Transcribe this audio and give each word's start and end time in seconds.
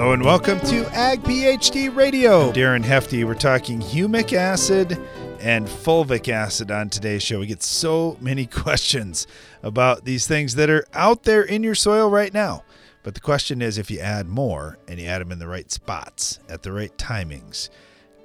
Hello 0.00 0.14
and 0.14 0.24
welcome 0.24 0.58
to 0.60 0.86
Ag 0.94 1.22
PhD 1.24 1.94
Radio. 1.94 2.50
Darren 2.52 2.82
Hefty. 2.82 3.22
We're 3.22 3.34
talking 3.34 3.80
humic 3.80 4.32
acid 4.32 4.98
and 5.40 5.66
fulvic 5.66 6.26
acid 6.30 6.70
on 6.70 6.88
today's 6.88 7.22
show. 7.22 7.40
We 7.40 7.46
get 7.46 7.62
so 7.62 8.16
many 8.18 8.46
questions 8.64 9.26
about 9.62 10.06
these 10.06 10.26
things 10.26 10.54
that 10.54 10.70
are 10.70 10.86
out 10.94 11.24
there 11.24 11.42
in 11.42 11.62
your 11.62 11.74
soil 11.74 12.08
right 12.08 12.32
now. 12.32 12.64
But 13.02 13.12
the 13.12 13.20
question 13.20 13.60
is 13.60 13.76
if 13.76 13.90
you 13.90 14.00
add 14.00 14.26
more 14.26 14.78
and 14.88 14.98
you 14.98 15.06
add 15.06 15.20
them 15.20 15.32
in 15.32 15.38
the 15.38 15.46
right 15.46 15.70
spots 15.70 16.40
at 16.48 16.62
the 16.62 16.72
right 16.72 16.96
timings, 16.96 17.68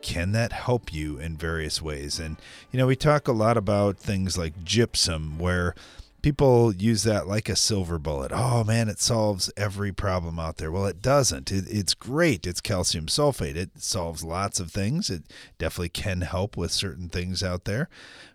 can 0.01 0.31
that 0.31 0.53
help 0.53 0.93
you 0.93 1.19
in 1.19 1.35
various 1.35 1.81
ways? 1.81 2.19
And, 2.19 2.37
you 2.71 2.79
know, 2.79 2.87
we 2.87 2.95
talk 2.95 3.27
a 3.27 3.33
lot 3.33 3.57
about 3.57 3.97
things 3.97 4.37
like 4.37 4.63
gypsum, 4.63 5.39
where 5.39 5.75
people 6.25 6.73
use 6.73 7.03
that 7.03 7.27
like 7.27 7.47
a 7.47 7.55
silver 7.55 7.99
bullet. 7.99 8.31
Oh 8.33 8.63
man, 8.63 8.89
it 8.89 8.99
solves 8.99 9.51
every 9.55 9.91
problem 9.91 10.39
out 10.39 10.57
there. 10.57 10.71
Well, 10.71 10.87
it 10.87 10.99
doesn't. 10.99 11.51
It, 11.51 11.65
it's 11.67 11.93
great. 11.93 12.47
It's 12.47 12.61
calcium 12.61 13.05
sulfate. 13.05 13.55
It 13.55 13.79
solves 13.79 14.23
lots 14.23 14.59
of 14.59 14.71
things. 14.71 15.11
It 15.11 15.21
definitely 15.59 15.89
can 15.89 16.21
help 16.21 16.57
with 16.57 16.71
certain 16.71 17.09
things 17.09 17.43
out 17.43 17.65
there, 17.65 17.89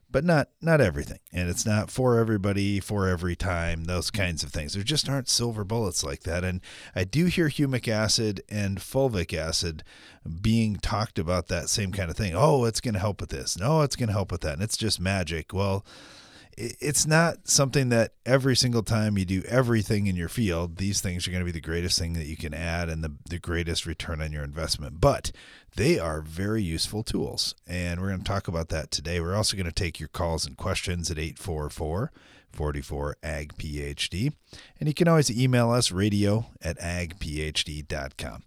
but 0.08 0.22
not 0.22 0.50
not 0.62 0.80
everything. 0.80 1.18
And 1.32 1.50
it's 1.50 1.66
not 1.66 1.90
for 1.90 2.16
everybody 2.16 2.78
for 2.78 3.08
every 3.08 3.34
time. 3.34 3.86
Those 3.86 4.12
kinds 4.12 4.44
of 4.44 4.52
things. 4.52 4.74
There 4.74 4.84
just 4.84 5.08
aren't 5.08 5.28
silver 5.28 5.64
bullets 5.64 6.04
like 6.04 6.22
that. 6.22 6.44
And 6.44 6.60
I 6.94 7.02
do 7.02 7.24
hear 7.24 7.48
humic 7.48 7.88
acid 7.88 8.40
and 8.48 8.78
fulvic 8.78 9.36
acid 9.36 9.82
being 10.40 10.76
talked 10.76 11.18
about 11.18 11.48
that 11.48 11.68
same 11.68 11.90
kind 11.90 12.08
of 12.08 12.16
thing. 12.16 12.34
Oh, 12.36 12.66
it's 12.66 12.80
going 12.80 12.94
to 12.94 13.00
help 13.00 13.20
with 13.20 13.30
this. 13.30 13.58
No, 13.58 13.82
it's 13.82 13.96
going 13.96 14.06
to 14.06 14.12
help 14.12 14.30
with 14.30 14.42
that. 14.42 14.54
And 14.54 14.62
it's 14.62 14.76
just 14.76 15.00
magic. 15.00 15.52
Well 15.52 15.84
it's 16.56 17.06
not 17.06 17.48
something 17.48 17.88
that 17.88 18.12
every 18.26 18.54
single 18.56 18.82
time 18.82 19.16
you 19.16 19.24
do 19.24 19.42
everything 19.48 20.06
in 20.06 20.16
your 20.16 20.28
field, 20.28 20.76
these 20.76 21.00
things 21.00 21.26
are 21.26 21.30
going 21.30 21.40
to 21.40 21.46
be 21.46 21.52
the 21.52 21.60
greatest 21.60 21.98
thing 21.98 22.12
that 22.14 22.26
you 22.26 22.36
can 22.36 22.52
add 22.52 22.88
and 22.88 23.02
the, 23.02 23.12
the 23.28 23.38
greatest 23.38 23.86
return 23.86 24.20
on 24.20 24.32
your 24.32 24.44
investment. 24.44 25.00
But 25.00 25.32
they 25.76 25.98
are 25.98 26.20
very 26.20 26.62
useful 26.62 27.02
tools. 27.02 27.54
And 27.66 28.00
we're 28.00 28.08
going 28.08 28.20
to 28.20 28.24
talk 28.24 28.48
about 28.48 28.68
that 28.70 28.90
today. 28.90 29.20
We're 29.20 29.36
also 29.36 29.56
going 29.56 29.66
to 29.66 29.72
take 29.72 29.98
your 30.00 30.08
calls 30.08 30.46
and 30.46 30.56
questions 30.56 31.10
at 31.10 31.18
844 31.18 32.12
44 32.52 33.16
Ag 33.22 33.54
PhD. 33.56 34.32
And 34.78 34.88
you 34.88 34.94
can 34.94 35.08
always 35.08 35.30
email 35.30 35.70
us 35.70 35.92
radio 35.92 36.46
at 36.60 36.78
agphd.com. 36.80 38.42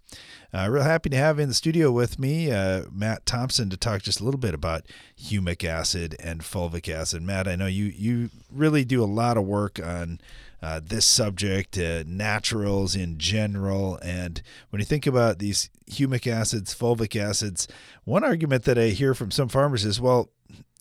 Uh, 0.55 0.67
real 0.69 0.83
happy 0.83 1.09
to 1.09 1.17
have 1.17 1.39
in 1.39 1.47
the 1.47 1.53
studio 1.53 1.91
with 1.91 2.19
me 2.19 2.51
uh, 2.51 2.83
Matt 2.91 3.25
Thompson 3.25 3.71
to 3.71 3.77
talk 3.77 4.03
just 4.03 4.19
a 4.19 4.23
little 4.23 4.39
bit 4.39 4.53
about 4.53 4.85
humic 5.19 5.63
acid 5.67 6.15
and 6.19 6.41
fulvic 6.41 6.87
acid. 6.93 7.23
Matt, 7.23 7.47
I 7.47 7.55
know 7.55 7.65
you 7.65 7.85
you 7.85 8.29
really 8.51 8.85
do 8.85 9.03
a 9.03 9.05
lot 9.05 9.35
of 9.35 9.45
work 9.45 9.79
on 9.83 10.21
uh, 10.61 10.79
this 10.83 11.05
subject, 11.05 11.75
uh, 11.79 12.03
naturals 12.05 12.95
in 12.95 13.17
general, 13.17 13.97
and 14.03 14.43
when 14.69 14.79
you 14.79 14.85
think 14.85 15.07
about 15.07 15.39
these 15.39 15.71
humic 15.89 16.31
acids, 16.31 16.75
fulvic 16.75 17.19
acids, 17.19 17.67
one 18.03 18.23
argument 18.23 18.63
that 18.65 18.77
I 18.77 18.89
hear 18.89 19.15
from 19.15 19.31
some 19.31 19.49
farmers 19.49 19.83
is, 19.83 19.99
well, 19.99 20.29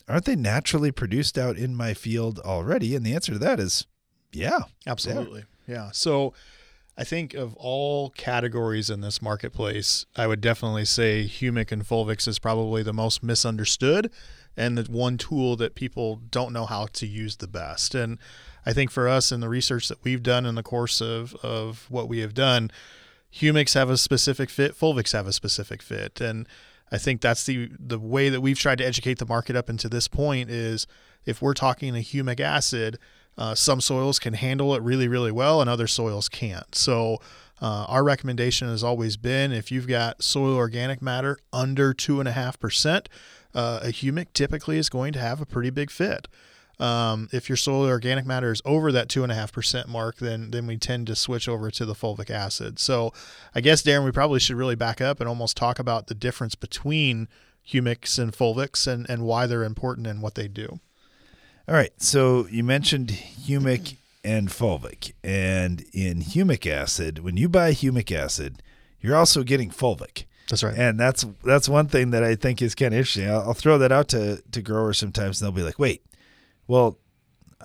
aren't 0.07 0.25
they 0.25 0.35
naturally 0.35 0.91
produced 0.91 1.35
out 1.35 1.57
in 1.57 1.75
my 1.75 1.95
field 1.95 2.37
already? 2.39 2.95
And 2.95 3.03
the 3.03 3.15
answer 3.15 3.33
to 3.33 3.39
that 3.39 3.59
is, 3.59 3.87
yeah, 4.31 4.59
absolutely, 4.85 5.45
yeah. 5.67 5.75
yeah. 5.75 5.89
So 5.91 6.33
I 6.95 7.03
think 7.03 7.33
of 7.33 7.55
all 7.55 8.11
categories 8.11 8.89
in 8.89 9.01
this 9.01 9.21
marketplace, 9.21 10.05
I 10.15 10.27
would 10.27 10.41
definitely 10.41 10.85
say 10.85 11.25
humic 11.25 11.71
and 11.71 11.83
fulvics 11.83 12.27
is 12.27 12.37
probably 12.37 12.83
the 12.83 12.93
most 12.93 13.23
misunderstood 13.23 14.11
and 14.55 14.77
the 14.77 14.91
one 14.91 15.17
tool 15.17 15.55
that 15.55 15.73
people 15.73 16.17
don't 16.29 16.53
know 16.53 16.65
how 16.65 16.85
to 16.93 17.07
use 17.07 17.37
the 17.37 17.47
best. 17.47 17.95
And 17.95 18.19
I 18.65 18.73
think 18.73 18.91
for 18.91 19.07
us 19.07 19.31
in 19.31 19.39
the 19.39 19.49
research 19.49 19.87
that 19.87 20.03
we've 20.03 20.21
done 20.21 20.45
in 20.45 20.53
the 20.53 20.61
course 20.61 21.01
of, 21.01 21.33
of 21.41 21.87
what 21.89 22.07
we 22.07 22.19
have 22.19 22.35
done, 22.35 22.69
humics 23.33 23.73
have 23.73 23.89
a 23.89 23.97
specific 23.97 24.51
fit, 24.51 24.77
fulvics 24.77 25.13
have 25.13 25.25
a 25.25 25.33
specific 25.33 25.81
fit. 25.81 26.21
And 26.21 26.47
I 26.91 26.99
think 26.99 27.21
that's 27.21 27.45
the 27.45 27.71
the 27.79 27.97
way 27.97 28.29
that 28.29 28.41
we've 28.41 28.59
tried 28.59 28.77
to 28.77 28.85
educate 28.85 29.17
the 29.17 29.25
market 29.25 29.55
up 29.55 29.67
until 29.67 29.89
this 29.89 30.07
point 30.07 30.51
is 30.51 30.85
if 31.25 31.41
we're 31.41 31.55
talking 31.55 31.95
a 31.95 31.99
humic 31.99 32.39
acid, 32.39 32.99
uh, 33.37 33.55
some 33.55 33.81
soils 33.81 34.19
can 34.19 34.33
handle 34.33 34.75
it 34.75 34.81
really, 34.81 35.07
really 35.07 35.31
well, 35.31 35.61
and 35.61 35.69
other 35.69 35.87
soils 35.87 36.29
can't. 36.29 36.75
So, 36.75 37.19
uh, 37.61 37.85
our 37.87 38.03
recommendation 38.03 38.67
has 38.67 38.83
always 38.83 39.15
been 39.15 39.51
if 39.51 39.71
you've 39.71 39.87
got 39.87 40.21
soil 40.21 40.55
organic 40.55 41.01
matter 41.01 41.37
under 41.53 41.93
2.5%, 41.93 43.05
uh, 43.55 43.79
a 43.81 43.87
humic 43.87 44.27
typically 44.33 44.77
is 44.77 44.89
going 44.89 45.13
to 45.13 45.19
have 45.19 45.39
a 45.39 45.45
pretty 45.45 45.69
big 45.69 45.89
fit. 45.89 46.27
Um, 46.79 47.29
if 47.31 47.49
your 47.49 47.55
soil 47.55 47.87
organic 47.87 48.25
matter 48.25 48.51
is 48.51 48.61
over 48.65 48.91
that 48.91 49.07
2.5% 49.07 49.87
mark, 49.87 50.17
then, 50.17 50.51
then 50.51 50.67
we 50.67 50.77
tend 50.77 51.07
to 51.07 51.15
switch 51.15 51.47
over 51.47 51.71
to 51.71 51.85
the 51.85 51.93
fulvic 51.93 52.29
acid. 52.29 52.79
So, 52.79 53.13
I 53.53 53.61
guess, 53.61 53.83
Darren, 53.83 54.03
we 54.03 54.11
probably 54.11 54.39
should 54.39 54.57
really 54.57 54.75
back 54.75 54.99
up 54.99 55.19
and 55.19 55.29
almost 55.29 55.55
talk 55.55 55.79
about 55.79 56.07
the 56.07 56.15
difference 56.15 56.55
between 56.55 57.29
humics 57.65 58.19
and 58.19 58.33
fulvics 58.33 58.87
and, 58.87 59.09
and 59.09 59.23
why 59.23 59.45
they're 59.45 59.63
important 59.63 60.07
and 60.07 60.21
what 60.21 60.35
they 60.35 60.47
do. 60.47 60.79
All 61.67 61.75
right. 61.75 61.91
So 62.01 62.47
you 62.47 62.63
mentioned 62.63 63.09
humic 63.09 63.97
and 64.23 64.49
fulvic. 64.49 65.13
And 65.23 65.85
in 65.93 66.21
humic 66.21 66.69
acid, 66.69 67.19
when 67.19 67.37
you 67.37 67.49
buy 67.49 67.71
humic 67.71 68.11
acid, 68.11 68.61
you're 69.01 69.15
also 69.15 69.43
getting 69.43 69.69
fulvic. 69.69 70.25
That's 70.49 70.63
right. 70.63 70.77
And 70.77 70.99
that's 70.99 71.25
that's 71.43 71.69
one 71.69 71.87
thing 71.87 72.11
that 72.11 72.23
I 72.23 72.35
think 72.35 72.61
is 72.61 72.75
kind 72.75 72.93
of 72.93 72.97
interesting. 72.97 73.29
I'll, 73.29 73.41
I'll 73.41 73.53
throw 73.53 73.77
that 73.77 73.91
out 73.91 74.09
to, 74.09 74.41
to 74.51 74.61
growers 74.61 74.97
sometimes, 74.97 75.41
and 75.41 75.45
they'll 75.47 75.55
be 75.55 75.63
like, 75.63 75.79
wait, 75.79 76.05
well, 76.67 76.97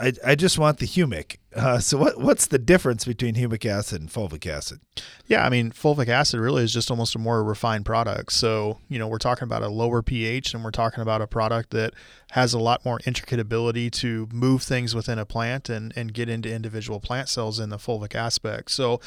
I, 0.01 0.13
I 0.25 0.35
just 0.35 0.59
want 0.59 0.79
the 0.79 0.87
humic. 0.87 1.39
Uh, 1.55 1.79
so 1.79 1.97
what 1.99 2.21
what's 2.21 2.47
the 2.47 2.59
difference 2.59 3.05
between 3.05 3.35
humic 3.35 3.65
acid 3.65 4.01
and 4.01 4.11
fulvic 4.11 4.47
acid? 4.47 4.81
Yeah, 5.27 5.45
I 5.45 5.49
mean 5.49 5.73
fulvic 5.73 6.09
acid 6.09 6.41
really 6.41 6.63
is 6.63 6.73
just 6.73 6.91
almost 6.91 7.15
a 7.15 7.19
more 7.19 7.43
refined 7.43 7.85
product. 7.85 8.33
So 8.33 8.79
you 8.89 8.99
know 8.99 9.09
we're 9.09 9.19
talking 9.19 9.45
about 9.45 9.63
a 9.63 9.69
lower 9.69 10.03
pH, 10.03 10.55
and 10.55 10.63
we're 10.63 10.71
talking 10.71 11.01
about 11.01 11.23
a 11.23 11.27
product 11.27 11.71
that 11.71 11.95
has 12.33 12.53
a 12.53 12.59
lot 12.59 12.85
more 12.85 13.01
intricate 13.07 13.41
ability 13.41 13.91
to 13.91 14.29
move 14.31 14.63
things 14.63 14.95
within 14.95 15.19
a 15.19 15.25
plant 15.25 15.69
and 15.69 15.93
and 15.97 16.13
get 16.13 16.29
into 16.29 16.53
individual 16.53 17.01
plant 17.01 17.29
cells 17.29 17.59
in 17.59 17.71
the 17.71 17.79
fulvic 17.79 18.15
aspect. 18.15 18.71
So 18.71 19.01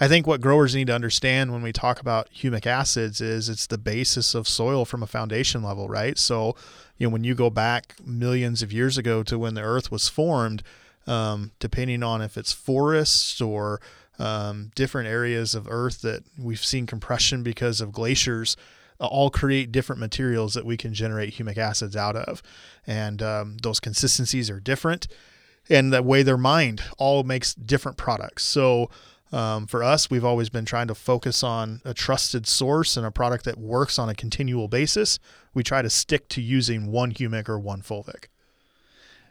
I 0.00 0.08
think 0.08 0.26
what 0.26 0.40
growers 0.40 0.74
need 0.74 0.88
to 0.88 0.94
understand 0.94 1.52
when 1.52 1.62
we 1.62 1.72
talk 1.72 2.00
about 2.00 2.30
humic 2.32 2.66
acids 2.66 3.20
is 3.20 3.48
it's 3.48 3.66
the 3.66 3.78
basis 3.78 4.34
of 4.34 4.48
soil 4.48 4.84
from 4.84 5.02
a 5.02 5.06
foundation 5.06 5.62
level, 5.62 5.88
right? 5.88 6.18
So 6.18 6.56
you 7.02 7.08
know 7.08 7.12
when 7.12 7.24
you 7.24 7.34
go 7.34 7.50
back 7.50 7.96
millions 8.06 8.62
of 8.62 8.72
years 8.72 8.96
ago 8.96 9.24
to 9.24 9.36
when 9.36 9.54
the 9.54 9.60
earth 9.60 9.90
was 9.90 10.08
formed 10.08 10.62
um, 11.08 11.50
depending 11.58 12.02
on 12.04 12.22
if 12.22 12.36
it's 12.36 12.52
forests 12.52 13.40
or 13.40 13.80
um, 14.20 14.70
different 14.76 15.08
areas 15.08 15.52
of 15.52 15.66
earth 15.68 16.00
that 16.02 16.22
we've 16.38 16.64
seen 16.64 16.86
compression 16.86 17.42
because 17.42 17.80
of 17.80 17.90
glaciers 17.90 18.56
all 19.00 19.30
create 19.30 19.72
different 19.72 19.98
materials 19.98 20.54
that 20.54 20.64
we 20.64 20.76
can 20.76 20.94
generate 20.94 21.34
humic 21.34 21.58
acids 21.58 21.96
out 21.96 22.14
of. 22.14 22.40
And 22.86 23.20
um, 23.20 23.56
those 23.62 23.80
consistencies 23.80 24.48
are 24.48 24.60
different. 24.60 25.08
And 25.68 25.92
the 25.92 26.04
way 26.04 26.22
they're 26.22 26.36
mined 26.36 26.84
all 26.98 27.24
makes 27.24 27.52
different 27.52 27.98
products. 27.98 28.44
So 28.44 28.90
um, 29.32 29.66
for 29.66 29.82
us, 29.82 30.10
we've 30.10 30.24
always 30.24 30.50
been 30.50 30.64
trying 30.64 30.88
to 30.88 30.94
focus 30.94 31.42
on 31.42 31.80
a 31.84 31.94
trusted 31.94 32.46
source 32.46 32.96
and 32.96 33.06
a 33.06 33.10
product 33.10 33.44
that 33.46 33.58
works 33.58 33.98
on 33.98 34.08
a 34.08 34.14
continual 34.14 34.68
basis. 34.68 35.18
We 35.54 35.62
try 35.62 35.82
to 35.82 35.90
stick 35.90 36.28
to 36.30 36.42
using 36.42 36.92
one 36.92 37.12
humic 37.12 37.48
or 37.48 37.58
one 37.58 37.80
fulvic. 37.80 38.26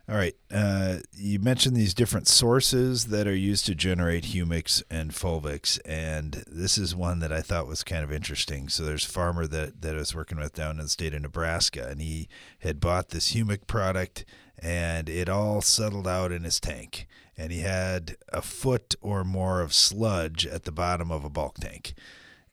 All 0.09 0.17
right. 0.17 0.35
Uh, 0.51 0.97
you 1.13 1.39
mentioned 1.39 1.75
these 1.75 1.93
different 1.93 2.27
sources 2.27 3.05
that 3.07 3.27
are 3.27 3.35
used 3.35 3.65
to 3.67 3.75
generate 3.75 4.25
humics 4.25 4.81
and 4.89 5.11
fulvics, 5.11 5.79
and 5.85 6.43
this 6.47 6.77
is 6.77 6.95
one 6.95 7.19
that 7.19 7.31
I 7.31 7.41
thought 7.41 7.67
was 7.67 7.83
kind 7.83 8.03
of 8.03 8.11
interesting. 8.11 8.67
So 8.67 8.83
there's 8.83 9.05
a 9.05 9.09
farmer 9.09 9.45
that, 9.47 9.81
that 9.81 9.95
I 9.95 9.99
was 9.99 10.15
working 10.15 10.39
with 10.39 10.53
down 10.53 10.71
in 10.71 10.83
the 10.83 10.89
state 10.89 11.13
of 11.13 11.21
Nebraska, 11.21 11.87
and 11.87 12.01
he 12.01 12.27
had 12.59 12.79
bought 12.79 13.09
this 13.09 13.33
humic 13.33 13.67
product, 13.67 14.25
and 14.57 15.07
it 15.07 15.29
all 15.29 15.61
settled 15.61 16.07
out 16.07 16.31
in 16.31 16.43
his 16.43 16.59
tank 16.59 17.07
and 17.41 17.51
he 17.51 17.61
had 17.61 18.17
a 18.31 18.39
foot 18.39 18.93
or 19.01 19.23
more 19.23 19.61
of 19.61 19.73
sludge 19.73 20.45
at 20.45 20.63
the 20.63 20.71
bottom 20.71 21.11
of 21.11 21.25
a 21.25 21.29
bulk 21.29 21.55
tank. 21.57 21.95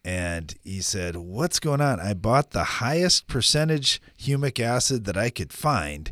And 0.02 0.54
he 0.64 0.80
said, 0.80 1.14
What's 1.14 1.60
going 1.60 1.82
on? 1.82 2.00
I 2.00 2.14
bought 2.14 2.52
the 2.52 2.64
highest 2.64 3.26
percentage 3.26 4.00
humic 4.18 4.58
acid 4.58 5.04
that 5.04 5.18
I 5.18 5.28
could 5.28 5.52
find, 5.52 6.10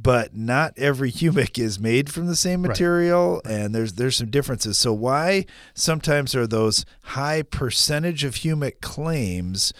but 0.00 0.34
not 0.34 0.72
every 0.78 1.12
humic 1.12 1.58
is 1.58 1.78
made 1.78 2.10
from 2.10 2.26
the 2.26 2.36
same 2.36 2.62
material 2.62 3.42
right. 3.44 3.52
and 3.54 3.74
there's 3.74 3.94
there's 3.94 4.16
some 4.16 4.30
differences. 4.30 4.78
So 4.78 4.94
why 4.94 5.44
sometimes 5.74 6.34
are 6.34 6.46
those 6.46 6.86
high 7.02 7.42
percentage 7.42 8.24
of 8.24 8.36
humic 8.36 8.80
claims 8.80 9.74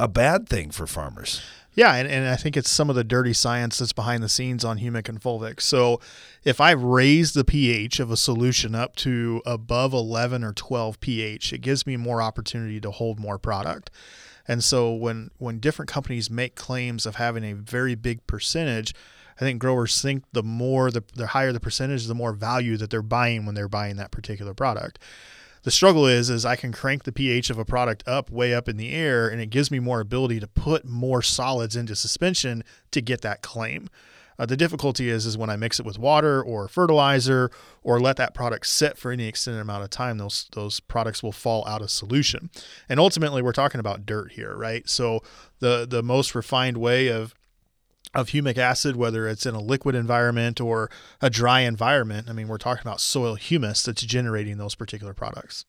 a 0.00 0.08
bad 0.08 0.48
thing 0.48 0.72
for 0.72 0.88
farmers? 0.88 1.42
Yeah, 1.78 1.94
and, 1.94 2.08
and 2.08 2.26
I 2.26 2.34
think 2.34 2.56
it's 2.56 2.68
some 2.68 2.90
of 2.90 2.96
the 2.96 3.04
dirty 3.04 3.32
science 3.32 3.78
that's 3.78 3.92
behind 3.92 4.20
the 4.20 4.28
scenes 4.28 4.64
on 4.64 4.80
humic 4.80 5.08
and 5.08 5.20
fulvic. 5.20 5.60
So 5.60 6.00
if 6.42 6.60
I 6.60 6.72
raise 6.72 7.34
the 7.34 7.44
pH 7.44 8.00
of 8.00 8.10
a 8.10 8.16
solution 8.16 8.74
up 8.74 8.96
to 8.96 9.40
above 9.46 9.92
11 9.92 10.42
or 10.42 10.52
12 10.52 10.98
pH, 10.98 11.52
it 11.52 11.60
gives 11.60 11.86
me 11.86 11.96
more 11.96 12.20
opportunity 12.20 12.80
to 12.80 12.90
hold 12.90 13.20
more 13.20 13.38
product. 13.38 13.92
And 14.48 14.64
so 14.64 14.92
when 14.92 15.30
when 15.38 15.60
different 15.60 15.88
companies 15.88 16.28
make 16.28 16.56
claims 16.56 17.06
of 17.06 17.14
having 17.14 17.44
a 17.44 17.52
very 17.52 17.94
big 17.94 18.26
percentage, 18.26 18.92
I 19.36 19.44
think 19.44 19.60
growers 19.60 20.02
think 20.02 20.24
the 20.32 20.42
more 20.42 20.90
the, 20.90 21.04
the 21.14 21.28
higher 21.28 21.52
the 21.52 21.60
percentage, 21.60 22.06
the 22.06 22.14
more 22.14 22.32
value 22.32 22.76
that 22.78 22.90
they're 22.90 23.02
buying 23.02 23.46
when 23.46 23.54
they're 23.54 23.68
buying 23.68 23.94
that 23.98 24.10
particular 24.10 24.52
product. 24.52 24.98
The 25.68 25.72
struggle 25.72 26.06
is 26.06 26.30
is 26.30 26.46
I 26.46 26.56
can 26.56 26.72
crank 26.72 27.04
the 27.04 27.12
pH 27.12 27.50
of 27.50 27.58
a 27.58 27.64
product 27.66 28.02
up 28.08 28.30
way 28.30 28.54
up 28.54 28.70
in 28.70 28.78
the 28.78 28.90
air 28.90 29.28
and 29.28 29.38
it 29.38 29.50
gives 29.50 29.70
me 29.70 29.78
more 29.78 30.00
ability 30.00 30.40
to 30.40 30.46
put 30.46 30.86
more 30.86 31.20
solids 31.20 31.76
into 31.76 31.94
suspension 31.94 32.64
to 32.90 33.02
get 33.02 33.20
that 33.20 33.42
claim. 33.42 33.90
Uh, 34.38 34.46
the 34.46 34.56
difficulty 34.56 35.10
is 35.10 35.26
is 35.26 35.36
when 35.36 35.50
I 35.50 35.56
mix 35.56 35.78
it 35.78 35.84
with 35.84 35.98
water 35.98 36.42
or 36.42 36.68
fertilizer 36.68 37.50
or 37.82 38.00
let 38.00 38.16
that 38.16 38.32
product 38.32 38.66
sit 38.66 38.96
for 38.96 39.12
any 39.12 39.26
extended 39.26 39.60
amount 39.60 39.84
of 39.84 39.90
time, 39.90 40.16
those 40.16 40.48
those 40.54 40.80
products 40.80 41.22
will 41.22 41.32
fall 41.32 41.68
out 41.68 41.82
of 41.82 41.90
solution. 41.90 42.48
And 42.88 42.98
ultimately, 42.98 43.42
we're 43.42 43.52
talking 43.52 43.78
about 43.78 44.06
dirt 44.06 44.32
here, 44.32 44.56
right? 44.56 44.88
So 44.88 45.22
the 45.58 45.86
the 45.86 46.02
most 46.02 46.34
refined 46.34 46.78
way 46.78 47.08
of 47.08 47.34
of 48.14 48.28
humic 48.28 48.58
acid, 48.58 48.96
whether 48.96 49.28
it's 49.28 49.46
in 49.46 49.54
a 49.54 49.60
liquid 49.60 49.94
environment 49.94 50.60
or 50.60 50.90
a 51.20 51.30
dry 51.30 51.60
environment, 51.60 52.28
I 52.28 52.32
mean, 52.32 52.48
we're 52.48 52.58
talking 52.58 52.82
about 52.82 53.00
soil 53.00 53.34
humus 53.34 53.82
that's 53.82 54.02
generating 54.02 54.58
those 54.58 54.74
particular 54.74 55.14
products. 55.14 55.66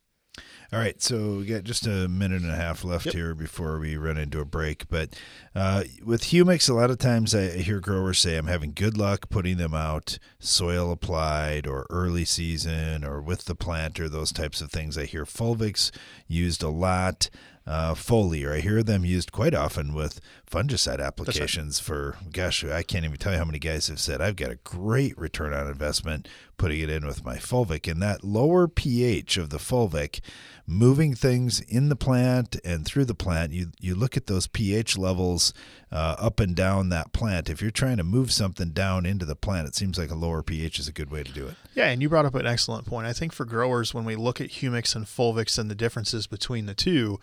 All 0.71 0.79
right, 0.79 1.01
so 1.01 1.37
we 1.37 1.45
got 1.45 1.63
just 1.63 1.87
a 1.87 2.07
minute 2.07 2.43
and 2.43 2.51
a 2.51 2.55
half 2.55 2.83
left 2.83 3.07
yep. 3.07 3.15
here 3.15 3.33
before 3.33 3.79
we 3.79 3.97
run 3.97 4.17
into 4.17 4.39
a 4.39 4.45
break. 4.45 4.87
But 4.87 5.15
uh, 5.55 5.85
with 6.05 6.25
humics, 6.25 6.69
a 6.69 6.75
lot 6.75 6.91
of 6.91 6.99
times 6.99 7.33
I 7.33 7.49
hear 7.57 7.79
growers 7.79 8.19
say 8.19 8.37
I'm 8.37 8.45
having 8.45 8.73
good 8.73 8.95
luck 8.95 9.29
putting 9.29 9.57
them 9.57 9.73
out 9.73 10.19
soil 10.37 10.91
applied 10.91 11.65
or 11.65 11.87
early 11.89 12.23
season 12.23 13.03
or 13.03 13.19
with 13.19 13.45
the 13.45 13.55
planter, 13.55 14.07
those 14.07 14.31
types 14.31 14.61
of 14.61 14.71
things. 14.71 14.95
I 14.95 15.05
hear 15.05 15.25
fulvics 15.25 15.89
used 16.27 16.61
a 16.61 16.69
lot 16.69 17.31
uh, 17.69 17.93
foliar. 17.93 18.51
I 18.55 18.61
hear 18.61 18.81
them 18.81 19.05
used 19.05 19.31
quite 19.31 19.53
often 19.53 19.93
with 19.93 20.19
fungicide 20.49 20.99
applications 20.99 21.79
right. 21.79 21.85
for, 21.85 22.17
gosh, 22.31 22.65
I 22.65 22.81
can't 22.81 23.05
even 23.05 23.17
tell 23.17 23.33
you 23.33 23.37
how 23.37 23.45
many 23.45 23.59
guys 23.59 23.89
have 23.89 23.99
said, 23.99 24.21
I've 24.21 24.35
got 24.35 24.49
a 24.49 24.55
great 24.55 25.15
return 25.19 25.53
on 25.53 25.67
investment 25.67 26.27
putting 26.57 26.79
it 26.79 26.89
in 26.89 27.05
with 27.05 27.23
my 27.23 27.37
fulvic. 27.37 27.89
And 27.89 28.01
that 28.01 28.23
lower 28.23 28.67
pH 28.67 29.37
of 29.37 29.51
the 29.51 29.59
fulvic, 29.59 30.19
moving 30.65 31.13
things 31.13 31.59
in 31.61 31.89
the 31.89 31.95
plant 31.95 32.59
and 32.65 32.85
through 32.85 33.05
the 33.05 33.13
plant, 33.13 33.53
you, 33.53 33.67
you 33.79 33.93
look 33.93 34.17
at 34.17 34.25
those 34.25 34.47
pH 34.47 34.97
levels 34.97 35.53
uh, 35.91 36.15
up 36.17 36.39
and 36.39 36.55
down 36.55 36.89
that 36.89 37.13
plant. 37.13 37.51
If 37.51 37.61
you're 37.61 37.69
trying 37.69 37.97
to 37.97 38.03
move 38.03 38.31
something 38.31 38.71
down 38.71 39.05
into 39.05 39.25
the 39.25 39.35
plant, 39.35 39.67
it 39.67 39.75
seems 39.75 39.99
like 39.99 40.09
a 40.09 40.15
lower 40.15 40.41
pH 40.41 40.79
is 40.79 40.87
a 40.87 40.91
good 40.91 41.11
way 41.11 41.21
to 41.21 41.31
do 41.31 41.45
it. 41.45 41.53
Yeah, 41.75 41.89
and 41.89 42.01
you 42.01 42.09
brought 42.09 42.25
up 42.25 42.33
an 42.33 42.47
excellent 42.47 42.87
point. 42.87 43.05
I 43.05 43.13
think 43.13 43.31
for 43.31 43.45
growers, 43.45 43.93
when 43.93 44.05
we 44.05 44.15
look 44.15 44.41
at 44.41 44.49
humics 44.49 44.95
and 44.95 45.05
fulvics 45.05 45.59
and 45.59 45.69
the 45.69 45.75
differences 45.75 46.25
between 46.25 46.65
the 46.65 46.73
two, 46.73 47.19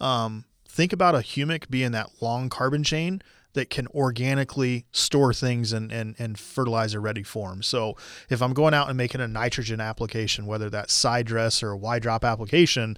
um, 0.00 0.44
think 0.66 0.92
about 0.92 1.14
a 1.14 1.18
humic 1.18 1.68
being 1.70 1.92
that 1.92 2.10
long 2.20 2.48
carbon 2.48 2.84
chain 2.84 3.22
that 3.54 3.70
can 3.70 3.88
organically 3.88 4.84
store 4.92 5.32
things 5.32 5.72
and 5.72 5.90
and 5.90 6.14
in 6.18 6.34
fertilizer 6.36 7.00
ready 7.00 7.22
form. 7.22 7.62
So 7.62 7.96
if 8.28 8.40
I'm 8.42 8.52
going 8.52 8.74
out 8.74 8.88
and 8.88 8.96
making 8.96 9.20
a 9.20 9.28
nitrogen 9.28 9.80
application, 9.80 10.46
whether 10.46 10.70
that's 10.70 10.92
side 10.92 11.26
dress 11.26 11.62
or 11.62 11.70
a 11.70 11.76
Y 11.76 11.98
drop 11.98 12.24
application, 12.24 12.96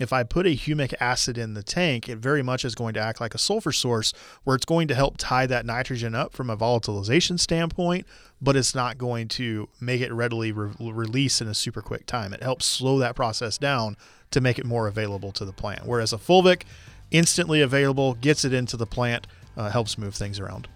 if 0.00 0.12
I 0.12 0.22
put 0.22 0.46
a 0.46 0.56
humic 0.56 0.94
acid 1.00 1.36
in 1.36 1.54
the 1.54 1.62
tank, 1.62 2.08
it 2.08 2.18
very 2.18 2.42
much 2.42 2.64
is 2.64 2.74
going 2.74 2.94
to 2.94 3.00
act 3.00 3.20
like 3.20 3.34
a 3.34 3.38
sulfur 3.38 3.72
source 3.72 4.12
where 4.44 4.56
it's 4.56 4.64
going 4.64 4.88
to 4.88 4.94
help 4.94 5.16
tie 5.18 5.46
that 5.46 5.66
nitrogen 5.66 6.14
up 6.14 6.32
from 6.32 6.48
a 6.48 6.56
volatilization 6.56 7.38
standpoint, 7.38 8.06
but 8.40 8.56
it's 8.56 8.74
not 8.74 8.96
going 8.96 9.26
to 9.28 9.68
make 9.80 10.00
it 10.00 10.12
readily 10.12 10.52
re- 10.52 10.72
release 10.78 11.40
in 11.40 11.48
a 11.48 11.54
super 11.54 11.82
quick 11.82 12.06
time. 12.06 12.32
It 12.32 12.42
helps 12.42 12.64
slow 12.64 12.98
that 12.98 13.16
process 13.16 13.58
down 13.58 13.96
to 14.30 14.40
make 14.40 14.58
it 14.58 14.64
more 14.64 14.86
available 14.86 15.32
to 15.32 15.44
the 15.44 15.52
plant. 15.52 15.86
Whereas 15.86 16.12
a 16.12 16.18
fulvic, 16.18 16.62
instantly 17.10 17.60
available, 17.60 18.14
gets 18.14 18.44
it 18.44 18.52
into 18.52 18.76
the 18.76 18.86
plant, 18.86 19.26
uh, 19.56 19.70
helps 19.70 19.98
move 19.98 20.14
things 20.14 20.38
around. 20.38 20.68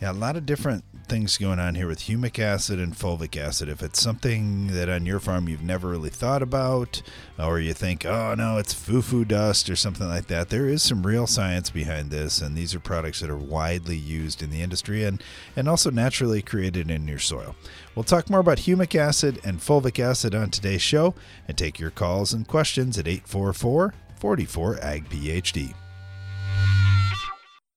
Yeah, 0.00 0.12
a 0.12 0.12
lot 0.12 0.36
of 0.36 0.46
different 0.46 0.84
things 1.06 1.38
going 1.38 1.58
on 1.58 1.74
here 1.74 1.86
with 1.86 2.00
humic 2.00 2.38
acid 2.38 2.78
and 2.78 2.94
fulvic 2.94 3.36
acid. 3.36 3.68
If 3.68 3.82
it's 3.82 4.00
something 4.00 4.68
that 4.68 4.88
on 4.88 5.06
your 5.06 5.20
farm 5.20 5.48
you've 5.48 5.62
never 5.62 5.88
really 5.88 6.10
thought 6.10 6.42
about, 6.42 7.02
or 7.38 7.60
you 7.60 7.72
think, 7.74 8.04
oh 8.04 8.34
no, 8.34 8.58
it's 8.58 8.72
foo 8.72 9.02
foo 9.02 9.24
dust 9.24 9.68
or 9.68 9.76
something 9.76 10.08
like 10.08 10.26
that, 10.28 10.48
there 10.48 10.68
is 10.68 10.82
some 10.82 11.06
real 11.06 11.26
science 11.26 11.70
behind 11.70 12.10
this. 12.10 12.40
And 12.40 12.56
these 12.56 12.74
are 12.74 12.80
products 12.80 13.20
that 13.20 13.30
are 13.30 13.36
widely 13.36 13.96
used 13.96 14.42
in 14.42 14.50
the 14.50 14.62
industry 14.62 15.04
and, 15.04 15.22
and 15.54 15.68
also 15.68 15.90
naturally 15.90 16.42
created 16.42 16.90
in 16.90 17.06
your 17.06 17.18
soil. 17.18 17.54
We'll 17.94 18.04
talk 18.04 18.30
more 18.30 18.40
about 18.40 18.58
humic 18.58 18.94
acid 18.94 19.40
and 19.44 19.60
fulvic 19.60 19.98
acid 19.98 20.34
on 20.34 20.50
today's 20.50 20.82
show 20.82 21.14
and 21.46 21.56
take 21.56 21.78
your 21.78 21.90
calls 21.90 22.32
and 22.32 22.46
questions 22.46 22.98
at 22.98 23.06
844 23.06 23.94
44 24.16 24.78
Ag 24.80 25.08
PhD. 25.10 25.74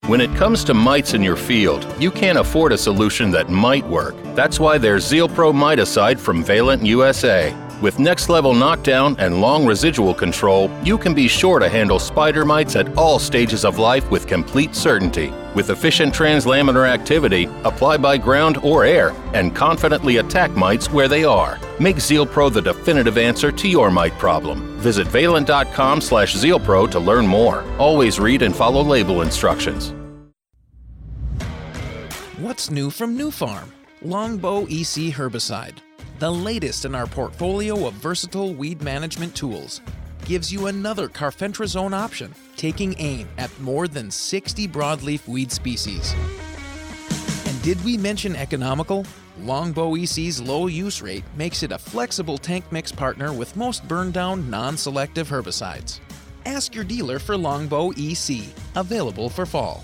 When 0.07 0.21
it 0.21 0.33
comes 0.37 0.63
to 0.63 0.73
mites 0.73 1.13
in 1.13 1.21
your 1.21 1.35
field, 1.35 1.85
you 1.99 2.11
can't 2.11 2.37
afford 2.37 2.71
a 2.71 2.77
solution 2.77 3.29
that 3.31 3.49
might 3.49 3.85
work. 3.85 4.15
That's 4.35 4.57
why 4.57 4.77
there's 4.77 5.03
ZealPro 5.11 5.51
Miticide 5.53 6.17
from 6.17 6.45
Valent 6.45 6.85
USA. 6.85 7.53
With 7.81 7.99
next 7.99 8.29
level 8.29 8.53
knockdown 8.53 9.17
and 9.19 9.41
long 9.41 9.65
residual 9.65 10.13
control, 10.13 10.71
you 10.81 10.97
can 10.97 11.13
be 11.13 11.27
sure 11.27 11.59
to 11.59 11.67
handle 11.67 11.99
spider 11.99 12.45
mites 12.45 12.77
at 12.77 12.97
all 12.97 13.19
stages 13.19 13.65
of 13.65 13.79
life 13.79 14.09
with 14.09 14.27
complete 14.27 14.75
certainty. 14.75 15.33
With 15.53 15.71
efficient 15.71 16.13
translaminar 16.13 16.87
activity, 16.87 17.49
apply 17.65 17.97
by 17.97 18.17
ground 18.17 18.59
or 18.63 18.85
air, 18.85 19.13
and 19.33 19.53
confidently 19.53 20.17
attack 20.17 20.51
mites 20.51 20.89
where 20.89 21.09
they 21.09 21.25
are. 21.25 21.59
Make 21.81 21.97
ZealPro 21.97 22.53
the 22.53 22.61
definitive 22.61 23.17
answer 23.17 23.51
to 23.51 23.67
your 23.67 23.91
mite 23.91 24.17
problem. 24.17 24.79
Visit 24.79 25.07
valent.com 25.07 25.99
slash 25.99 26.33
ZealPro 26.33 26.89
to 26.91 26.99
learn 26.99 27.27
more. 27.27 27.65
Always 27.77 28.21
read 28.21 28.41
and 28.41 28.55
follow 28.55 28.81
label 28.81 29.21
instructions. 29.21 29.93
What's 32.37 32.69
new 32.69 32.91
from 32.91 33.17
Nufarm? 33.17 33.71
Longbow 34.03 34.65
EC 34.65 35.09
herbicide, 35.11 35.77
the 36.19 36.31
latest 36.31 36.85
in 36.85 36.93
our 36.93 37.07
portfolio 37.07 37.87
of 37.87 37.95
versatile 37.95 38.53
weed 38.53 38.79
management 38.83 39.33
tools, 39.33 39.81
gives 40.23 40.53
you 40.53 40.67
another 40.67 41.07
carfentrazone 41.09 41.93
option, 41.93 42.35
taking 42.55 42.93
aim 42.99 43.27
at 43.39 43.49
more 43.59 43.87
than 43.87 44.11
60 44.11 44.67
broadleaf 44.67 45.27
weed 45.27 45.51
species. 45.51 46.13
And 47.47 47.59
did 47.63 47.83
we 47.83 47.97
mention 47.97 48.35
economical? 48.35 49.03
Longbow 49.39 49.95
EC's 49.95 50.39
low 50.39 50.67
use 50.67 51.01
rate 51.01 51.23
makes 51.35 51.63
it 51.63 51.71
a 51.71 51.79
flexible 51.79 52.37
tank 52.37 52.71
mix 52.71 52.91
partner 52.91 53.33
with 53.33 53.55
most 53.55 53.87
burn 53.87 54.11
down 54.11 54.47
non 54.47 54.77
selective 54.77 55.27
herbicides. 55.27 56.01
Ask 56.45 56.75
your 56.75 56.83
dealer 56.83 57.17
for 57.17 57.35
Longbow 57.35 57.93
EC, 57.97 58.43
available 58.75 59.27
for 59.27 59.47
fall. 59.47 59.83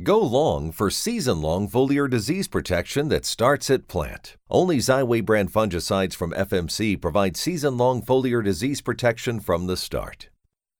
Go 0.00 0.20
long 0.20 0.72
for 0.72 0.88
season 0.88 1.42
long 1.42 1.68
foliar 1.68 2.08
disease 2.08 2.48
protection 2.48 3.08
that 3.08 3.26
starts 3.26 3.68
at 3.68 3.88
plant. 3.88 4.38
Only 4.48 4.78
Xyway 4.78 5.22
brand 5.22 5.52
fungicides 5.52 6.14
from 6.14 6.32
FMC 6.32 6.98
provide 6.98 7.36
season 7.36 7.76
long 7.76 8.00
foliar 8.00 8.42
disease 8.42 8.80
protection 8.80 9.38
from 9.38 9.66
the 9.66 9.76
start. 9.76 10.30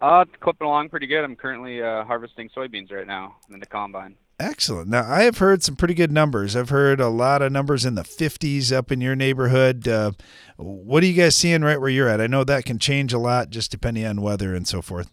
Uh, 0.00 0.24
it's 0.26 0.36
clipping 0.40 0.66
along 0.66 0.88
pretty 0.88 1.06
good. 1.06 1.24
I'm 1.24 1.34
currently 1.34 1.82
uh, 1.82 2.04
harvesting 2.04 2.50
soybeans 2.56 2.92
right 2.92 3.06
now 3.06 3.36
in 3.50 3.58
the 3.58 3.66
combine. 3.66 4.16
Excellent. 4.40 4.88
Now, 4.88 5.02
I 5.02 5.22
have 5.22 5.38
heard 5.38 5.64
some 5.64 5.74
pretty 5.74 5.94
good 5.94 6.12
numbers. 6.12 6.54
I've 6.54 6.68
heard 6.68 7.00
a 7.00 7.08
lot 7.08 7.42
of 7.42 7.50
numbers 7.50 7.84
in 7.84 7.96
the 7.96 8.02
50s 8.02 8.70
up 8.70 8.92
in 8.92 9.00
your 9.00 9.16
neighborhood. 9.16 9.88
Uh, 9.88 10.12
what 10.56 11.02
are 11.02 11.06
you 11.06 11.14
guys 11.14 11.34
seeing 11.34 11.62
right 11.62 11.80
where 11.80 11.90
you're 11.90 12.08
at? 12.08 12.20
I 12.20 12.28
know 12.28 12.44
that 12.44 12.64
can 12.64 12.78
change 12.78 13.12
a 13.12 13.18
lot 13.18 13.50
just 13.50 13.72
depending 13.72 14.06
on 14.06 14.22
weather 14.22 14.54
and 14.54 14.68
so 14.68 14.80
forth. 14.80 15.10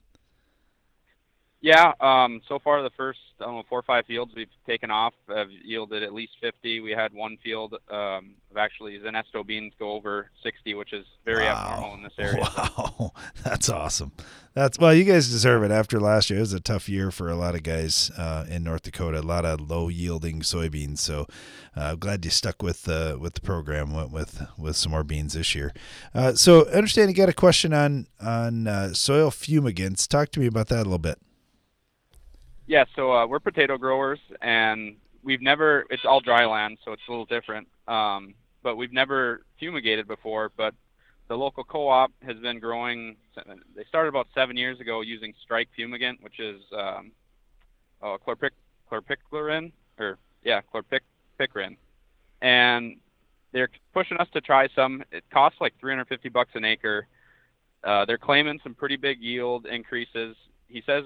Yeah, 1.62 1.94
um, 2.00 2.42
so 2.48 2.60
far 2.60 2.84
the 2.84 2.92
first 2.92 3.18
I 3.40 3.46
don't 3.46 3.56
know, 3.56 3.64
four 3.70 3.80
or 3.80 3.84
five 3.84 4.06
fields 4.06 4.32
we've 4.36 4.48
taken 4.66 4.90
off 4.92 5.14
have 5.28 5.48
yielded 5.52 6.04
at 6.04 6.14
least 6.14 6.34
50. 6.42 6.80
We 6.80 6.92
had 6.92 7.14
one 7.14 7.38
field 7.44 7.74
um, 7.90 8.36
of 8.52 8.58
actually 8.58 8.98
Zenesto 9.00 9.46
beans 9.46 9.74
go 9.78 9.92
over 9.92 10.30
60, 10.44 10.74
which 10.76 10.94
is 10.94 11.06
very 11.26 11.44
Wow. 11.46 11.68
abnormal 11.74 11.94
in 11.96 12.04
this 12.04 12.14
area. 12.18 12.42
Wow, 12.42 13.12
that's 13.44 13.70
awesome. 13.70 14.12
That's 14.54 14.80
well, 14.80 14.94
you 14.94 15.04
guys 15.04 15.28
deserve 15.30 15.64
it. 15.64 15.72
After 15.72 16.00
last 16.00 16.30
year, 16.30 16.38
it 16.40 16.44
was 16.44 16.54
a 16.54 16.62
tough 16.62 16.88
year 16.88 17.12
for 17.12 17.30
a 17.30 17.36
lot 17.36 17.56
of 17.56 17.64
guys 17.64 18.10
uh, 18.18 18.46
in 18.50 18.64
North 18.64 18.84
Dakota. 18.84 19.20
A 19.20 19.22
lot 19.22 19.44
of 19.44 19.60
low 19.70 19.90
yielding 19.90 20.40
soybeans. 20.42 21.00
So 21.00 21.28
uh, 21.76 21.82
I'm 21.92 22.00
glad 22.00 22.24
you 22.24 22.32
stuck 22.32 22.64
with 22.64 22.88
uh, 22.88 23.18
with 23.20 23.34
the 23.34 23.42
program. 23.42 23.92
Went 23.94 24.12
with 24.12 24.42
with 24.58 24.78
some 24.78 24.94
more 24.94 25.04
beans 25.04 25.34
this 25.34 25.54
year. 25.56 25.74
Uh, 26.14 26.36
so 26.36 26.66
I 26.70 26.72
understand 26.72 27.10
you 27.10 27.16
got 27.18 27.28
a 27.28 27.34
question 27.34 27.74
on 27.74 28.08
on 28.22 28.66
uh, 28.68 28.94
soil 28.94 29.30
fumigants. 29.30 30.08
Talk 30.08 30.30
to 30.32 30.40
me 30.40 30.46
about 30.46 30.68
that 30.70 30.78
a 30.78 30.84
little 30.84 31.00
bit. 31.00 31.20
Yeah, 32.68 32.86
so 32.96 33.12
uh, 33.12 33.28
we're 33.28 33.40
potato 33.40 33.78
growers, 33.78 34.20
and 34.42 34.96
we've 35.24 35.42
never. 35.42 35.86
It's 35.90 36.04
all 36.06 36.20
dry 36.20 36.46
land, 36.46 36.80
so 36.84 36.94
it's 36.94 37.02
a 37.08 37.12
little 37.12 37.26
different. 37.26 37.68
Um, 37.88 38.34
but 38.64 38.76
we've 38.76 38.94
never 38.94 39.46
fumigated 39.60 40.08
before. 40.08 40.52
But 40.58 40.74
the 41.28 41.36
local 41.36 41.64
co-op 41.64 42.12
has 42.26 42.38
been 42.38 42.60
growing. 42.60 43.18
They 43.76 43.84
started 43.88 44.10
about 44.10 44.28
seven 44.34 44.58
years 44.58 44.80
ago 44.80 45.02
using 45.02 45.34
Strike 45.44 45.70
fumigant, 45.78 46.22
which 46.22 46.40
is 46.40 46.62
um, 46.76 47.12
oh, 48.02 48.18
chlorpic, 48.26 48.52
chlorpiclorin, 48.92 49.72
or 50.00 50.18
yeah, 50.44 50.62
chlorpicrin, 50.74 51.78
and 52.42 52.98
they're 53.52 53.70
pushing 53.94 54.18
us 54.18 54.28
to 54.34 54.42
try 54.42 54.68
some. 54.76 55.04
It 55.12 55.24
costs 55.32 55.62
like 55.62 55.74
350 55.80 56.30
bucks 56.30 56.52
an 56.56 56.66
acre. 56.66 57.08
Uh, 57.84 58.06
they're 58.06 58.18
claiming 58.18 58.60
some 58.64 58.74
pretty 58.74 58.96
big 58.96 59.22
yield 59.22 59.68
increases. 59.68 60.36
He 60.68 60.82
says 60.88 61.04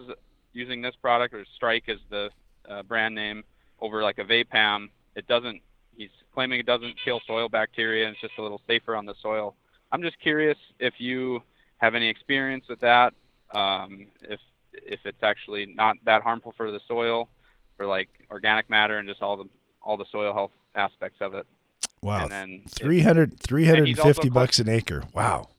using 0.54 0.82
this 0.82 0.96
product 1.02 1.34
or 1.34 1.46
Strike 1.56 1.86
is 1.88 2.00
the 2.10 2.30
uh, 2.70 2.84
brand 2.84 3.16
name 3.16 3.44
over 3.82 4.04
like 4.04 4.18
a 4.20 4.24
Vapam, 4.24 4.90
it 5.16 5.28
doesn't. 5.28 5.62
He's 5.96 6.10
claiming 6.34 6.60
it 6.60 6.66
doesn't 6.66 6.96
kill 7.04 7.22
soil 7.28 7.50
bacteria 7.50 8.06
and 8.06 8.14
it's 8.14 8.22
just 8.22 8.38
a 8.38 8.42
little 8.42 8.62
safer 8.68 8.96
on 8.96 9.06
the 9.06 9.16
soil. 9.22 9.56
I'm 9.92 10.02
just 10.02 10.20
curious 10.20 10.58
if 10.80 10.94
you 10.98 11.42
have 11.78 11.96
any 11.96 12.08
experience 12.08 12.66
with 12.70 12.80
that. 12.82 13.14
Um, 13.54 14.08
if 14.22 14.40
if 14.74 15.00
it's 15.06 15.24
actually 15.24 15.66
not 15.66 15.98
that 16.06 16.22
harmful 16.22 16.54
for 16.56 16.72
the 16.72 16.80
soil, 16.88 17.28
for 17.76 17.86
like 17.86 18.10
organic 18.30 18.70
matter 18.70 18.98
and 18.98 19.08
just 19.08 19.22
all 19.22 19.36
the 19.38 19.46
all 19.82 19.98
the 19.98 20.06
soil 20.12 20.34
health 20.34 20.52
aspects 20.76 21.18
of 21.22 21.34
it. 21.34 21.46
Wow, 22.02 22.24
And 22.24 22.32
then 22.32 22.62
it- 22.66 22.72
350 22.72 24.00
also 24.00 24.30
bucks 24.30 24.60
an 24.60 24.70
acre. 24.70 25.04
Wow. 25.14 25.50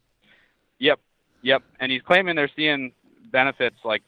Yep, 0.79 1.01
yep. 1.43 1.63
And 1.81 1.93
he's 1.93 2.03
claiming 2.03 2.37
they're 2.37 2.51
seeing 2.57 2.93
benefits 3.31 3.77
like 3.85 4.03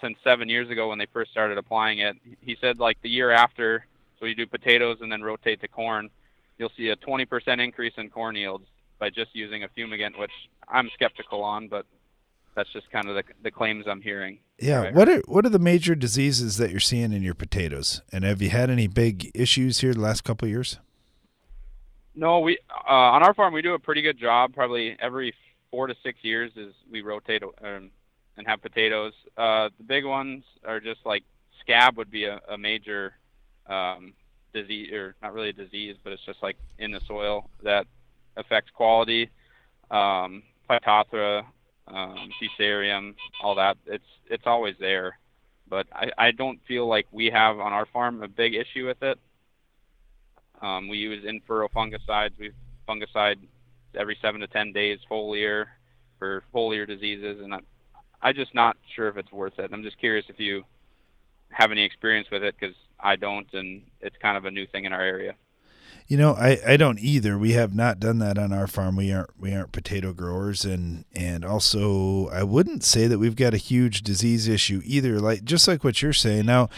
since 0.00 0.16
seven 0.24 0.48
years 0.48 0.70
ago 0.70 0.88
when 0.88 0.98
they 0.98 1.06
first 1.06 1.30
started 1.30 1.58
applying 1.58 1.98
it. 1.98 2.16
He 2.40 2.56
said 2.60 2.78
like 2.78 3.00
the 3.02 3.08
year 3.08 3.30
after, 3.30 3.86
so 4.18 4.26
you 4.26 4.34
do 4.34 4.46
potatoes 4.46 4.98
and 5.00 5.10
then 5.10 5.22
rotate 5.22 5.60
to 5.60 5.68
corn, 5.68 6.10
you'll 6.58 6.72
see 6.76 6.88
a 6.88 6.96
20% 6.96 7.62
increase 7.62 7.94
in 7.96 8.10
corn 8.10 8.36
yields 8.36 8.66
by 8.98 9.10
just 9.10 9.34
using 9.34 9.64
a 9.64 9.68
fumigant, 9.68 10.18
which 10.18 10.32
I'm 10.68 10.90
skeptical 10.94 11.42
on, 11.42 11.68
but 11.68 11.86
that's 12.54 12.72
just 12.72 12.90
kind 12.90 13.08
of 13.08 13.14
the, 13.14 13.22
the 13.42 13.50
claims 13.50 13.86
I'm 13.88 14.00
hearing. 14.00 14.38
Yeah. 14.58 14.82
Right. 14.82 14.94
What 14.94 15.08
are 15.08 15.20
what 15.26 15.46
are 15.46 15.50
the 15.50 15.60
major 15.60 15.94
diseases 15.94 16.56
that 16.56 16.70
you're 16.70 16.80
seeing 16.80 17.12
in 17.12 17.22
your 17.22 17.34
potatoes? 17.34 18.02
And 18.12 18.24
have 18.24 18.42
you 18.42 18.50
had 18.50 18.70
any 18.70 18.88
big 18.88 19.30
issues 19.34 19.78
here 19.78 19.94
the 19.94 20.00
last 20.00 20.24
couple 20.24 20.46
of 20.46 20.50
years? 20.50 20.78
No, 22.16 22.40
we 22.40 22.58
uh, 22.88 22.92
on 22.92 23.22
our 23.22 23.32
farm 23.34 23.54
we 23.54 23.62
do 23.62 23.74
a 23.74 23.78
pretty 23.78 24.02
good 24.02 24.18
job. 24.18 24.52
Probably 24.52 24.96
every 24.98 25.32
four 25.70 25.86
to 25.86 25.94
six 26.02 26.18
years 26.22 26.50
is 26.56 26.74
we 26.90 27.02
rotate 27.02 27.44
um, 27.62 27.90
and 28.38 28.46
have 28.46 28.62
potatoes. 28.62 29.12
Uh, 29.36 29.68
the 29.76 29.84
big 29.84 30.06
ones 30.06 30.44
are 30.64 30.80
just 30.80 31.00
like 31.04 31.24
scab 31.60 31.98
would 31.98 32.10
be 32.10 32.24
a, 32.24 32.40
a 32.48 32.56
major 32.56 33.12
um, 33.66 34.14
disease, 34.54 34.92
or 34.92 35.16
not 35.20 35.34
really 35.34 35.50
a 35.50 35.52
disease, 35.52 35.96
but 36.02 36.12
it's 36.12 36.24
just 36.24 36.42
like 36.42 36.56
in 36.78 36.92
the 36.92 37.00
soil 37.06 37.50
that 37.62 37.86
affects 38.36 38.70
quality. 38.70 39.28
Um, 39.90 40.44
Phytophthora, 40.70 41.44
um, 41.88 42.30
Fusarium, 42.40 43.14
all 43.42 43.54
that. 43.56 43.76
It's 43.86 44.04
it's 44.30 44.44
always 44.46 44.76
there, 44.78 45.18
but 45.68 45.86
I, 45.92 46.10
I 46.16 46.30
don't 46.30 46.60
feel 46.68 46.86
like 46.86 47.06
we 47.10 47.26
have 47.26 47.58
on 47.58 47.72
our 47.72 47.86
farm 47.86 48.22
a 48.22 48.28
big 48.28 48.54
issue 48.54 48.86
with 48.86 49.02
it. 49.02 49.18
Um, 50.60 50.88
we 50.88 50.98
use 50.98 51.24
in-furrow 51.24 51.68
fungicides. 51.74 52.32
We 52.38 52.52
fungicide 52.88 53.36
every 53.94 54.16
seven 54.20 54.40
to 54.40 54.46
ten 54.46 54.72
days 54.72 54.98
foliar 55.10 55.66
for 56.18 56.42
foliar 56.54 56.86
diseases, 56.86 57.40
and 57.42 57.54
I'm 58.22 58.34
just 58.34 58.54
not 58.54 58.76
sure 58.94 59.08
if 59.08 59.16
it's 59.16 59.32
worth 59.32 59.58
it. 59.58 59.70
I'm 59.72 59.82
just 59.82 59.98
curious 59.98 60.26
if 60.28 60.40
you 60.40 60.64
have 61.50 61.70
any 61.70 61.84
experience 61.84 62.28
with 62.30 62.42
it 62.42 62.54
because 62.58 62.74
I 63.00 63.16
don't, 63.16 63.46
and 63.52 63.82
it's 64.00 64.16
kind 64.20 64.36
of 64.36 64.44
a 64.44 64.50
new 64.50 64.66
thing 64.66 64.84
in 64.84 64.92
our 64.92 65.02
area. 65.02 65.34
You 66.06 66.16
know, 66.16 66.32
I, 66.32 66.58
I 66.66 66.76
don't 66.78 66.98
either. 66.98 67.38
We 67.38 67.52
have 67.52 67.74
not 67.74 68.00
done 68.00 68.18
that 68.20 68.38
on 68.38 68.52
our 68.52 68.66
farm. 68.66 68.96
We 68.96 69.12
aren't 69.12 69.38
we 69.38 69.54
aren't 69.54 69.72
potato 69.72 70.14
growers 70.14 70.64
and 70.64 71.04
and 71.14 71.44
also 71.44 72.28
I 72.28 72.42
wouldn't 72.44 72.82
say 72.82 73.06
that 73.06 73.18
we've 73.18 73.36
got 73.36 73.52
a 73.52 73.58
huge 73.58 74.02
disease 74.02 74.48
issue 74.48 74.80
either. 74.84 75.20
Like 75.20 75.44
just 75.44 75.68
like 75.68 75.84
what 75.84 76.00
you're 76.00 76.14
saying. 76.14 76.46
Now, 76.46 76.70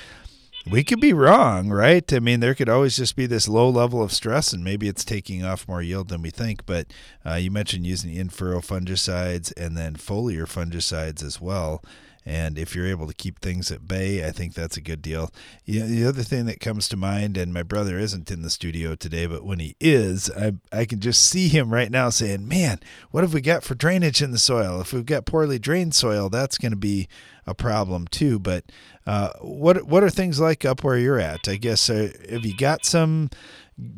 we 0.69 0.85
could 0.85 1.01
be 1.01 1.13
wrong, 1.13 1.71
right? 1.71 2.13
I 2.13 2.19
mean, 2.19 2.41
there 2.41 2.55
could 2.55 2.69
always 2.69 2.97
just 2.97 3.17
be 3.17 3.27
this 3.27 3.49
low 3.49 3.69
level 3.69 4.03
of 4.03 4.13
stress, 4.13 4.53
and 4.53 4.63
maybe 4.63 4.89
it's 4.89 5.05
taking 5.05 5.45
off 5.45 5.67
more 5.67 5.83
yield 5.83 6.09
than 6.09 6.23
we 6.23 6.31
think. 6.31 6.67
But 6.67 6.89
uh, 7.25 7.35
you 7.35 7.51
mentioned 7.51 7.87
using 7.87 8.15
in-furrow 8.15 8.61
fungicides 8.61 9.53
and 9.57 9.77
then 9.77 9.95
foliar 9.95 10.43
fungicides 10.43 11.23
as 11.23 11.41
well. 11.41 11.83
And 12.27 12.59
if 12.59 12.75
you're 12.75 12.87
able 12.87 13.07
to 13.07 13.15
keep 13.15 13.41
things 13.41 13.71
at 13.71 13.89
bay, 13.89 14.27
I 14.27 14.31
think 14.31 14.55
that's 14.55 14.77
a 14.77 14.83
good 14.83 15.01
deal. 15.01 15.33
You 15.65 15.81
know, 15.81 15.87
the 15.87 16.07
other 16.07 16.23
thing 16.23 16.47
that 16.47 16.61
comes 16.61 16.87
to 16.89 16.97
mind, 16.97 17.37
and 17.37 17.53
my 17.53 17.63
brother 17.63 17.99
isn't 17.99 18.31
in 18.31 18.43
the 18.43 18.51
studio 18.51 18.95
today, 18.95 19.27
but 19.27 19.45
when 19.45 19.59
he 19.59 19.75
is, 19.81 20.31
I, 20.37 20.53
I 20.71 20.85
can 20.85 21.01
just 21.01 21.25
see 21.25 21.49
him 21.49 21.73
right 21.73 21.91
now 21.91 22.11
saying, 22.11 22.47
Man, 22.47 22.81
what 23.11 23.25
have 23.25 23.33
we 23.33 23.41
got 23.41 23.65
for 23.65 23.75
drainage 23.75 24.21
in 24.23 24.33
the 24.33 24.39
soil? 24.39 24.81
If 24.81 24.93
we've 24.93 25.07
got 25.07 25.25
poorly 25.25 25.59
drained 25.59 25.95
soil, 25.95 26.29
that's 26.29 26.59
going 26.59 26.73
to 26.73 26.77
be 26.77 27.09
a 27.47 27.55
problem 27.55 28.07
too. 28.07 28.39
But 28.39 28.65
uh, 29.07 29.31
what 29.41 29.85
what 29.87 30.05
are 30.05 30.11
things 30.11 30.41
like 30.41 30.65
up 30.65 30.85
where 30.85 30.99
you're 30.99 31.21
at? 31.21 31.49
I 31.49 31.57
guess 31.57 31.89
uh, 31.89 32.13
have 32.31 32.45
you 32.45 32.57
got 32.57 32.85
some 32.85 33.31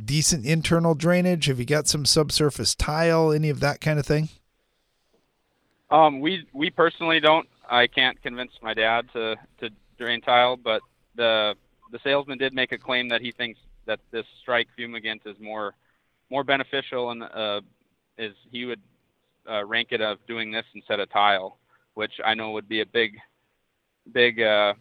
decent 0.04 0.46
internal 0.46 0.94
drainage? 0.94 1.46
Have 1.46 1.58
you 1.58 1.66
got 1.66 1.88
some 1.88 2.04
subsurface 2.04 2.74
tile? 2.74 3.32
Any 3.32 3.48
of 3.48 3.60
that 3.60 3.80
kind 3.80 3.98
of 3.98 4.06
thing? 4.06 4.28
Um, 5.90 6.20
we 6.20 6.46
we 6.52 6.70
personally 6.70 7.20
don't. 7.20 7.46
I 7.72 7.86
can't 7.86 8.20
convince 8.22 8.52
my 8.60 8.74
dad 8.74 9.06
to 9.14 9.36
to 9.60 9.70
drain 9.98 10.20
tile, 10.20 10.56
but 10.56 10.82
the 11.16 11.54
the 11.90 11.98
salesman 12.04 12.38
did 12.38 12.52
make 12.52 12.72
a 12.72 12.78
claim 12.78 13.08
that 13.08 13.22
he 13.22 13.32
thinks 13.32 13.58
that 13.86 13.98
this 14.10 14.26
strike 14.42 14.68
fumigant 14.78 15.26
is 15.26 15.36
more 15.40 15.74
more 16.30 16.44
beneficial 16.44 17.10
and 17.10 17.22
uh, 17.22 17.62
is 18.18 18.34
he 18.50 18.66
would 18.66 18.80
uh, 19.50 19.64
rank 19.64 19.88
it 19.90 20.02
of 20.02 20.18
doing 20.26 20.50
this 20.50 20.66
instead 20.74 21.00
of 21.00 21.10
tile, 21.10 21.58
which 21.94 22.12
I 22.24 22.34
know 22.34 22.50
would 22.50 22.68
be 22.68 22.82
a 22.82 22.86
big 22.86 23.16
big. 24.12 24.40
Uh, 24.42 24.74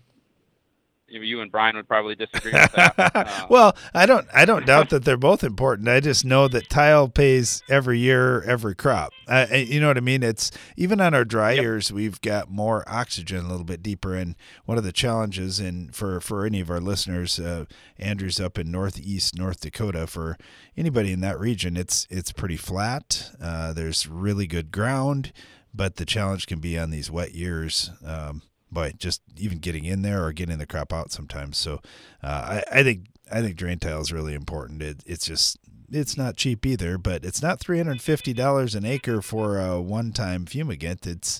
you 1.12 1.42
and 1.42 1.52
Brian 1.52 1.76
would 1.76 1.88
probably 1.88 2.16
disagree 2.16 2.52
with 2.54 2.72
that. 2.74 2.92
Uh, 3.22 3.46
well, 3.50 3.76
I 3.94 4.06
don't 4.06 4.28
I 4.34 4.46
don't 4.46 4.66
doubt 4.66 4.90
that 4.90 5.04
they're 5.06 5.18
both 5.18 5.44
important. 5.44 5.88
I 5.90 6.00
just 6.00 6.24
know 6.24 6.48
that 6.48 6.70
tile 6.70 7.08
pays 7.10 7.62
every 7.70 8.00
year 8.00 8.42
every 8.44 8.76
crop. 8.76 9.12
Uh, 9.28 9.48
you 9.52 9.80
know 9.80 9.88
what 9.88 9.98
I 9.98 10.02
mean? 10.02 10.24
It's 10.24 10.52
even 10.78 11.02
on 11.02 11.14
our 11.14 11.26
dry 11.26 11.52
Yep. 11.54 11.62
years 11.64 11.92
we've 11.92 12.20
got 12.22 12.50
more 12.50 12.84
oxygen 12.88 13.46
a 13.46 13.50
little 13.50 13.66
bit 13.66 13.84
deeper 13.84 14.16
and 14.16 14.36
one 14.66 14.78
of 14.78 14.84
the 14.84 14.92
challenges 14.92 15.60
and 15.60 15.94
for 15.96 16.22
for 16.22 16.46
any 16.46 16.60
of 16.62 16.70
our 16.70 16.80
listeners 16.80 17.40
uh, 17.40 17.66
Andrew's 18.00 18.40
up 18.40 18.58
in 18.58 18.72
northeast 18.72 19.38
North 19.38 19.62
Dakota 19.62 20.08
for 20.08 20.38
anybody 20.78 21.12
in 21.12 21.22
that 21.22 21.40
region 21.40 21.76
it's 21.78 22.08
it's 22.10 22.32
pretty 22.32 22.58
flat. 22.58 23.32
Uh, 23.42 23.74
there's 23.74 24.08
really 24.08 24.48
good 24.48 24.72
ground, 24.72 25.32
but 25.74 25.96
the 25.98 26.06
challenge 26.06 26.48
can 26.48 26.60
be 26.60 26.78
on 26.78 26.90
these 26.92 27.10
wet 27.12 27.34
years. 27.34 27.92
Um, 28.06 28.42
by 28.72 28.92
just 28.92 29.22
even 29.38 29.60
getting 29.60 29.86
in 29.86 30.02
there 30.02 30.24
or 30.24 30.32
getting 30.32 30.58
the 30.58 30.66
crop 30.66 30.94
out 30.94 31.12
sometimes. 31.12 31.58
So 31.58 31.82
uh, 32.24 32.62
I, 32.72 32.80
I 32.80 32.84
think 32.84 33.08
I 33.32 33.42
think 33.42 33.56
drain 33.56 33.80
tile 33.80 34.02
is 34.02 34.12
really 34.12 34.34
important. 34.34 34.82
It, 34.82 35.04
it's 35.06 35.26
just 35.26 35.58
it's 35.92 36.18
not 36.18 36.38
cheap 36.38 36.66
either, 36.66 36.98
but 36.98 37.26
it's 37.26 37.42
not 37.42 37.60
three 37.60 37.78
hundred 37.78 38.02
fifty 38.02 38.34
dollars 38.34 38.76
an 38.76 38.86
acre 38.86 39.22
for 39.22 39.60
a 39.60 39.82
one-time 39.82 40.46
fumigant. 40.46 41.06
It's 41.06 41.40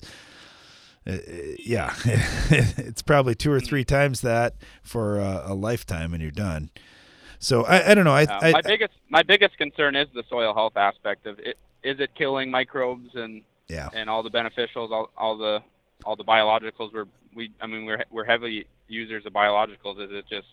uh, 1.06 1.16
yeah, 1.58 1.94
it's 2.04 3.02
probably 3.02 3.34
two 3.34 3.50
or 3.50 3.60
three 3.60 3.84
times 3.84 4.20
that 4.20 4.54
for 4.82 5.18
a, 5.18 5.44
a 5.46 5.54
lifetime, 5.54 6.12
and 6.12 6.22
you're 6.22 6.30
done. 6.30 6.70
So 7.38 7.64
I, 7.64 7.90
I 7.90 7.94
don't 7.94 8.04
know. 8.04 8.14
I, 8.14 8.24
Uh, 8.24 8.38
I 8.40 8.52
my 8.52 8.62
biggest 8.62 8.94
my 9.08 9.22
biggest 9.22 9.58
concern 9.58 9.96
is 9.96 10.06
the 10.14 10.22
soil 10.28 10.54
health 10.54 10.76
aspect 10.76 11.26
of 11.26 11.38
it. 11.40 11.58
Is 11.82 11.98
it 11.98 12.14
killing 12.14 12.50
microbes 12.50 13.14
and 13.14 13.42
yeah 13.68 13.88
and 13.92 14.08
all 14.08 14.22
the 14.22 14.30
beneficials, 14.30 14.90
all, 14.92 15.10
all 15.16 15.36
the 15.36 15.60
all 16.04 16.14
the 16.14 16.24
biologicals 16.24 16.92
we're 16.92 17.06
we 17.34 17.52
I 17.60 17.66
mean 17.66 17.84
we're 17.84 18.04
we're 18.10 18.24
heavy 18.24 18.66
users 18.88 19.26
of 19.26 19.32
biologicals. 19.32 20.02
Is 20.02 20.10
it 20.10 20.24
just 20.28 20.48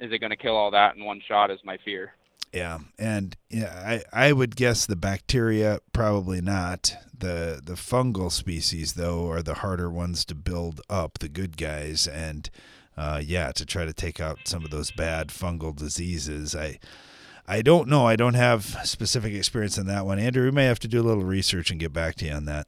is 0.00 0.12
it 0.12 0.18
going 0.18 0.30
to 0.30 0.36
kill 0.36 0.56
all 0.56 0.70
that 0.72 0.96
in 0.96 1.04
one 1.04 1.20
shot? 1.26 1.50
Is 1.50 1.60
my 1.64 1.78
fear. 1.84 2.12
Yeah, 2.52 2.78
and 3.00 3.36
yeah, 3.50 4.00
I, 4.12 4.28
I 4.28 4.32
would 4.32 4.54
guess 4.54 4.86
the 4.86 4.94
bacteria 4.94 5.80
probably 5.92 6.40
not. 6.40 6.94
The 7.16 7.60
the 7.62 7.74
fungal 7.74 8.30
species 8.30 8.92
though 8.92 9.28
are 9.28 9.42
the 9.42 9.54
harder 9.54 9.90
ones 9.90 10.24
to 10.26 10.36
build 10.36 10.80
up, 10.88 11.18
the 11.18 11.28
good 11.28 11.56
guys, 11.56 12.06
and 12.06 12.48
uh, 12.96 13.20
yeah, 13.24 13.50
to 13.52 13.66
try 13.66 13.84
to 13.84 13.92
take 13.92 14.20
out 14.20 14.38
some 14.44 14.64
of 14.64 14.70
those 14.70 14.92
bad 14.92 15.28
fungal 15.28 15.74
diseases. 15.74 16.54
I 16.54 16.78
I 17.46 17.60
don't 17.60 17.88
know. 17.88 18.06
I 18.06 18.16
don't 18.16 18.34
have 18.34 18.64
specific 18.84 19.34
experience 19.34 19.76
in 19.76 19.86
that 19.88 20.06
one. 20.06 20.18
Andrew, 20.18 20.44
we 20.44 20.50
may 20.50 20.64
have 20.66 20.78
to 20.80 20.88
do 20.88 21.00
a 21.00 21.02
little 21.02 21.24
research 21.24 21.70
and 21.70 21.80
get 21.80 21.92
back 21.92 22.14
to 22.16 22.26
you 22.26 22.32
on 22.32 22.44
that. 22.44 22.66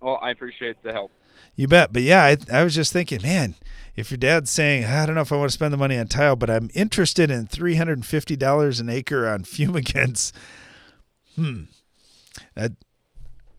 Well, 0.00 0.18
I 0.20 0.30
appreciate 0.30 0.82
the 0.82 0.92
help. 0.92 1.10
You 1.56 1.66
bet. 1.66 1.92
But 1.92 2.02
yeah, 2.02 2.22
I, 2.22 2.36
I 2.52 2.62
was 2.62 2.74
just 2.74 2.92
thinking, 2.92 3.22
man, 3.22 3.54
if 3.96 4.10
your 4.10 4.18
dad's 4.18 4.50
saying, 4.50 4.84
I 4.84 5.06
don't 5.06 5.14
know 5.14 5.22
if 5.22 5.32
I 5.32 5.36
want 5.36 5.50
to 5.50 5.54
spend 5.54 5.72
the 5.72 5.78
money 5.78 5.98
on 5.98 6.06
tile, 6.06 6.36
but 6.36 6.50
I'm 6.50 6.70
interested 6.74 7.30
in 7.30 7.46
$350 7.46 8.80
an 8.80 8.88
acre 8.90 9.26
on 9.26 9.40
fumigants, 9.44 10.32
hmm, 11.34 11.62
that, 12.54 12.72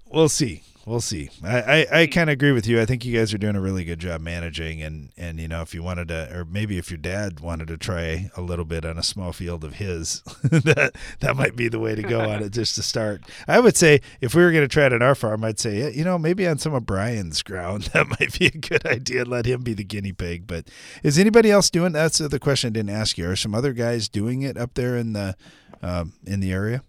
we'll 0.09 0.29
see 0.29 0.63
we'll 0.87 1.01
see. 1.01 1.29
I, 1.43 1.61
I, 1.61 2.01
I 2.01 2.07
kind 2.07 2.29
of 2.29 2.35
agree 2.35 2.53
with 2.53 2.65
you. 2.65 2.81
I 2.81 2.85
think 2.85 3.03
you 3.03 3.15
guys 3.15 3.33
are 3.33 3.37
doing 3.37 3.57
a 3.57 3.61
really 3.61 3.83
good 3.83 3.99
job 3.99 4.21
managing, 4.21 4.81
and 4.81 5.09
and 5.17 5.39
you 5.39 5.47
know 5.47 5.61
if 5.61 5.73
you 5.73 5.83
wanted 5.83 6.07
to, 6.07 6.35
or 6.35 6.45
maybe 6.45 6.77
if 6.77 6.89
your 6.89 6.97
dad 6.97 7.41
wanted 7.41 7.67
to 7.67 7.77
try 7.77 8.31
a 8.35 8.41
little 8.41 8.65
bit 8.65 8.85
on 8.85 8.97
a 8.97 9.03
small 9.03 9.33
field 9.33 9.63
of 9.63 9.75
his, 9.75 10.21
that 10.43 10.95
that 11.19 11.35
might 11.35 11.55
be 11.55 11.67
the 11.67 11.79
way 11.79 11.93
to 11.93 12.01
go 12.01 12.21
on 12.21 12.41
it 12.41 12.51
just 12.51 12.75
to 12.75 12.83
start. 12.83 13.21
I 13.47 13.59
would 13.59 13.75
say 13.75 14.01
if 14.21 14.33
we 14.33 14.43
were 14.43 14.51
going 14.51 14.63
to 14.63 14.67
try 14.67 14.85
it 14.85 14.93
on 14.93 15.01
our 15.01 15.15
farm, 15.15 15.43
I'd 15.43 15.59
say 15.59 15.91
you 15.91 16.03
know 16.03 16.17
maybe 16.17 16.47
on 16.47 16.57
some 16.57 16.73
of 16.73 16.85
Brian's 16.85 17.43
ground 17.43 17.83
that 17.93 18.07
might 18.07 18.39
be 18.39 18.47
a 18.47 18.51
good 18.51 18.85
idea. 18.87 19.25
Let 19.25 19.45
him 19.45 19.61
be 19.61 19.73
the 19.73 19.83
guinea 19.83 20.13
pig. 20.13 20.47
But 20.47 20.69
is 21.03 21.19
anybody 21.19 21.51
else 21.51 21.69
doing? 21.69 21.91
That's 21.91 22.17
the 22.17 22.39
question 22.39 22.69
I 22.69 22.71
didn't 22.71 22.91
ask 22.91 23.17
you. 23.17 23.29
Are 23.29 23.35
some 23.35 23.53
other 23.53 23.73
guys 23.73 24.07
doing 24.07 24.41
it 24.41 24.57
up 24.57 24.73
there 24.75 24.95
in 24.95 25.13
the 25.13 25.35
um, 25.81 26.13
in 26.25 26.39
the 26.39 26.51
area? 26.51 26.81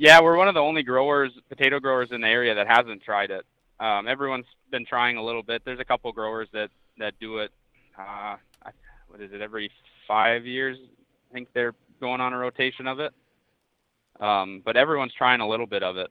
Yeah, 0.00 0.20
we're 0.20 0.36
one 0.36 0.46
of 0.46 0.54
the 0.54 0.60
only 0.60 0.84
growers, 0.84 1.32
potato 1.48 1.80
growers 1.80 2.10
in 2.12 2.20
the 2.20 2.28
area 2.28 2.54
that 2.54 2.68
hasn't 2.68 3.02
tried 3.02 3.32
it. 3.32 3.44
Um, 3.80 4.06
everyone's 4.06 4.46
been 4.70 4.86
trying 4.86 5.16
a 5.16 5.24
little 5.24 5.42
bit. 5.42 5.62
There's 5.64 5.80
a 5.80 5.84
couple 5.84 6.12
growers 6.12 6.48
that 6.52 6.70
that 6.98 7.14
do 7.20 7.38
it. 7.38 7.50
Uh, 7.98 8.36
what 9.08 9.20
is 9.20 9.32
it? 9.32 9.40
Every 9.40 9.70
five 10.06 10.46
years, 10.46 10.78
I 11.30 11.34
think 11.34 11.48
they're 11.52 11.74
going 12.00 12.20
on 12.20 12.32
a 12.32 12.38
rotation 12.38 12.86
of 12.86 13.00
it. 13.00 13.12
Um, 14.20 14.62
but 14.64 14.76
everyone's 14.76 15.14
trying 15.18 15.40
a 15.40 15.48
little 15.48 15.66
bit 15.66 15.82
of 15.82 15.96
it. 15.96 16.10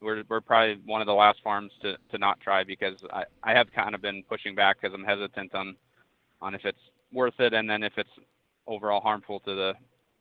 We're 0.00 0.22
we're 0.28 0.40
probably 0.40 0.80
one 0.86 1.00
of 1.00 1.08
the 1.08 1.12
last 1.12 1.40
farms 1.42 1.72
to 1.82 1.96
to 2.12 2.18
not 2.18 2.40
try 2.40 2.62
because 2.62 2.94
I 3.12 3.24
I 3.42 3.52
have 3.52 3.66
kind 3.72 3.96
of 3.96 4.00
been 4.00 4.22
pushing 4.28 4.54
back 4.54 4.80
because 4.80 4.94
I'm 4.94 5.04
hesitant 5.04 5.52
on 5.56 5.74
on 6.40 6.54
if 6.54 6.64
it's 6.64 6.78
worth 7.12 7.40
it 7.40 7.52
and 7.52 7.68
then 7.68 7.82
if 7.82 7.94
it's 7.96 8.10
overall 8.68 9.00
harmful 9.00 9.40
to 9.40 9.54
the 9.56 9.72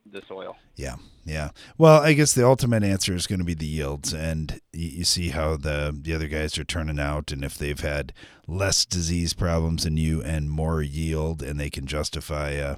the 0.06 0.22
soil. 0.28 0.56
Yeah, 0.76 0.96
yeah. 1.26 1.50
Well, 1.78 2.02
I 2.02 2.14
guess 2.14 2.34
the 2.34 2.46
ultimate 2.46 2.84
answer 2.84 3.14
is 3.14 3.28
going 3.28 3.40
to 3.40 3.46
be 3.46 3.54
the 3.54 3.66
yields, 3.66 4.14
and 4.14 4.60
you, 4.74 4.90
you, 4.90 5.04
see 5.04 5.30
how 5.30 5.56
the 5.56 5.98
the 6.00 6.14
other 6.14 6.28
guys 6.28 6.58
are 6.58 6.64
turning 6.64 7.00
out, 7.00 7.32
and 7.32 7.44
if 7.44 7.58
they've 7.58 7.80
had 7.80 8.14
less 8.48 8.86
disease 8.86 9.34
problems 9.34 9.84
than 9.84 9.98
you 9.98 10.22
and 10.22 10.50
more 10.50 10.82
yield, 10.82 11.42
and 11.42 11.60
they 11.60 11.70
can 11.70 11.86
justify 11.86 12.52
a 12.52 12.78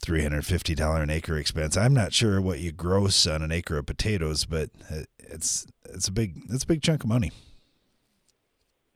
three 0.00 0.22
hundred 0.22 0.46
fifty 0.46 0.74
dollar 0.74 1.02
an 1.02 1.10
acre 1.10 1.36
expense. 1.36 1.76
I'm 1.76 1.94
not 1.94 2.12
sure 2.12 2.40
what 2.40 2.60
you 2.60 2.72
gross 2.72 3.26
on 3.26 3.42
an 3.42 3.52
acre 3.52 3.78
of 3.78 3.86
potatoes, 3.86 4.44
but 4.44 4.70
it's 5.18 5.66
it's 5.84 6.08
a 6.08 6.12
big 6.12 6.42
it's 6.50 6.64
a 6.64 6.66
big 6.66 6.82
chunk 6.82 7.04
of 7.04 7.08
money. 7.08 7.32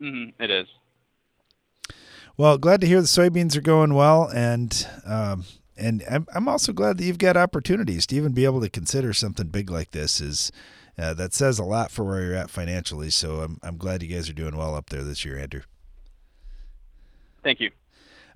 Mm-hmm, 0.01 0.43
it 0.43 0.51
is. 0.51 0.67
Well, 2.37 2.59
glad 2.59 2.83
to 2.83 2.87
hear 2.87 3.01
the 3.01 3.07
soybeans 3.07 3.57
are 3.57 3.63
going 3.63 3.95
well, 3.95 4.29
and 4.35 4.87
um, 5.07 5.45
and 5.77 6.03
I'm, 6.11 6.27
I'm 6.35 6.49
also 6.49 6.73
glad 6.73 6.99
that 6.99 7.05
you've 7.05 7.19
got 7.19 7.37
opportunities 7.37 8.07
to 8.07 8.17
even 8.17 8.33
be 8.33 8.45
able 8.45 8.61
to 8.61 8.69
consider 8.69 9.13
something 9.13 9.49
big 9.49 9.71
like 9.71 9.91
this 9.91 10.21
is 10.21 10.51
uh, 10.99 11.15
that 11.15 11.35
says 11.35 11.59
a 11.59 11.65
lot 11.65 11.91
for 11.91 12.05
where 12.05 12.23
you're 12.23 12.35
at 12.35 12.51
financially. 12.51 13.11
So 13.11 13.41
I'm, 13.41 13.59
I'm 13.63 13.77
glad 13.77 14.03
you 14.03 14.15
guys 14.15 14.29
are 14.31 14.35
doing 14.35 14.57
well 14.57 14.75
up 14.75 14.91
there 14.91 15.03
this 15.03 15.25
year, 15.25 15.39
Andrew. 15.39 15.63
Thank 17.43 17.61
you. 17.61 17.71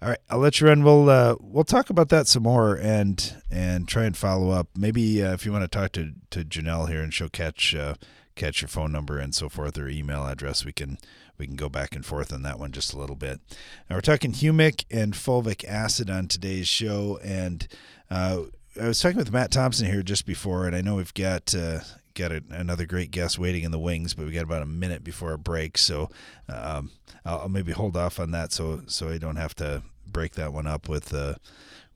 All 0.03 0.09
right, 0.09 0.19
I'll 0.31 0.39
let 0.39 0.61
you 0.61 0.67
run. 0.67 0.83
We'll 0.83 1.11
uh, 1.11 1.37
we'll 1.41 1.65
talk 1.65 1.91
about 1.91 2.09
that 2.09 2.27
some 2.27 2.45
more 2.45 2.75
and 2.75 3.43
and 3.51 3.87
try 3.87 4.05
and 4.05 4.17
follow 4.17 4.51
up. 4.51 4.69
Maybe 4.75 5.23
uh, 5.23 5.35
if 5.35 5.45
you 5.45 5.53
want 5.53 5.63
to 5.65 5.69
talk 5.69 5.93
to 5.93 6.13
to 6.31 6.43
Janelle 6.43 6.89
here 6.89 7.03
and 7.03 7.13
she'll 7.13 7.29
catch 7.29 7.75
uh, 7.75 7.95
catch 8.35 8.63
your 8.63 8.71
phone 8.71 8.93
number 8.93 9.19
and 9.19 9.35
so 9.35 9.51
forth 9.51 9.77
or 9.77 9.89
email 9.89 10.27
address, 10.27 10.65
we 10.65 10.73
can 10.73 10.97
we 11.41 11.47
can 11.47 11.57
go 11.57 11.71
back 11.71 11.97
and 11.97 12.05
forth 12.05 12.33
on 12.33 12.43
that 12.43 12.59
one 12.59 12.71
just 12.71 12.93
a 12.93 12.99
little 12.99 13.17
bit. 13.17 13.41
Now 13.89 13.97
we're 13.97 14.03
talking 14.03 14.33
humic 14.33 14.85
and 14.91 15.15
fulvic 15.15 15.65
acid 15.67 16.11
on 16.11 16.29
today's 16.29 16.69
show, 16.69 17.19
and 17.25 17.67
uh, 18.11 18.43
I 18.81 18.87
was 18.87 19.01
talking 19.01 19.17
with 19.17 19.33
Matt 19.33 19.51
Thompson 19.51 19.91
here 19.91 20.03
just 20.03 20.27
before, 20.27 20.67
and 20.67 20.77
I 20.77 20.83
know 20.83 20.97
we've 20.97 21.15
got 21.15 21.55
uh, 21.55 21.81
got 22.15 22.31
a, 22.31 22.43
another 22.51 22.85
great 22.85 23.11
guest 23.11 23.39
waiting 23.39 23.65
in 23.65 23.71
the 23.71 23.79
wings, 23.79 24.13
but 24.13 24.27
we 24.27 24.33
got 24.33 24.45
about 24.45 24.63
a 24.63 24.67
minute 24.67 25.03
before 25.03 25.33
a 25.33 25.39
break, 25.39 25.79
so 25.79 26.11
um, 26.49 26.91
I'll, 27.25 27.41
I'll, 27.41 27.49
maybe 27.49 27.73
hold 27.73 27.97
off 27.97 28.21
on 28.21 28.31
that 28.33 28.53
so 28.53 28.83
so 28.87 29.09
I 29.09 29.17
don't 29.17 29.37
have 29.37 29.55
to 29.57 29.83
break 30.07 30.35
that 30.35 30.53
one 30.53 30.67
up 30.67 30.89
with. 30.89 31.13
Uh, 31.13 31.35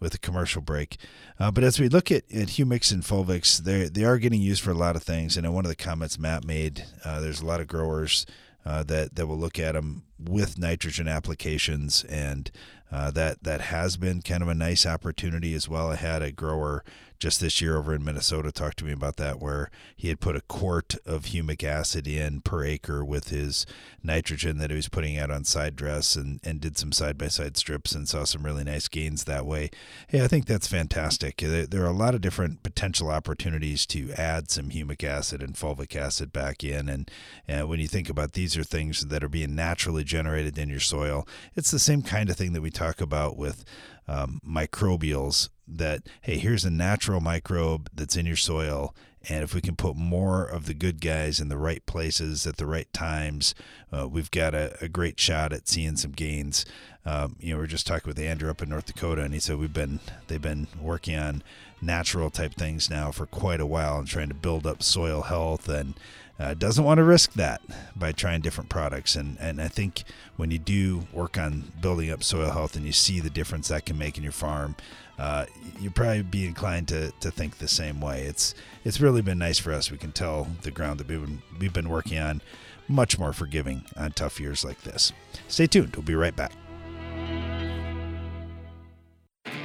with 0.01 0.13
a 0.13 0.19
commercial 0.19 0.61
break. 0.61 0.99
Uh, 1.39 1.51
but 1.51 1.65
as 1.65 1.81
we 1.81 1.89
look 1.89 2.11
at, 2.11 2.25
at 2.31 2.49
humics 2.49 2.93
and 2.93 3.03
fulvics, 3.03 3.59
they 3.59 3.85
they 3.89 4.05
are 4.05 4.19
getting 4.19 4.43
used 4.43 4.63
for 4.63 4.71
a 4.71 4.75
lot 4.75 4.97
of 4.97 5.03
things. 5.03 5.37
And 5.37 5.47
in 5.47 5.53
one 5.53 5.65
of 5.65 5.71
the 5.71 5.77
comments 5.77 6.19
Matt 6.19 6.45
made, 6.45 6.85
uh, 7.05 7.21
there's 7.21 7.41
a 7.41 7.47
lot 7.47 7.61
of 7.61 7.69
growers 7.69 8.27
uh, 8.65 8.83
that 8.85 9.15
that 9.17 9.27
will 9.27 9.39
look 9.39 9.59
at 9.59 9.73
them 9.73 10.05
with 10.19 10.59
nitrogen 10.59 11.09
applications, 11.09 12.05
and 12.05 12.51
uh, 12.91 13.11
that 13.11 13.43
that 13.43 13.61
has 13.61 13.97
been 13.97 14.23
kind 14.23 14.43
of 14.43 14.49
a 14.49 14.55
nice 14.55 14.87
opportunity 14.87 15.55
as 15.55 15.69
well. 15.69 15.91
I 15.91 15.97
had 15.97 16.23
a 16.23 16.33
grower 16.33 16.85
just 17.19 17.41
this 17.41 17.61
year 17.61 17.77
over 17.77 17.95
in 17.95 18.05
Minnesota 18.05 18.53
talked 18.53 18.79
to 18.79 18.85
me 18.85 18.93
about 18.93 19.17
that, 19.17 19.41
where 19.41 19.71
he 19.97 20.09
had 20.09 20.21
put 20.21 20.37
a 20.37 20.41
quart 20.43 20.97
of 21.07 21.25
humic 21.25 21.65
acid 21.65 22.07
in 22.07 22.41
per 22.41 22.65
acre 22.65 23.05
with 23.05 23.29
his 23.29 23.67
nitrogen 24.03 24.59
that 24.59 24.71
he 24.71 24.77
was 24.77 24.89
putting 24.89 25.19
out 25.19 25.31
on 25.31 25.45
side 25.45 25.77
dress 25.77 26.17
and, 26.17 26.41
and 26.45 26.61
did 26.61 26.77
some 26.77 26.93
side 26.93 27.17
by 27.17 27.29
side 27.29 27.57
strips 27.57 27.93
and 27.93 28.09
saw 28.09 28.25
some 28.25 28.45
really 28.45 28.65
nice 28.65 28.89
gains 28.89 29.25
that 29.25 29.47
way. 29.47 29.71
Hey, 30.09 30.23
I 30.23 30.29
think 30.29 30.47
that's 30.47 30.67
fantastic. 30.67 31.39
There, 31.39 31.83
are 31.83 31.87
a 31.87 31.93
lot 31.93 32.15
of 32.15 32.21
different 32.21 32.63
potential 32.63 33.11
opportunities 33.11 33.87
to 33.87 34.13
add 34.13 34.51
some 34.51 34.71
humic 34.71 35.03
acid 35.05 35.43
and 35.43 35.55
fulvic 35.55 35.97
acid 35.97 36.33
back 36.33 36.63
in. 36.63 36.89
And, 36.89 37.11
and 37.49 37.69
when 37.69 37.81
you 37.81 37.89
think 37.89 38.09
about 38.09 38.33
these 38.33 38.57
are 38.57 38.65
things 38.65 39.07
that 39.07 39.25
are 39.25 39.29
being 39.29 39.55
naturally 39.55 40.05
generated 40.05 40.59
in 40.59 40.69
your 40.69 40.81
soil, 40.81 41.27
it's 41.55 41.71
the 41.71 41.79
same 41.79 42.03
kind 42.03 42.29
of 42.29 42.37
thing 42.37 42.53
that 42.53 42.63
we 42.63 42.71
talk 42.71 43.01
about 43.01 43.37
with 43.37 43.65
um, 44.07 44.41
microbials 44.47 45.49
that 45.67 46.03
hey 46.23 46.39
here's 46.39 46.65
a 46.65 46.71
natural 46.71 47.21
microbe 47.21 47.89
that's 47.95 48.17
in 48.17 48.27
your 48.27 48.37
soil 48.37 48.95
and 49.29 49.43
if 49.43 49.55
we 49.55 49.61
can 49.61 49.75
put 49.75 49.97
more 49.97 50.45
of 50.45 50.67
the 50.67 50.75
good 50.75 51.01
guys 51.01 51.41
in 51.41 51.49
the 51.49 51.57
right 51.57 51.87
places 51.87 52.47
at 52.47 52.57
the 52.57 52.67
right 52.67 52.93
times 52.93 53.55
uh, 53.93 54.07
we've 54.07 54.31
got 54.31 54.55
a, 54.55 54.77
a, 54.83 54.89
great 54.89 55.19
shot 55.19 55.53
at 55.53 55.67
seeing 55.67 55.97
some 55.97 56.11
gains 56.11 56.67
um, 57.07 57.37
you 57.41 57.53
know 57.53 57.59
we 57.59 57.65
are 57.65 57.69
just 57.69 57.87
talking 57.87 58.09
with 58.09 58.19
andrew 58.19 58.51
up 58.51 58.63
in 58.63 58.69
north 58.69 58.87
dakota 58.87 59.23
and 59.23 59.33
he 59.33 59.41
said 59.41 59.57
we've 59.57 59.73
been 59.73 60.01
they've 60.29 60.43
been 60.43 60.67
working 60.81 61.17
on 61.17 61.43
natural 61.81 62.31
type 62.31 62.55
things 62.55 62.91
now 62.91 63.11
for 63.11 63.27
quite 63.27 63.61
a 63.61 63.67
while 63.67 63.99
and 63.99 64.09
trying 64.09 64.29
to 64.29 64.35
build 64.35 64.67
up 64.67 64.83
soil 64.83 65.23
health 65.23 65.69
and 65.69 65.95
uh, 66.39 66.55
doesn't 66.55 66.85
want 66.85 66.99
to 66.99 67.05
risk 67.05 67.35
that 67.35 67.63
by 67.95 68.11
trying 68.11 68.41
different 68.41 68.69
products. 68.69 69.15
And, 69.15 69.37
and 69.39 69.61
I 69.61 69.69
think 69.69 70.03
when 70.37 70.51
you 70.51 70.59
do 70.59 71.07
work 71.13 71.39
on 71.39 71.73
building 71.81 72.11
up 72.11 72.25
soil 72.25 72.51
health 72.51 72.75
and 72.75 72.85
you 72.85 72.93
see 72.93 73.21
the 73.21 73.31
difference 73.31 73.69
that 73.69 73.87
can 73.87 73.97
make 73.97 74.17
in 74.17 74.25
your 74.25 74.33
farm, 74.33 74.75
uh, 75.19 75.47
you 75.81 75.91
probably 75.91 76.23
be 76.23 76.47
inclined 76.47 76.89
to, 76.89 77.13
to 77.21 77.31
think 77.31 77.59
the 77.59 77.69
same 77.69 78.01
way. 78.01 78.23
It's 78.23 78.55
it's 78.85 79.01
really 79.01 79.23
been 79.23 79.39
nice 79.39 79.59
for 79.59 79.73
us. 79.73 79.91
We 79.91 79.99
can 79.99 80.13
tell 80.13 80.49
the 80.63 80.71
ground 80.71 81.01
that 81.01 81.09
we've 81.09 81.21
been, 81.21 81.43
we've 81.59 81.73
been 81.73 81.89
working 81.89 82.19
on 82.19 82.43
much 82.89 83.19
more 83.19 83.33
forgiving 83.33 83.85
on 83.97 84.13
tough 84.13 84.41
years 84.41 84.65
like 84.65 84.83
this. 84.83 85.13
Stay 85.49 85.67
tuned. 85.67 85.97
We'll 85.97 86.05
be 86.05 86.15
right 86.15 86.35
back. 86.35 86.53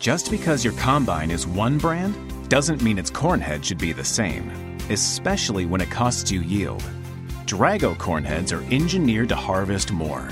Just 0.00 0.30
because 0.30 0.64
your 0.64 0.72
combine 0.78 1.30
is 1.30 1.46
one 1.46 1.76
brand 1.76 2.16
doesn't 2.48 2.80
mean 2.80 2.98
its 2.98 3.10
cornhead 3.10 3.62
should 3.62 3.76
be 3.76 3.92
the 3.92 4.02
same, 4.02 4.50
especially 4.88 5.66
when 5.66 5.82
it 5.82 5.90
costs 5.90 6.32
you 6.32 6.40
yield. 6.40 6.82
Drago 7.44 7.94
cornheads 7.98 8.50
are 8.50 8.62
engineered 8.74 9.28
to 9.28 9.36
harvest 9.36 9.92
more. 9.92 10.26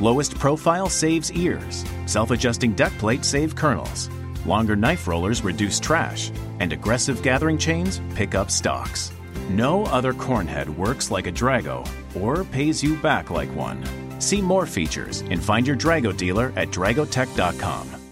Lowest 0.00 0.36
profile 0.36 0.88
saves 0.88 1.30
ears, 1.30 1.84
self 2.06 2.32
adjusting 2.32 2.72
deck 2.72 2.90
plates 2.98 3.28
save 3.28 3.54
kernels, 3.54 4.10
longer 4.44 4.74
knife 4.74 5.06
rollers 5.06 5.44
reduce 5.44 5.78
trash, 5.78 6.32
and 6.58 6.72
aggressive 6.72 7.22
gathering 7.22 7.58
chains 7.58 8.00
pick 8.16 8.34
up 8.34 8.50
stalks. 8.50 9.12
No 9.50 9.84
other 9.84 10.14
cornhead 10.14 10.68
works 10.68 11.12
like 11.12 11.28
a 11.28 11.32
Drago 11.32 11.88
or 12.20 12.42
pays 12.42 12.82
you 12.82 12.96
back 12.96 13.30
like 13.30 13.54
one. 13.54 13.84
See 14.20 14.42
more 14.42 14.66
features 14.66 15.20
and 15.20 15.40
find 15.40 15.64
your 15.64 15.76
Drago 15.76 16.16
dealer 16.16 16.52
at 16.56 16.70
dragotech.com. 16.70 18.05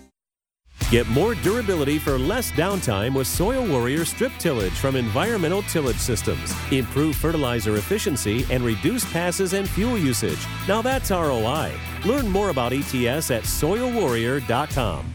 Get 0.94 1.08
more 1.08 1.34
durability 1.34 1.98
for 1.98 2.16
less 2.16 2.52
downtime 2.52 3.16
with 3.16 3.26
Soil 3.26 3.66
Warrior 3.66 4.04
strip 4.04 4.30
tillage 4.38 4.74
from 4.74 4.94
Environmental 4.94 5.62
Tillage 5.62 5.98
Systems. 5.98 6.54
Improve 6.70 7.16
fertilizer 7.16 7.78
efficiency 7.78 8.46
and 8.48 8.64
reduce 8.64 9.04
passes 9.12 9.54
and 9.54 9.68
fuel 9.68 9.98
usage. 9.98 10.38
Now 10.68 10.82
that's 10.82 11.10
ROI. 11.10 11.72
Learn 12.04 12.28
more 12.28 12.50
about 12.50 12.72
ETS 12.72 13.32
at 13.32 13.42
soilwarrior.com. 13.42 15.12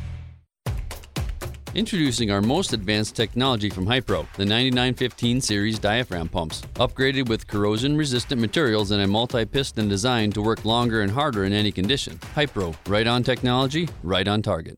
Introducing 1.76 2.30
our 2.30 2.42
most 2.42 2.74
advanced 2.74 3.16
technology 3.16 3.70
from 3.70 3.86
Hypro, 3.86 4.28
the 4.36 4.44
9915 4.44 5.40
series 5.40 5.80
diaphragm 5.80 6.28
pumps, 6.28 6.62
upgraded 6.74 7.30
with 7.30 7.48
corrosion 7.48 7.96
resistant 7.96 8.42
materials 8.42 8.92
and 8.92 9.02
a 9.02 9.08
multi 9.08 9.46
piston 9.46 9.88
design 9.88 10.30
to 10.32 10.42
work 10.42 10.66
longer 10.66 11.04
and 11.04 11.12
harder 11.14 11.46
in 11.46 11.54
any 11.54 11.72
condition. 11.72 12.18
Hypro, 12.36 12.76
right 12.90 13.08
on 13.08 13.24
technology, 13.24 13.88
right 14.04 14.28
on 14.28 14.42
target. 14.42 14.78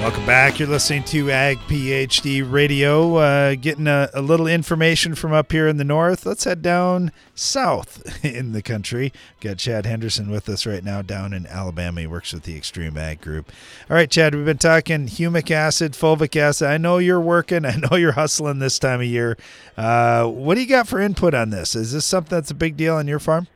Welcome 0.00 0.24
back. 0.24 0.58
You're 0.58 0.66
listening 0.66 1.04
to 1.04 1.30
Ag 1.30 1.58
PhD 1.68 2.50
Radio. 2.50 3.16
Uh, 3.16 3.54
getting 3.54 3.86
a, 3.86 4.08
a, 4.14 4.22
little 4.22 4.46
information 4.46 5.14
from 5.14 5.34
up 5.34 5.52
here 5.52 5.68
in 5.68 5.76
the 5.76 5.84
north. 5.84 6.24
Let's 6.24 6.44
head 6.44 6.62
down 6.62 7.12
south 7.34 8.24
in 8.24 8.52
the 8.52 8.62
country. 8.62 9.12
Got 9.40 9.58
Chad 9.58 9.84
Henderson 9.84 10.30
with 10.30 10.48
us 10.48 10.64
right 10.64 10.82
now 10.82 11.02
down 11.02 11.34
in 11.34 11.46
Alabama. 11.46 12.00
He 12.00 12.06
works 12.06 12.32
with 12.32 12.44
the 12.44 12.58
XtremeAg 12.58 13.20
Group. 13.20 13.52
All 13.90 13.94
right, 13.94 14.10
Chad, 14.10 14.34
we've 14.34 14.46
been 14.46 14.56
talking 14.56 15.06
humic 15.06 15.50
acid, 15.50 15.92
fulvic 15.92 16.34
acid. 16.34 16.68
I 16.68 16.78
know 16.78 16.96
you're 16.96 17.20
working. 17.20 17.64
I 17.66 17.76
know 17.76 17.98
you're 17.98 18.12
hustling 18.12 18.58
this 18.58 18.78
time 18.78 19.00
of 19.00 19.06
year. 19.06 19.36
Uh, 19.76 20.24
what 20.24 20.54
do 20.54 20.62
you 20.62 20.66
got 20.66 20.88
for 20.88 20.98
input 20.98 21.34
on 21.34 21.50
this? 21.50 21.76
Is 21.76 21.92
this 21.92 22.06
something 22.06 22.34
that's 22.34 22.50
a 22.50 22.54
big 22.54 22.78
deal 22.78 22.94
on 22.94 23.06
your 23.06 23.18
farm? 23.18 23.48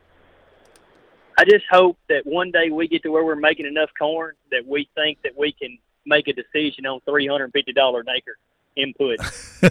I 1.38 1.44
just 1.44 1.64
hope 1.70 1.96
that 2.10 2.26
one 2.26 2.50
day 2.50 2.68
we 2.70 2.86
get 2.86 3.02
to 3.04 3.08
where 3.08 3.24
we're 3.24 3.34
making 3.34 3.64
enough 3.64 3.90
corn 3.98 4.34
that 4.50 4.66
we 4.66 4.90
think 4.94 5.22
that 5.22 5.32
we 5.36 5.50
can 5.50 5.78
make 6.06 6.28
a 6.28 6.32
decision 6.32 6.86
on 6.86 7.00
three 7.00 7.26
hundred 7.26 7.44
and 7.44 7.52
fifty 7.52 7.72
dollar 7.72 8.00
an 8.00 8.06
acre 8.14 8.36
input. 8.76 9.18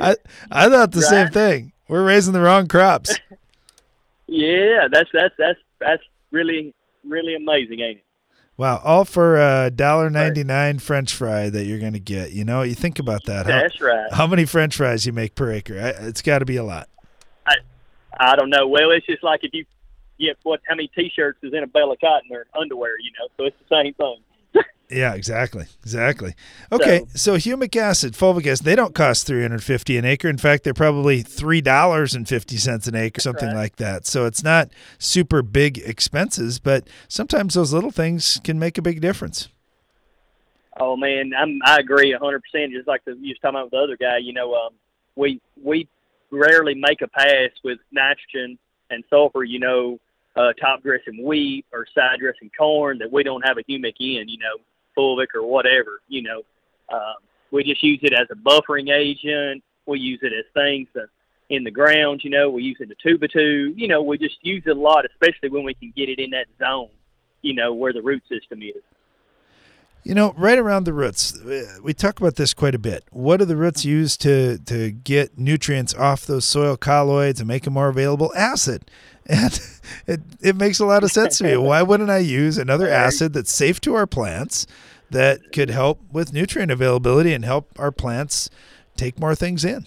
I 0.00 0.16
I 0.50 0.68
thought 0.68 0.92
the 0.92 1.00
right? 1.00 1.08
same 1.08 1.28
thing. 1.30 1.72
We're 1.88 2.04
raising 2.04 2.32
the 2.32 2.40
wrong 2.40 2.68
crops. 2.68 3.14
yeah, 4.26 4.88
that's 4.90 5.10
that's 5.12 5.34
that's 5.38 5.58
that's 5.78 6.02
really 6.30 6.74
really 7.04 7.34
amazing, 7.34 7.80
ain't 7.80 7.98
it? 7.98 8.04
Wow, 8.56 8.80
all 8.84 9.06
for 9.06 9.38
uh, 9.38 9.66
a 9.66 9.70
dollar 9.70 10.10
ninety 10.10 10.44
nine 10.44 10.78
French 10.78 11.14
fry 11.14 11.48
that 11.48 11.64
you're 11.64 11.78
going 11.78 11.94
to 11.94 11.98
get. 11.98 12.32
You 12.32 12.44
know, 12.44 12.60
you 12.62 12.74
think 12.74 12.98
about 12.98 13.24
that. 13.24 13.46
That's 13.46 13.78
how, 13.78 13.86
right. 13.86 14.12
How 14.12 14.26
many 14.26 14.44
French 14.44 14.76
fries 14.76 15.06
you 15.06 15.14
make 15.14 15.34
per 15.34 15.50
acre? 15.50 15.74
It's 16.00 16.20
got 16.20 16.40
to 16.40 16.44
be 16.44 16.56
a 16.56 16.64
lot. 16.64 16.88
I 17.46 17.54
I 18.18 18.36
don't 18.36 18.50
know. 18.50 18.68
Well, 18.68 18.90
it's 18.90 19.06
just 19.06 19.22
like 19.22 19.44
if 19.44 19.54
you 19.54 19.64
yeah, 20.20 20.32
what 20.42 20.60
how 20.68 20.74
many 20.74 20.88
T-shirts 20.94 21.38
is 21.42 21.54
in 21.54 21.62
a 21.62 21.66
bale 21.66 21.90
of 21.90 21.98
cotton 21.98 22.30
or 22.30 22.46
underwear? 22.58 22.98
You 23.00 23.10
know, 23.18 23.28
so 23.36 23.46
it's 23.46 23.56
the 23.68 23.74
same 23.74 23.94
thing. 23.94 24.62
yeah, 24.90 25.14
exactly, 25.14 25.64
exactly. 25.82 26.34
Okay, 26.70 27.04
so, 27.14 27.38
so, 27.38 27.56
humic 27.56 27.74
acid, 27.74 28.12
fulvic 28.12 28.46
acid, 28.46 28.66
they 28.66 28.76
don't 28.76 28.94
cost 28.94 29.26
three 29.26 29.40
hundred 29.40 29.64
fifty 29.64 29.96
an 29.96 30.04
acre. 30.04 30.28
In 30.28 30.36
fact, 30.36 30.62
they're 30.62 30.74
probably 30.74 31.22
three 31.22 31.62
dollars 31.62 32.14
and 32.14 32.28
fifty 32.28 32.58
cents 32.58 32.86
an 32.86 32.94
acre, 32.94 33.20
something 33.20 33.48
right. 33.48 33.56
like 33.56 33.76
that. 33.76 34.06
So 34.06 34.26
it's 34.26 34.44
not 34.44 34.70
super 34.98 35.40
big 35.40 35.78
expenses, 35.78 36.58
but 36.58 36.86
sometimes 37.08 37.54
those 37.54 37.72
little 37.72 37.90
things 37.90 38.38
can 38.44 38.58
make 38.58 38.76
a 38.76 38.82
big 38.82 39.00
difference. 39.00 39.48
Oh 40.78 40.96
man, 40.96 41.32
I'm, 41.36 41.60
I 41.64 41.78
agree 41.78 42.12
hundred 42.12 42.42
percent. 42.42 42.72
Just 42.72 42.86
like 42.86 43.04
the, 43.06 43.12
you 43.12 43.30
was 43.30 43.38
talking 43.40 43.56
about 43.56 43.64
with 43.64 43.70
the 43.72 43.78
other 43.78 43.96
guy, 43.96 44.18
you 44.18 44.34
know, 44.34 44.54
um, 44.54 44.74
we 45.16 45.40
we 45.62 45.88
rarely 46.30 46.74
make 46.74 47.00
a 47.00 47.08
pass 47.08 47.50
with 47.64 47.78
nitrogen 47.90 48.58
and 48.90 49.02
sulfur. 49.08 49.44
You 49.44 49.60
know, 49.60 49.98
uh, 50.36 50.52
top 50.54 50.82
dressing 50.82 51.24
wheat 51.24 51.66
or 51.72 51.86
side 51.94 52.18
dressing 52.20 52.50
corn 52.56 52.98
that 52.98 53.12
we 53.12 53.22
don't 53.22 53.42
have 53.46 53.58
a 53.58 53.62
humic 53.62 53.94
in, 53.98 54.28
you 54.28 54.38
know, 54.38 54.56
fulvic 54.96 55.28
or 55.34 55.44
whatever, 55.44 56.00
you 56.08 56.22
know. 56.22 56.42
Uh, 56.88 57.14
we 57.50 57.64
just 57.64 57.82
use 57.82 58.00
it 58.02 58.12
as 58.12 58.28
a 58.30 58.34
buffering 58.34 58.90
agent. 58.90 59.62
We 59.86 59.98
use 59.98 60.20
it 60.22 60.32
as 60.32 60.44
things 60.54 60.88
that 60.94 61.08
in 61.48 61.64
the 61.64 61.70
ground, 61.70 62.20
you 62.22 62.30
know, 62.30 62.48
we 62.48 62.62
use 62.62 62.76
it 62.80 62.88
the 62.88 62.94
tuba 63.02 63.26
you 63.34 63.88
know, 63.88 64.02
we 64.02 64.18
just 64.18 64.36
use 64.42 64.62
it 64.66 64.76
a 64.76 64.80
lot, 64.80 65.04
especially 65.04 65.50
when 65.50 65.64
we 65.64 65.74
can 65.74 65.92
get 65.96 66.08
it 66.08 66.20
in 66.20 66.30
that 66.30 66.46
zone, 66.58 66.90
you 67.42 67.54
know, 67.54 67.74
where 67.74 67.92
the 67.92 68.02
root 68.02 68.22
system 68.28 68.62
is. 68.62 68.82
You 70.02 70.14
know, 70.14 70.32
right 70.38 70.58
around 70.58 70.84
the 70.84 70.94
roots, 70.94 71.38
we 71.82 71.92
talk 71.92 72.18
about 72.20 72.36
this 72.36 72.54
quite 72.54 72.74
a 72.74 72.78
bit. 72.78 73.04
What 73.10 73.36
do 73.36 73.44
the 73.44 73.56
roots 73.56 73.84
use 73.84 74.16
to 74.18 74.56
to 74.58 74.90
get 74.90 75.38
nutrients 75.38 75.92
off 75.92 76.24
those 76.24 76.46
soil 76.46 76.78
colloids 76.78 77.38
and 77.40 77.46
make 77.46 77.64
them 77.64 77.74
more 77.74 77.88
available? 77.88 78.32
Acid. 78.34 78.90
And 79.30 79.60
it, 80.06 80.20
it 80.40 80.56
makes 80.56 80.80
a 80.80 80.84
lot 80.84 81.04
of 81.04 81.10
sense 81.10 81.38
to 81.38 81.44
me. 81.44 81.56
Why 81.56 81.82
wouldn't 81.82 82.10
I 82.10 82.18
use 82.18 82.58
another 82.58 82.88
acid 82.88 83.32
that's 83.32 83.52
safe 83.52 83.80
to 83.82 83.94
our 83.94 84.06
plants 84.06 84.66
that 85.10 85.52
could 85.52 85.70
help 85.70 86.00
with 86.10 86.32
nutrient 86.32 86.70
availability 86.70 87.32
and 87.32 87.44
help 87.44 87.72
our 87.78 87.92
plants 87.92 88.50
take 88.96 89.18
more 89.18 89.34
things 89.34 89.64
in? 89.64 89.86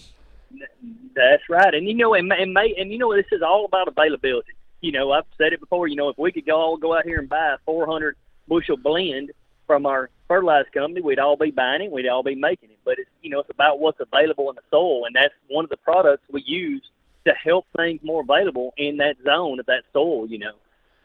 That's 1.15 1.43
right. 1.49 1.73
And 1.73 1.87
you 1.87 1.93
know, 1.93 2.13
and, 2.13 2.31
and, 2.31 2.53
may, 2.53 2.73
and 2.77 2.91
you 2.91 2.97
know, 2.97 3.15
this 3.15 3.25
is 3.31 3.41
all 3.41 3.65
about 3.65 3.87
availability. 3.87 4.53
You 4.81 4.91
know, 4.91 5.11
I've 5.11 5.25
said 5.37 5.53
it 5.53 5.59
before. 5.59 5.87
You 5.87 5.95
know, 5.95 6.09
if 6.09 6.17
we 6.17 6.31
could 6.31 6.45
go 6.45 6.55
all 6.55 6.77
go 6.77 6.97
out 6.97 7.05
here 7.05 7.19
and 7.19 7.29
buy 7.29 7.53
a 7.53 7.57
400 7.65 8.15
bushel 8.47 8.77
blend 8.77 9.31
from 9.67 9.85
our 9.85 10.09
fertilizer 10.27 10.69
company, 10.73 11.01
we'd 11.01 11.19
all 11.19 11.37
be 11.37 11.51
buying 11.51 11.83
it. 11.83 11.91
We'd 11.91 12.07
all 12.07 12.23
be 12.23 12.35
making 12.35 12.69
it. 12.71 12.79
But 12.83 12.99
it's 12.99 13.09
you 13.21 13.29
know, 13.29 13.39
it's 13.39 13.49
about 13.49 13.79
what's 13.79 13.99
available 13.99 14.49
in 14.49 14.55
the 14.55 14.61
soil, 14.71 15.05
and 15.05 15.15
that's 15.15 15.33
one 15.47 15.63
of 15.63 15.69
the 15.69 15.77
products 15.77 16.23
we 16.31 16.43
use 16.45 16.83
to 17.25 17.33
help 17.43 17.65
things 17.75 18.01
more 18.03 18.21
available 18.21 18.73
in 18.77 18.97
that 18.97 19.15
zone 19.23 19.59
of 19.59 19.65
that 19.67 19.83
soil. 19.91 20.27
You 20.27 20.39
know, 20.39 20.53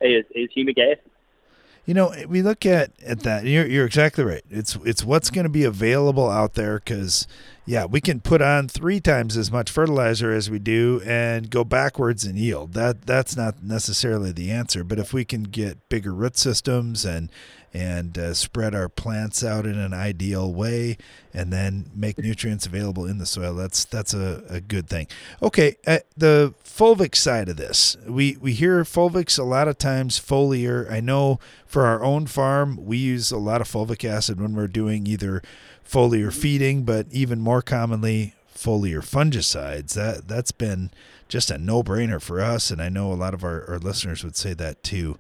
is 0.01 0.25
is 0.35 0.49
humic 0.57 0.79
acid. 0.79 1.11
You 1.89 1.95
know, 1.95 2.13
we 2.29 2.43
look 2.43 2.67
at, 2.67 2.91
at 3.03 3.21
that. 3.21 3.47
You're, 3.47 3.67
you're 3.67 3.87
exactly 3.87 4.23
right. 4.23 4.43
It's 4.51 4.77
it's 4.85 5.03
what's 5.03 5.31
going 5.31 5.47
to 5.47 5.51
be 5.51 5.65
available 5.65 6.29
out 6.29 6.53
there 6.53 6.75
because, 6.75 7.27
yeah, 7.65 7.87
we 7.87 8.03
can 8.03 8.21
put 8.21 8.43
on 8.43 8.69
three 8.69 9.01
times 9.01 9.39
as 9.39 9.51
much 9.51 9.71
fertilizer 9.71 10.31
as 10.31 10.51
we 10.51 10.59
do 10.59 11.01
and 11.07 11.49
go 11.49 11.65
backwards 11.65 12.27
in 12.27 12.37
yield. 12.37 12.75
That 12.75 13.07
that's 13.07 13.39
not 13.39 13.63
necessarily 13.63 14.33
the 14.33 14.51
answer. 14.51 14.85
But 14.85 14.99
if 14.99 15.15
we 15.15 15.25
can 15.25 15.45
get 15.45 15.89
bigger 15.89 16.13
root 16.13 16.37
systems 16.37 17.07
and 17.07 17.31
and 17.75 18.17
uh, 18.17 18.35
spread 18.35 18.75
our 18.75 18.89
plants 18.89 19.45
out 19.45 19.67
in 19.67 19.79
an 19.79 19.93
ideal 19.93 20.53
way 20.53 20.97
and 21.35 21.53
then 21.53 21.91
make 21.95 22.19
nutrients 22.19 22.67
available 22.67 23.07
in 23.07 23.19
the 23.19 23.27
soil. 23.27 23.55
That's 23.55 23.85
that's 23.85 24.15
a, 24.15 24.43
a 24.49 24.61
good 24.61 24.89
thing. 24.89 25.07
Okay 25.43 25.77
uh, 25.87 25.99
the 26.17 26.55
fulvic 26.65 27.15
side 27.15 27.49
of 27.49 27.57
this. 27.57 27.97
We 28.07 28.37
we 28.41 28.53
hear 28.53 28.83
fulvics 28.85 29.39
a 29.39 29.45
lot 29.45 29.69
of 29.69 29.79
times 29.79 30.19
foliar. 30.19 30.91
I 30.91 31.01
know 31.01 31.39
for 31.67 31.87
our 31.87 32.03
own 32.03 32.27
farm 32.27 32.85
we 32.85 32.97
use 32.97 33.31
a 33.31 33.39
lot 33.39 33.61
of 33.61 33.69
fulvic 33.69 34.05
acid 34.05 34.41
when 34.41 34.55
we're 34.55 34.69
doing 34.69 35.07
either 35.07 35.43
foliar 35.89 36.33
feeding 36.33 36.85
but 36.85 37.07
even 37.11 37.41
more 37.41 37.63
commonly 37.63 38.35
foliar 38.55 38.99
fungicides. 38.99 39.95
That 39.95 40.29
that's 40.29 40.53
been 40.53 40.91
just 41.29 41.51
a 41.51 41.59
no-brainer 41.59 42.21
for 42.21 42.41
us 42.41 42.71
and 42.71 42.81
i 42.81 42.88
know 42.88 43.12
a 43.12 43.14
lot 43.14 43.35
of 43.35 43.45
our, 43.45 43.64
our 43.69 43.79
listeners 43.79 44.25
would 44.25 44.37
say 44.37 44.55
that 44.55 44.83
too. 44.83 45.19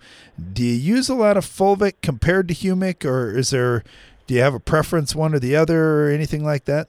Do 0.52 0.64
you 0.64 0.74
use 0.74 1.08
a 1.08 1.14
lot 1.14 1.36
of 1.36 1.44
fulvic 1.44 1.94
compared 2.02 2.48
to 2.48 2.54
humic 2.54 3.04
or 3.04 3.36
is 3.36 3.50
there 3.50 3.84
do 4.26 4.34
you 4.34 4.40
have 4.40 4.54
a 4.54 4.60
preference 4.60 5.14
one 5.14 5.34
or 5.34 5.38
the 5.38 5.56
other 5.56 6.04
or 6.04 6.10
anything 6.10 6.44
like 6.44 6.64
that? 6.64 6.88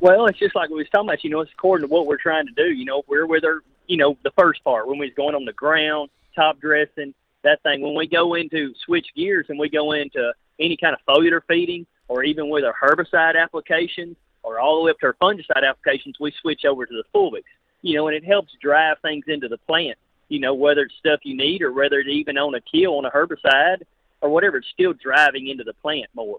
Well 0.00 0.26
it's 0.26 0.38
just 0.38 0.54
like 0.54 0.70
we 0.70 0.76
was 0.76 0.88
talking 0.90 1.08
about 1.08 1.24
you 1.24 1.30
know 1.30 1.40
it's 1.40 1.52
according 1.52 1.88
to 1.88 1.92
what 1.92 2.06
we're 2.06 2.16
trying 2.16 2.46
to 2.46 2.52
do. 2.52 2.72
You 2.72 2.84
know 2.84 3.02
we're 3.06 3.26
with 3.26 3.44
our 3.44 3.62
you 3.86 3.96
know 3.96 4.16
the 4.22 4.32
first 4.38 4.62
part 4.64 4.88
when 4.88 4.98
we 4.98 5.06
was 5.06 5.14
going 5.14 5.34
on 5.34 5.44
the 5.44 5.52
ground 5.52 6.10
top 6.34 6.60
dressing 6.60 7.14
that 7.42 7.62
thing. 7.62 7.80
When 7.80 7.94
we 7.94 8.06
go 8.06 8.34
into 8.34 8.74
switch 8.84 9.06
gears 9.14 9.46
and 9.48 9.58
we 9.58 9.68
go 9.68 9.92
into 9.92 10.32
any 10.58 10.76
kind 10.76 10.94
of 10.94 11.00
foliar 11.08 11.40
feeding 11.46 11.86
or 12.08 12.24
even 12.24 12.48
with 12.48 12.64
our 12.64 12.74
herbicide 12.74 13.40
applications 13.40 14.16
or 14.42 14.58
all 14.58 14.76
the 14.76 14.84
way 14.84 14.90
up 14.90 14.98
to 14.98 15.06
our 15.06 15.14
fungicide 15.14 15.66
applications, 15.66 16.16
we 16.20 16.32
switch 16.40 16.64
over 16.64 16.84
to 16.84 16.92
the 16.92 17.04
fulvics 17.14 17.42
you 17.84 17.94
know, 17.94 18.08
and 18.08 18.16
it 18.16 18.24
helps 18.24 18.50
drive 18.62 18.96
things 19.02 19.26
into 19.28 19.46
the 19.46 19.58
plant. 19.58 19.98
You 20.28 20.40
know, 20.40 20.54
whether 20.54 20.80
it's 20.80 20.94
stuff 20.98 21.20
you 21.22 21.36
need 21.36 21.60
or 21.60 21.70
whether 21.70 21.98
it's 21.98 22.08
even 22.08 22.38
on 22.38 22.54
a 22.54 22.60
kill 22.62 22.96
on 22.96 23.04
a 23.04 23.10
herbicide 23.10 23.82
or 24.22 24.30
whatever, 24.30 24.56
it's 24.56 24.68
still 24.72 24.94
driving 24.94 25.48
into 25.48 25.64
the 25.64 25.74
plant 25.74 26.06
more. 26.14 26.38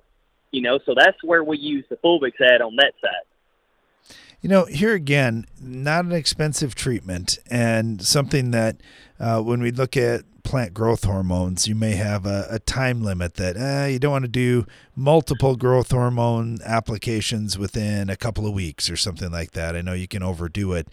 You 0.50 0.64
know, 0.64 0.80
so 0.88 0.96
that's 0.98 1.24
where 1.24 1.44
we 1.44 1.60
use 1.60 1.86
the 1.88 1.98
fulvics 1.98 2.42
at 2.42 2.62
on 2.62 2.76
that 2.78 2.94
side. 3.00 4.16
You 4.42 4.50
know, 4.50 4.66
here 4.66 4.94
again, 4.94 5.46
not 5.62 6.06
an 6.06 6.14
expensive 6.14 6.74
treatment 6.74 7.38
and 7.50 8.02
something 8.02 8.50
that 8.52 8.78
uh, 9.20 9.40
when 9.42 9.62
we 9.62 9.70
look 9.70 9.96
at 9.96 10.24
plant 10.46 10.74
growth 10.74 11.04
hormones, 11.04 11.68
you 11.68 11.76
may 11.76 11.96
have 11.96 12.26
a, 12.26 12.48
a 12.50 12.60
time 12.60 13.04
limit 13.04 13.34
that 13.34 13.58
eh, 13.58 13.88
you 13.88 14.00
don't 14.00 14.12
want 14.12 14.24
to 14.24 14.30
do 14.30 14.66
multiple 14.96 15.58
growth 15.58 15.92
hormone 15.92 16.60
applications 16.64 17.58
within 17.58 18.10
a 18.10 18.16
couple 18.16 18.48
of 18.48 18.54
weeks 18.54 18.90
or 18.90 18.96
something 18.96 19.32
like 19.32 19.52
that. 19.52 19.76
I 19.76 19.82
know 19.82 19.94
you 19.94 20.08
can 20.08 20.24
overdo 20.24 20.72
it. 20.74 20.88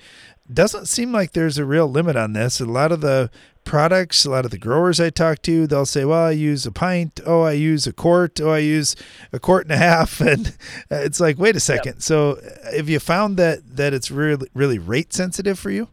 Doesn't 0.52 0.86
seem 0.86 1.12
like 1.12 1.32
there's 1.32 1.58
a 1.58 1.64
real 1.64 1.86
limit 1.86 2.16
on 2.16 2.32
this. 2.32 2.60
A 2.60 2.64
lot 2.64 2.90
of 2.90 3.00
the 3.00 3.30
products, 3.64 4.24
a 4.24 4.30
lot 4.30 4.44
of 4.44 4.50
the 4.50 4.58
growers 4.58 4.98
I 4.98 5.10
talk 5.10 5.40
to, 5.42 5.66
they'll 5.68 5.86
say, 5.86 6.04
"Well, 6.04 6.26
I 6.26 6.32
use 6.32 6.66
a 6.66 6.72
pint. 6.72 7.20
Oh, 7.24 7.42
I 7.42 7.52
use 7.52 7.86
a 7.86 7.92
quart. 7.92 8.40
Oh, 8.40 8.50
I 8.50 8.58
use 8.58 8.96
a 9.32 9.38
quart 9.38 9.66
and 9.66 9.72
a 9.72 9.76
half." 9.76 10.20
And 10.32 10.56
it's 10.90 11.20
like, 11.20 11.38
wait 11.38 11.54
a 11.56 11.60
second. 11.60 11.94
Yep. 11.96 12.02
So, 12.02 12.40
have 12.74 12.88
you 12.88 12.98
found 12.98 13.36
that 13.36 13.76
that 13.76 13.94
it's 13.94 14.10
really 14.10 14.48
really 14.52 14.78
rate 14.78 15.12
sensitive 15.12 15.58
for 15.58 15.70
you? 15.70 15.88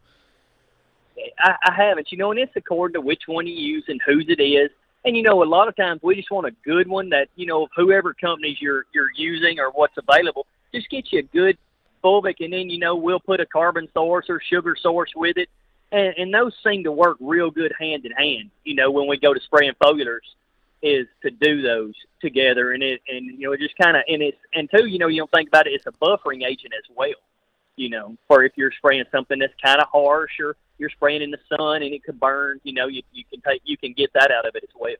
I, 1.40 1.56
I 1.64 1.74
haven't. 1.74 2.12
You 2.12 2.18
know, 2.18 2.32
and 2.32 2.40
it's 2.40 2.56
according 2.56 2.94
to 2.94 3.02
which 3.02 3.24
one 3.28 3.48
you 3.48 3.54
use 3.54 3.86
and 3.88 4.00
whose 4.06 4.26
it 4.28 4.42
is. 4.42 4.70
And 5.06 5.16
you 5.16 5.24
know, 5.24 5.44
a 5.44 5.46
lot 5.46 5.68
of 5.68 5.76
times 5.76 6.02
we 6.04 6.16
just 6.16 6.32
want 6.32 6.48
a 6.48 6.52
good 6.64 6.88
one 6.88 7.10
that 7.10 7.30
you 7.36 7.46
know, 7.46 7.68
whoever 7.76 8.14
companies 8.14 8.58
you're 8.62 8.86
you're 8.94 9.12
using 9.16 9.60
or 9.60 9.72
what's 9.72 9.96
available, 9.98 10.46
just 10.74 10.90
get 10.90 11.12
you 11.12 11.20
a 11.20 11.24
good 11.24 11.58
fulvic, 12.04 12.36
and 12.40 12.54
then 12.54 12.70
you 12.70 12.80
know 12.80 12.96
we'll 12.96 13.20
put 13.20 13.40
a 13.40 13.46
carbon 13.46 13.88
source 13.94 14.26
or 14.30 14.42
sugar 14.50 14.76
source 14.80 15.12
with 15.16 15.38
it, 15.38 15.50
and, 15.92 16.14
and 16.18 16.34
those 16.34 16.54
seem 16.64 16.84
to 16.84 16.92
work 16.92 17.18
real 17.20 17.50
good 17.50 17.74
hand 17.80 18.06
in 18.06 18.12
hand. 18.12 18.52
You 18.64 18.76
know, 18.76 18.92
when 18.92 19.08
we 19.08 19.18
go 19.18 19.34
to 19.34 19.40
spraying 19.42 19.74
foliars, 19.82 20.28
is 20.82 21.08
to 21.22 21.32
do 21.32 21.62
those 21.62 21.94
together, 22.22 22.74
and 22.74 22.84
it 22.84 23.02
and 23.08 23.26
you 23.26 23.48
know 23.48 23.54
it 23.54 23.62
just 23.62 23.78
kind 23.78 23.96
of 23.96 24.04
and 24.08 24.22
it's 24.22 24.38
and 24.54 24.70
two, 24.76 24.86
you 24.86 25.00
know, 25.00 25.08
you 25.08 25.22
don't 25.22 25.32
think 25.32 25.48
about 25.48 25.68
it, 25.68 25.72
it's 25.72 25.88
a 25.88 25.92
buffering 25.92 26.44
agent 26.44 26.74
as 26.78 26.96
well 26.96 27.14
you 27.80 27.90
know, 27.90 28.18
or 28.28 28.44
if 28.44 28.52
you're 28.58 28.74
spraying 28.74 29.06
something 29.10 29.40
that's 29.40 29.54
kind 29.64 29.80
of 29.80 29.88
harsh 29.88 30.40
or 30.40 30.58
you're 30.80 30.90
spraying 30.90 31.22
in 31.22 31.32
the 31.32 31.40
sun 31.50 31.84
and 31.84 31.94
it 31.94 32.04
could 32.04 32.20
burn, 32.20 32.60
you 32.64 32.74
know, 32.74 32.88
you, 32.88 33.04
you 33.12 33.24
can 33.26 33.42
take, 33.42 33.62
you 33.66 33.78
can 33.78 33.94
get 33.94 34.12
that 34.14 34.32
out 34.32 34.48
of 34.48 34.56
it 34.56 34.64
as 34.64 34.70
well. 34.80 34.96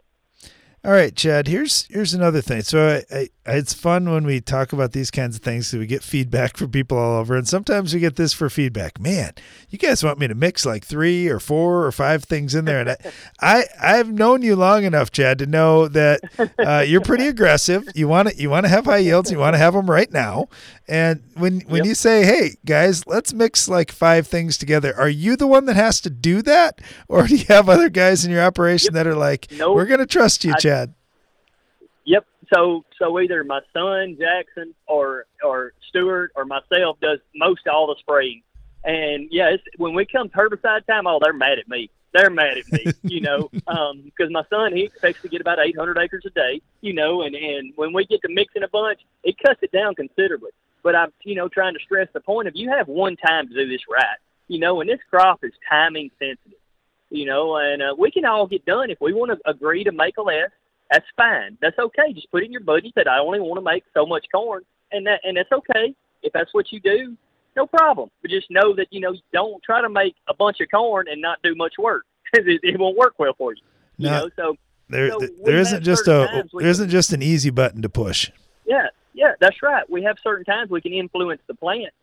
All 0.82 0.92
right, 0.92 1.14
Chad. 1.14 1.50
Here's 1.50 1.88
here's 1.88 2.14
another 2.14 2.40
thing. 2.40 2.62
So 2.62 3.02
I, 3.12 3.18
I, 3.46 3.52
it's 3.58 3.74
fun 3.74 4.10
when 4.10 4.26
we 4.26 4.40
talk 4.40 4.72
about 4.72 4.94
these 4.94 5.12
kinds 5.12 5.36
of 5.36 5.42
things. 5.42 5.68
So 5.68 5.78
we 5.78 5.86
get 5.86 6.04
feedback 6.04 6.56
from 6.58 6.72
people 6.72 6.98
all 6.98 7.20
over, 7.20 7.36
and 7.36 7.46
sometimes 7.46 7.94
we 7.94 8.00
get 8.00 8.16
this 8.16 8.32
for 8.32 8.50
feedback. 8.50 8.98
Man, 8.98 9.34
you 9.70 9.78
guys 9.78 10.06
want 10.06 10.20
me 10.20 10.28
to 10.28 10.36
mix 10.36 10.66
like 10.66 10.86
three 10.86 11.28
or 11.28 11.42
four 11.42 11.86
or 11.86 11.92
five 11.92 12.24
things 12.24 12.56
in 12.56 12.64
there, 12.64 12.80
and 12.80 12.92
I, 12.92 12.98
I 13.42 13.64
I've 13.82 14.10
known 14.10 14.42
you 14.42 14.56
long 14.56 14.86
enough, 14.86 15.12
Chad, 15.12 15.40
to 15.40 15.46
know 15.46 15.90
that 15.90 16.22
uh, 16.58 16.86
you're 16.88 17.02
pretty 17.02 17.28
aggressive. 17.36 17.84
You 17.94 18.08
want 18.08 18.30
to 18.30 18.36
you 18.38 18.50
want 18.50 18.66
to 18.66 18.70
have 18.70 18.86
high 18.86 19.00
yields. 19.00 19.32
You 19.32 19.38
want 19.38 19.56
to 19.56 19.60
have 19.60 19.74
them 19.74 19.90
right 19.90 20.12
now. 20.14 20.48
And 20.88 21.22
when 21.36 21.60
when 21.62 21.80
yep. 21.80 21.88
you 21.88 21.94
say, 21.94 22.24
"Hey 22.24 22.56
guys, 22.66 23.06
let's 23.06 23.34
mix 23.34 23.68
like 23.68 23.92
five 23.92 24.28
things 24.28 24.58
together," 24.58 24.98
are 24.98 25.10
you 25.10 25.36
the 25.36 25.46
one 25.46 25.66
that 25.66 25.76
has 25.76 26.00
to 26.02 26.10
do 26.10 26.42
that, 26.44 26.80
or 27.10 27.28
do 27.28 27.36
you 27.36 27.46
have 27.50 27.68
other 27.68 27.90
guys 27.90 28.24
in 28.24 28.32
your 28.32 28.44
operation 28.44 28.94
yep. 28.96 29.04
that 29.04 29.08
are 29.08 29.16
like, 29.16 29.52
nope. 29.52 29.76
"We're 29.76 29.86
going 29.86 30.00
to 30.00 30.08
trust 30.08 30.46
you, 30.46 30.54
Chad"? 30.58 30.69
Chad? 30.70 30.94
Yep. 32.06 32.26
So 32.54 32.86
so 32.98 33.20
either 33.20 33.44
my 33.44 33.62
son 33.74 34.18
Jackson 34.20 34.74
or 34.88 35.26
or 35.44 35.74
Stewart 35.90 36.32
or 36.36 36.46
myself 36.46 37.00
does 37.00 37.20
most 37.36 37.68
all 37.68 37.88
the 37.88 37.96
spraying. 38.00 38.42
And 38.84 39.28
yeah, 39.30 39.50
it's, 39.50 39.64
when 39.78 39.94
we 39.94 40.06
come 40.06 40.30
herbicide 40.30 40.86
time, 40.88 41.06
oh, 41.06 41.20
they're 41.22 41.34
mad 41.34 41.60
at 41.60 41.68
me. 41.68 41.90
They're 42.14 42.30
mad 42.30 42.58
at 42.58 42.72
me, 42.72 42.92
you 43.04 43.22
know, 43.22 43.50
because 43.52 44.28
um, 44.28 44.32
my 44.32 44.44
son 44.50 44.76
he 44.76 44.84
expects 44.84 45.22
to 45.22 45.28
get 45.28 45.42
about 45.42 45.60
800 45.60 45.98
acres 45.98 46.24
a 46.26 46.32
day, 46.32 46.62
you 46.82 46.94
know, 46.94 47.22
and 47.22 47.36
and 47.36 47.74
when 47.76 47.94
we 47.94 48.06
get 48.06 48.22
to 48.24 48.30
mixing 48.30 48.64
a 48.64 48.68
bunch, 48.68 49.00
it 49.24 49.36
cuts 49.38 49.60
it 49.62 49.72
down 49.72 49.96
considerably. 49.96 50.52
But 50.82 50.96
I'm, 50.96 51.12
you 51.24 51.36
know, 51.36 51.50
trying 51.50 51.74
to 51.74 51.80
stress 51.82 52.08
the 52.14 52.22
point 52.22 52.48
of 52.48 52.56
you 52.56 52.70
have 52.70 52.88
one 52.88 53.18
time 53.18 53.50
to 53.50 53.54
do 53.54 53.68
this 53.68 53.82
right, 53.92 54.18
you 54.48 54.60
know, 54.60 54.82
and 54.82 54.90
this 54.90 55.00
crop 55.10 55.44
is 55.44 55.52
timing 55.70 56.10
sensitive, 56.18 56.58
you 57.10 57.26
know, 57.26 57.58
and 57.58 57.82
uh, 57.82 57.96
we 57.98 58.10
can 58.10 58.26
all 58.26 58.48
get 58.48 58.66
done 58.66 58.90
if 58.90 59.00
we 59.02 59.14
want 59.14 59.32
to 59.32 59.50
agree 59.50 59.84
to 59.84 59.92
make 59.92 60.18
a 60.18 60.22
less 60.22 60.50
that's 60.92 61.06
fine. 61.16 61.58
That's 61.62 61.78
okay. 61.78 62.14
Just 62.14 62.32
put 62.32 62.44
in 62.44 62.52
your 62.52 62.62
budget 62.62 62.94
that 62.96 63.08
I 63.08 63.20
only 63.20 63.40
want 63.40 63.58
to 63.58 63.64
make 63.64 63.84
so 63.94 64.06
much 64.06 64.26
corn, 64.32 64.64
and 64.92 65.06
that 65.08 65.22
and 65.24 65.38
that's 65.38 65.52
okay 65.52 65.94
if 66.24 66.34
that's 66.34 66.54
what 66.54 66.72
you 66.72 66.80
do. 66.80 67.16
No 67.56 67.68
problem. 67.68 68.10
But 68.22 68.32
just 68.32 68.50
know 68.50 68.76
that 68.76 68.88
you 68.92 69.00
know 69.00 69.16
don't 69.34 69.62
try 69.64 69.82
to 69.82 69.90
make 69.90 70.16
a 70.28 70.34
bunch 70.34 70.60
of 70.62 70.68
corn 70.72 71.08
and 71.10 71.22
not 71.22 71.40
do 71.44 71.56
much 71.56 71.74
work 71.78 72.06
because 72.32 72.48
it, 72.48 72.62
it 72.64 72.80
won't 72.80 72.98
work 72.98 73.16
well 73.18 73.34
for 73.38 73.54
you. 73.54 73.62
You 73.98 74.10
know, 74.10 74.30
so 74.36 74.56
there 74.90 75.12
so 75.12 75.20
there 75.44 75.58
isn't 75.58 75.84
just 75.84 76.08
a 76.08 76.46
there 76.54 76.70
isn't 76.70 76.90
just 76.90 77.14
an 77.14 77.22
easy 77.22 77.50
button 77.50 77.82
to 77.82 77.90
push. 77.90 78.32
Yeah, 78.66 78.88
yeah, 79.14 79.34
that's 79.40 79.62
right. 79.62 79.88
We 79.90 80.04
have 80.04 80.18
certain 80.24 80.46
times 80.46 80.70
we 80.70 80.82
can 80.82 80.94
influence 80.94 81.42
the 81.48 81.54
plant, 81.54 81.94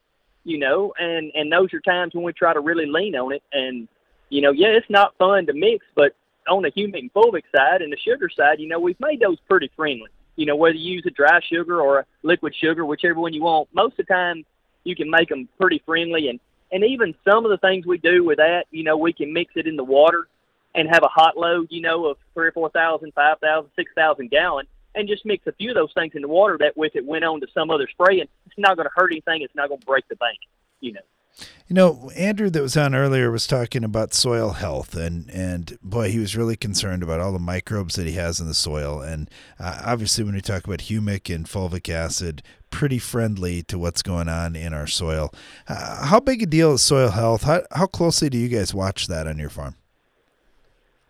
you 0.44 0.58
know, 0.58 0.92
and 0.98 1.32
and 1.34 1.50
those 1.50 1.72
are 1.74 1.80
times 1.80 2.14
when 2.14 2.22
we 2.22 2.32
try 2.32 2.52
to 2.52 2.60
really 2.60 2.86
lean 2.86 3.16
on 3.16 3.32
it. 3.32 3.42
And 3.52 3.88
you 4.28 4.42
know, 4.42 4.52
yeah, 4.52 4.68
it's 4.68 4.90
not 4.90 5.16
fun 5.16 5.46
to 5.46 5.54
mix, 5.54 5.84
but 5.94 6.14
on 6.48 6.62
the 6.62 6.70
humic 6.70 6.98
and 6.98 7.12
fulvic 7.12 7.44
side 7.54 7.82
and 7.82 7.92
the 7.92 7.96
sugar 7.96 8.28
side, 8.28 8.60
you 8.60 8.68
know, 8.68 8.80
we've 8.80 9.00
made 9.00 9.20
those 9.20 9.38
pretty 9.48 9.70
friendly. 9.76 10.10
You 10.36 10.46
know, 10.46 10.56
whether 10.56 10.76
you 10.76 10.94
use 10.94 11.04
a 11.06 11.10
dry 11.10 11.40
sugar 11.40 11.80
or 11.80 12.00
a 12.00 12.06
liquid 12.22 12.54
sugar, 12.54 12.84
whichever 12.84 13.20
one 13.20 13.32
you 13.32 13.42
want, 13.42 13.68
most 13.72 13.98
of 13.98 14.06
the 14.06 14.14
time 14.14 14.44
you 14.84 14.94
can 14.94 15.10
make 15.10 15.28
them 15.28 15.48
pretty 15.58 15.82
friendly. 15.86 16.28
And, 16.28 16.40
and 16.70 16.84
even 16.84 17.14
some 17.24 17.44
of 17.44 17.50
the 17.50 17.58
things 17.58 17.86
we 17.86 17.98
do 17.98 18.24
with 18.24 18.36
that, 18.36 18.66
you 18.70 18.84
know, 18.84 18.96
we 18.96 19.12
can 19.12 19.32
mix 19.32 19.52
it 19.56 19.66
in 19.66 19.76
the 19.76 19.84
water 19.84 20.28
and 20.74 20.88
have 20.88 21.02
a 21.02 21.08
hot 21.08 21.38
load, 21.38 21.68
you 21.70 21.80
know, 21.80 22.06
of 22.06 22.18
three 22.34 22.48
or 22.48 22.52
four 22.52 22.68
thousand, 22.70 23.12
five 23.14 23.38
thousand, 23.40 23.70
six 23.76 23.90
thousand 23.94 24.30
gallon, 24.30 24.66
and 24.94 25.08
just 25.08 25.24
mix 25.24 25.46
a 25.46 25.52
few 25.52 25.70
of 25.70 25.74
those 25.74 25.92
things 25.94 26.12
in 26.14 26.22
the 26.22 26.28
water. 26.28 26.58
That 26.58 26.74
if 26.76 26.94
it 26.94 27.04
went 27.04 27.24
on 27.24 27.40
to 27.40 27.46
some 27.54 27.70
other 27.70 27.88
spray, 27.90 28.20
and 28.20 28.28
it's 28.44 28.58
not 28.58 28.76
going 28.76 28.86
to 28.86 28.92
hurt 28.94 29.10
anything. 29.10 29.40
It's 29.42 29.54
not 29.54 29.68
going 29.68 29.80
to 29.80 29.86
break 29.86 30.06
the 30.08 30.16
bank, 30.16 30.38
you 30.80 30.92
know. 30.92 31.00
You 31.68 31.74
know, 31.74 32.10
Andrew 32.16 32.48
that 32.48 32.62
was 32.62 32.76
on 32.76 32.94
earlier 32.94 33.30
was 33.30 33.46
talking 33.46 33.82
about 33.82 34.14
soil 34.14 34.50
health, 34.50 34.94
and 34.94 35.28
and 35.30 35.76
boy, 35.82 36.10
he 36.10 36.18
was 36.20 36.36
really 36.36 36.56
concerned 36.56 37.02
about 37.02 37.18
all 37.18 37.32
the 37.32 37.40
microbes 37.40 37.96
that 37.96 38.06
he 38.06 38.12
has 38.12 38.40
in 38.40 38.46
the 38.46 38.54
soil. 38.54 39.00
And 39.00 39.28
uh, 39.58 39.82
obviously, 39.84 40.22
when 40.22 40.34
we 40.34 40.40
talk 40.40 40.64
about 40.64 40.78
humic 40.78 41.34
and 41.34 41.46
fulvic 41.46 41.92
acid, 41.92 42.42
pretty 42.70 42.98
friendly 42.98 43.62
to 43.64 43.78
what's 43.78 44.02
going 44.02 44.28
on 44.28 44.54
in 44.54 44.72
our 44.72 44.86
soil. 44.86 45.32
Uh, 45.66 46.06
how 46.06 46.20
big 46.20 46.42
a 46.42 46.46
deal 46.46 46.74
is 46.74 46.82
soil 46.82 47.10
health? 47.10 47.42
How 47.42 47.62
how 47.72 47.86
closely 47.86 48.30
do 48.30 48.38
you 48.38 48.48
guys 48.48 48.72
watch 48.72 49.08
that 49.08 49.26
on 49.26 49.38
your 49.38 49.50
farm? 49.50 49.74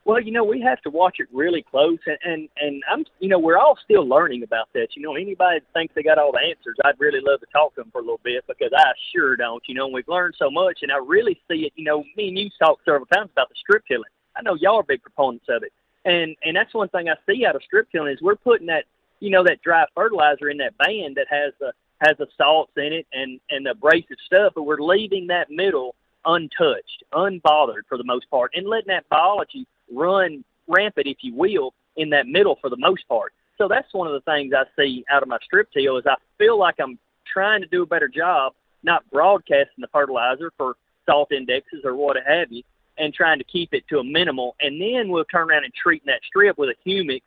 Well, 0.07 0.21
you 0.21 0.31
know, 0.31 0.45
we 0.45 0.61
have 0.61 0.81
to 0.83 0.91
watch 0.91 1.17
it 1.19 1.27
really 1.33 1.63
close, 1.69 1.99
and 2.07 2.17
and, 2.23 2.49
and 2.59 2.85
I'm, 2.89 3.05
you 3.19 3.29
know, 3.29 3.41
we're 3.41 3.59
all 3.59 3.77
still 3.83 4.07
learning 4.07 4.45
about 4.45 4.69
this. 4.73 4.87
You 4.95 5.03
know, 5.03 5.17
anybody 5.17 5.59
thinks 5.75 5.97
they 5.97 6.05
got 6.05 6.17
all 6.17 6.31
the 6.31 6.39
answers, 6.39 6.77
I'd 6.85 7.01
really 7.01 7.19
love 7.21 7.41
to 7.41 7.47
talk 7.53 7.75
to 7.75 7.81
them 7.81 7.91
for 7.91 7.99
a 7.99 8.03
little 8.03 8.21
bit 8.23 8.45
because 8.47 8.71
I 8.73 8.93
sure 9.13 9.35
don't. 9.35 9.65
You 9.67 9.75
know, 9.75 9.87
and 9.87 9.93
we've 9.93 10.07
learned 10.07 10.37
so 10.39 10.49
much, 10.49 10.79
and 10.83 10.93
I 10.93 10.99
really 10.99 11.41
see 11.51 11.67
it. 11.67 11.73
You 11.75 11.83
know, 11.83 12.05
me 12.17 12.29
and 12.29 12.39
you 12.39 12.49
talked 12.57 12.85
several 12.85 13.07
times 13.07 13.31
about 13.33 13.49
the 13.49 13.57
strip 13.61 13.85
tilling. 13.89 14.05
I 14.37 14.43
know 14.43 14.55
y'all 14.55 14.77
are 14.77 14.85
big 14.85 15.03
proponents 15.03 15.47
of 15.49 15.65
it, 15.65 15.73
and 16.05 16.37
and 16.45 16.57
that's 16.57 16.73
one 16.73 16.89
thing 16.91 17.09
I 17.09 17.17
see 17.29 17.45
out 17.45 17.57
of 17.57 17.65
strip 17.65 17.91
tilling 17.91 18.13
is 18.13 18.23
we're 18.23 18.37
putting 18.37 18.69
that, 18.69 18.85
you 19.19 19.31
know, 19.31 19.43
that 19.43 19.61
dry 19.61 19.87
fertilizer 19.93 20.51
in 20.51 20.59
that 20.59 20.79
band 20.79 21.17
that 21.17 21.27
has 21.31 21.53
the 21.59 21.73
has 22.01 22.17
the 22.19 22.29
salts 22.39 22.71
in 22.77 22.93
it 22.93 23.09
and 23.13 23.41
and 23.51 23.67
the 23.67 23.73
abrasive 23.73 24.19
stuff, 24.25 24.53
but 24.55 24.63
we're 24.63 24.81
leaving 24.81 25.27
that 25.27 25.51
middle 25.51 25.97
untouched, 26.25 27.03
unbothered 27.13 27.87
for 27.89 27.99
the 27.99 28.05
most 28.05 28.31
part, 28.31 28.53
and 28.55 28.69
letting 28.69 28.89
that 28.89 29.09
biology 29.09 29.67
run 29.93 30.45
rampant, 30.67 31.07
if 31.07 31.19
you 31.21 31.35
will, 31.35 31.75
in 31.97 32.11
that 32.11 32.27
middle 32.27 32.57
for 32.61 32.71
the 32.71 32.77
most 32.77 33.07
part. 33.09 33.33
So 33.59 33.69
that's 33.69 33.93
one 33.93 34.07
of 34.07 34.13
the 34.13 34.21
things 34.21 34.53
I 34.55 34.65
see 34.77 35.05
out 35.11 35.23
of 35.23 35.29
my 35.29 35.39
strip 35.43 35.71
till 35.73 35.97
is 35.97 36.05
I 36.07 36.17
feel 36.39 36.59
like 36.59 36.77
I'm 36.79 36.99
trying 37.27 37.63
to 37.63 37.67
do 37.69 37.83
a 37.83 37.87
better 37.87 38.09
job, 38.09 38.53
not 38.83 39.09
broadcasting 39.11 39.81
the 39.81 39.89
fertilizer 39.89 40.53
for 40.57 40.77
salt 41.07 41.33
indexes 41.33 41.83
or 41.85 41.95
what 41.95 42.17
have 42.27 42.53
you, 42.53 42.63
and 42.99 43.15
trying 43.15 43.39
to 43.39 43.45
keep 43.45 43.73
it 43.73 43.87
to 43.89 43.99
a 43.99 44.05
minimal. 44.05 44.57
And 44.61 44.81
then 44.81 45.09
we'll 45.09 45.25
turn 45.25 45.51
around 45.51 45.65
and 45.65 45.73
treating 45.75 46.07
that 46.07 46.21
strip 46.27 46.59
with 46.59 46.71
a 46.71 46.89
humic 46.89 47.23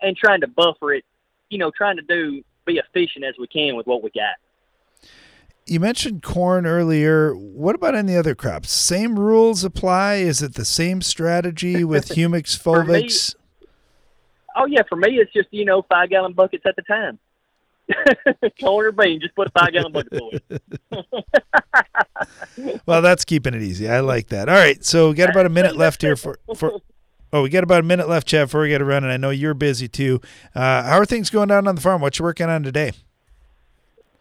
and 0.00 0.16
trying 0.16 0.40
to 0.40 0.48
buffer 0.48 0.94
it, 0.94 1.04
you 1.50 1.58
know, 1.58 1.70
trying 1.70 1.96
to 1.96 2.02
do 2.02 2.42
be 2.66 2.78
efficient 2.78 3.24
as 3.24 3.34
we 3.38 3.46
can 3.46 3.76
with 3.76 3.86
what 3.86 4.02
we 4.02 4.10
got. 4.10 4.36
You 5.66 5.80
mentioned 5.80 6.22
corn 6.22 6.66
earlier. 6.66 7.34
What 7.34 7.74
about 7.74 7.94
any 7.94 8.16
other 8.16 8.34
crops? 8.34 8.70
Same 8.70 9.18
rules 9.18 9.64
apply? 9.64 10.16
Is 10.16 10.42
it 10.42 10.54
the 10.54 10.64
same 10.64 11.00
strategy 11.00 11.84
with 11.84 12.08
humics, 12.10 12.58
fulvics? 12.58 13.34
oh 14.56 14.66
yeah, 14.66 14.82
for 14.88 14.96
me 14.96 15.16
it's 15.16 15.32
just 15.32 15.48
you 15.50 15.64
know 15.64 15.82
five 15.88 16.10
gallon 16.10 16.32
buckets 16.32 16.64
at 16.66 16.76
the 16.76 16.82
time. 16.82 17.18
corn 18.60 18.86
or 18.86 18.92
bean, 18.92 19.20
just 19.20 19.34
put 19.34 19.48
a 19.48 19.50
five 19.58 19.72
gallon 19.72 19.92
bucket 19.92 20.18
for 20.18 21.22
well, 22.86 23.02
that's 23.02 23.24
keeping 23.24 23.54
it 23.54 23.62
easy. 23.62 23.88
I 23.88 24.00
like 24.00 24.28
that. 24.28 24.48
All 24.48 24.54
right, 24.54 24.82
so 24.84 25.10
we 25.10 25.14
got 25.14 25.30
about 25.30 25.46
a 25.46 25.50
minute 25.50 25.76
left 25.76 26.02
here 26.02 26.16
for 26.16 26.38
for. 26.56 26.80
Oh, 27.32 27.42
we 27.42 27.48
got 27.48 27.64
about 27.64 27.80
a 27.80 27.84
minute 27.84 28.08
left, 28.08 28.28
Chad, 28.28 28.46
before 28.46 28.60
we 28.60 28.68
get 28.68 28.78
to 28.78 28.84
run, 28.84 29.02
and 29.02 29.12
I 29.12 29.16
know 29.16 29.30
you're 29.30 29.54
busy 29.54 29.88
too. 29.88 30.20
Uh, 30.54 30.84
how 30.84 30.98
are 30.98 31.04
things 31.04 31.30
going 31.30 31.48
down 31.48 31.66
on 31.66 31.74
the 31.74 31.80
farm? 31.80 32.00
What 32.00 32.16
you 32.18 32.24
working 32.24 32.48
on 32.48 32.62
today? 32.62 32.92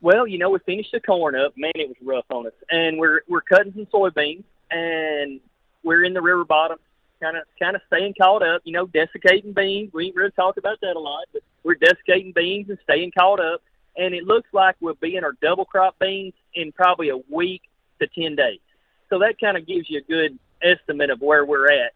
Well, 0.03 0.27
you 0.27 0.37
know, 0.37 0.49
we 0.49 0.59
finished 0.65 0.91
the 0.91 0.99
corn 0.99 1.33
up. 1.33 1.53
Man, 1.55 1.71
it 1.75 1.87
was 1.87 1.95
rough 2.03 2.25
on 2.29 2.45
us, 2.45 2.53
and 2.69 2.99
we're 2.99 3.21
we're 3.29 3.39
cutting 3.39 3.71
some 3.73 3.85
soybeans, 3.85 4.43
and 4.69 5.39
we're 5.81 6.03
in 6.03 6.13
the 6.13 6.21
river 6.21 6.43
bottom, 6.43 6.77
kind 7.21 7.37
of 7.37 7.43
kind 7.57 7.77
of 7.77 7.81
staying 7.87 8.13
caught 8.21 8.43
up. 8.43 8.61
You 8.65 8.73
know, 8.73 8.85
desiccating 8.85 9.53
beans. 9.53 9.93
We 9.93 10.07
ain't 10.07 10.15
really 10.17 10.31
talked 10.31 10.57
about 10.57 10.81
that 10.81 10.97
a 10.97 10.99
lot, 10.99 11.27
but 11.31 11.41
we're 11.63 11.75
desiccating 11.75 12.33
beans 12.33 12.69
and 12.69 12.77
staying 12.83 13.13
caught 13.17 13.39
up. 13.39 13.61
And 13.95 14.13
it 14.13 14.25
looks 14.25 14.49
like 14.51 14.75
we'll 14.81 14.95
be 14.95 15.15
in 15.15 15.23
our 15.23 15.37
double 15.41 15.63
crop 15.63 15.97
beans 15.99 16.33
in 16.53 16.73
probably 16.73 17.07
a 17.07 17.17
week 17.29 17.61
to 18.01 18.07
ten 18.07 18.35
days. 18.35 18.59
So 19.09 19.19
that 19.19 19.39
kind 19.39 19.55
of 19.55 19.65
gives 19.65 19.89
you 19.89 19.99
a 19.99 20.01
good 20.01 20.37
estimate 20.61 21.11
of 21.11 21.21
where 21.21 21.45
we're 21.45 21.71
at, 21.71 21.93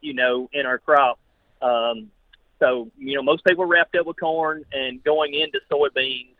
you 0.00 0.14
know, 0.14 0.48
in 0.52 0.66
our 0.66 0.78
crop. 0.78 1.18
Um, 1.60 2.12
so 2.60 2.92
you 2.96 3.16
know, 3.16 3.24
most 3.24 3.44
people 3.44 3.64
wrapped 3.64 3.96
up 3.96 4.06
with 4.06 4.20
corn 4.20 4.64
and 4.72 5.02
going 5.02 5.34
into 5.34 5.58
soybeans 5.68 6.36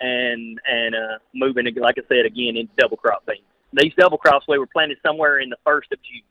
and 0.00 0.60
and 0.66 0.94
uh, 0.94 1.18
moving, 1.34 1.66
like 1.76 1.96
I 1.98 2.02
said 2.08 2.26
again, 2.26 2.56
into 2.56 2.72
double 2.78 2.96
crop 2.96 3.26
beans. 3.26 3.40
These 3.72 3.92
double 3.98 4.18
crops 4.18 4.46
we 4.48 4.58
were 4.58 4.66
planted 4.66 4.98
somewhere 5.04 5.40
in 5.40 5.48
the 5.48 5.56
first 5.64 5.90
of 5.92 5.98
June 6.02 6.22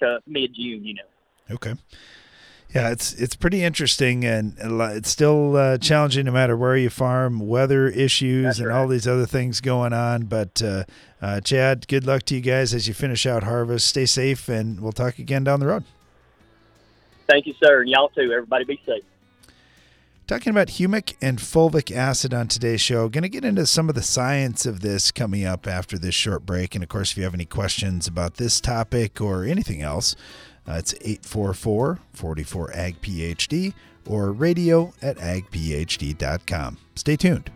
to 0.00 0.20
mid 0.26 0.54
June. 0.54 0.84
You 0.84 0.94
know. 0.94 1.54
Okay. 1.54 1.74
Yeah, 2.74 2.90
it's 2.90 3.14
it's 3.14 3.34
pretty 3.34 3.64
interesting, 3.64 4.24
and 4.26 4.54
it's 4.58 5.08
still 5.08 5.56
uh, 5.56 5.78
challenging 5.78 6.26
no 6.26 6.32
matter 6.32 6.54
where 6.54 6.76
you 6.76 6.90
farm. 6.90 7.40
Weather 7.40 7.88
issues 7.88 8.44
That's 8.44 8.58
and 8.58 8.68
right. 8.68 8.76
all 8.76 8.88
these 8.88 9.08
other 9.08 9.24
things 9.24 9.62
going 9.62 9.94
on. 9.94 10.26
But 10.26 10.60
uh, 10.60 10.84
uh, 11.22 11.40
Chad, 11.40 11.88
good 11.88 12.06
luck 12.06 12.24
to 12.24 12.34
you 12.34 12.42
guys 12.42 12.74
as 12.74 12.86
you 12.86 12.92
finish 12.92 13.24
out 13.24 13.44
harvest. 13.44 13.88
Stay 13.88 14.04
safe, 14.04 14.50
and 14.50 14.80
we'll 14.80 14.92
talk 14.92 15.18
again 15.18 15.44
down 15.44 15.60
the 15.60 15.66
road. 15.66 15.84
Thank 17.26 17.46
you, 17.46 17.54
sir, 17.62 17.80
and 17.80 17.88
y'all 17.88 18.10
too. 18.10 18.30
Everybody, 18.32 18.64
be 18.64 18.80
safe. 18.84 19.02
Talking 20.28 20.50
about 20.50 20.68
humic 20.68 21.14
and 21.22 21.38
fulvic 21.38 21.90
acid 21.90 22.34
on 22.34 22.48
today's 22.48 22.82
show. 22.82 23.08
Going 23.08 23.22
to 23.22 23.30
get 23.30 23.46
into 23.46 23.64
some 23.64 23.88
of 23.88 23.94
the 23.94 24.02
science 24.02 24.66
of 24.66 24.80
this 24.80 25.10
coming 25.10 25.46
up 25.46 25.66
after 25.66 25.98
this 25.98 26.14
short 26.14 26.44
break. 26.44 26.74
And 26.74 26.84
of 26.84 26.90
course, 26.90 27.12
if 27.12 27.16
you 27.16 27.24
have 27.24 27.32
any 27.32 27.46
questions 27.46 28.06
about 28.06 28.34
this 28.34 28.60
topic 28.60 29.22
or 29.22 29.44
anything 29.44 29.80
else, 29.80 30.14
uh, 30.68 30.74
it's 30.74 30.92
844 31.00 32.00
44 32.12 32.70
AG 32.74 32.96
PhD 33.00 33.72
or 34.06 34.30
radio 34.32 34.92
at 35.00 35.16
agphd.com. 35.16 36.76
Stay 36.94 37.16
tuned. 37.16 37.50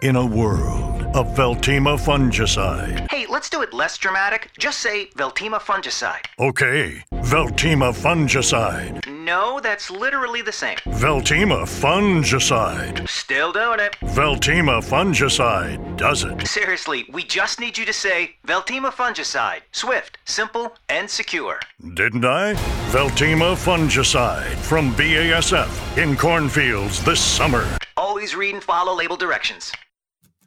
In 0.00 0.14
a 0.14 0.24
world 0.24 1.02
of 1.16 1.26
Veltima 1.36 1.98
fungicide. 1.98 3.10
Hey, 3.10 3.26
let's 3.26 3.50
do 3.50 3.62
it 3.62 3.74
less 3.74 3.98
dramatic. 3.98 4.48
Just 4.56 4.78
say 4.78 5.06
Veltima 5.16 5.58
fungicide. 5.58 6.24
Okay, 6.38 7.02
Veltima 7.14 7.92
fungicide. 7.92 9.04
No, 9.08 9.58
that's 9.58 9.90
literally 9.90 10.40
the 10.40 10.52
same. 10.52 10.76
Veltima 10.86 11.64
fungicide. 11.64 13.08
Still 13.08 13.50
doing 13.50 13.80
it. 13.80 13.96
Veltima 14.02 14.80
fungicide 14.80 15.96
does 15.96 16.22
it. 16.22 16.46
Seriously, 16.46 17.04
we 17.12 17.24
just 17.24 17.58
need 17.58 17.76
you 17.76 17.84
to 17.84 17.92
say 17.92 18.36
Veltima 18.46 18.92
fungicide. 18.92 19.62
Swift, 19.72 20.18
simple, 20.26 20.76
and 20.88 21.10
secure. 21.10 21.58
Didn't 21.94 22.24
I? 22.24 22.54
Veltima 22.92 23.56
fungicide 23.56 24.54
from 24.58 24.94
BASF 24.94 25.98
in 25.98 26.16
cornfields 26.16 27.02
this 27.04 27.20
summer. 27.20 27.66
Always 27.96 28.36
read 28.36 28.54
and 28.54 28.62
follow 28.62 28.94
label 28.94 29.16
directions. 29.16 29.72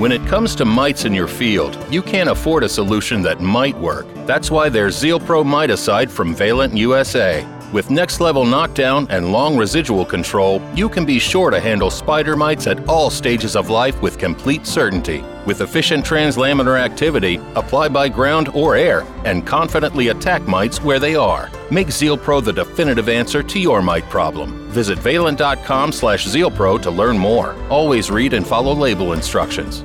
When 0.00 0.12
it 0.12 0.26
comes 0.26 0.54
to 0.54 0.64
mites 0.64 1.04
in 1.04 1.12
your 1.12 1.28
field, 1.28 1.76
you 1.90 2.00
can't 2.00 2.30
afford 2.30 2.64
a 2.64 2.70
solution 2.70 3.20
that 3.20 3.42
might 3.42 3.76
work. 3.76 4.06
That's 4.24 4.50
why 4.50 4.70
there's 4.70 4.98
ZealPro 4.98 5.44
Miticide 5.44 6.10
from 6.10 6.34
Valent 6.34 6.74
USA. 6.74 7.46
With 7.70 7.90
next 7.90 8.18
level 8.18 8.46
knockdown 8.46 9.06
and 9.10 9.30
long 9.30 9.58
residual 9.58 10.06
control, 10.06 10.62
you 10.74 10.88
can 10.88 11.04
be 11.04 11.18
sure 11.18 11.50
to 11.50 11.60
handle 11.60 11.90
spider 11.90 12.34
mites 12.34 12.66
at 12.66 12.88
all 12.88 13.10
stages 13.10 13.56
of 13.56 13.68
life 13.68 14.00
with 14.00 14.16
complete 14.16 14.66
certainty. 14.66 15.22
With 15.44 15.60
efficient 15.60 16.02
translaminar 16.02 16.80
activity, 16.80 17.38
apply 17.54 17.90
by 17.90 18.08
ground 18.08 18.48
or 18.54 18.76
air, 18.76 19.04
and 19.26 19.46
confidently 19.46 20.08
attack 20.08 20.40
mites 20.48 20.82
where 20.82 20.98
they 20.98 21.14
are. 21.14 21.50
Make 21.70 21.88
ZealPro 21.88 22.42
the 22.42 22.54
definitive 22.54 23.10
answer 23.10 23.42
to 23.42 23.60
your 23.60 23.82
mite 23.82 24.08
problem. 24.08 24.66
Visit 24.70 24.98
valent.com 24.98 25.92
slash 25.92 26.26
ZealPro 26.26 26.80
to 26.80 26.90
learn 26.90 27.18
more. 27.18 27.54
Always 27.68 28.10
read 28.10 28.32
and 28.32 28.46
follow 28.46 28.72
label 28.72 29.12
instructions. 29.12 29.84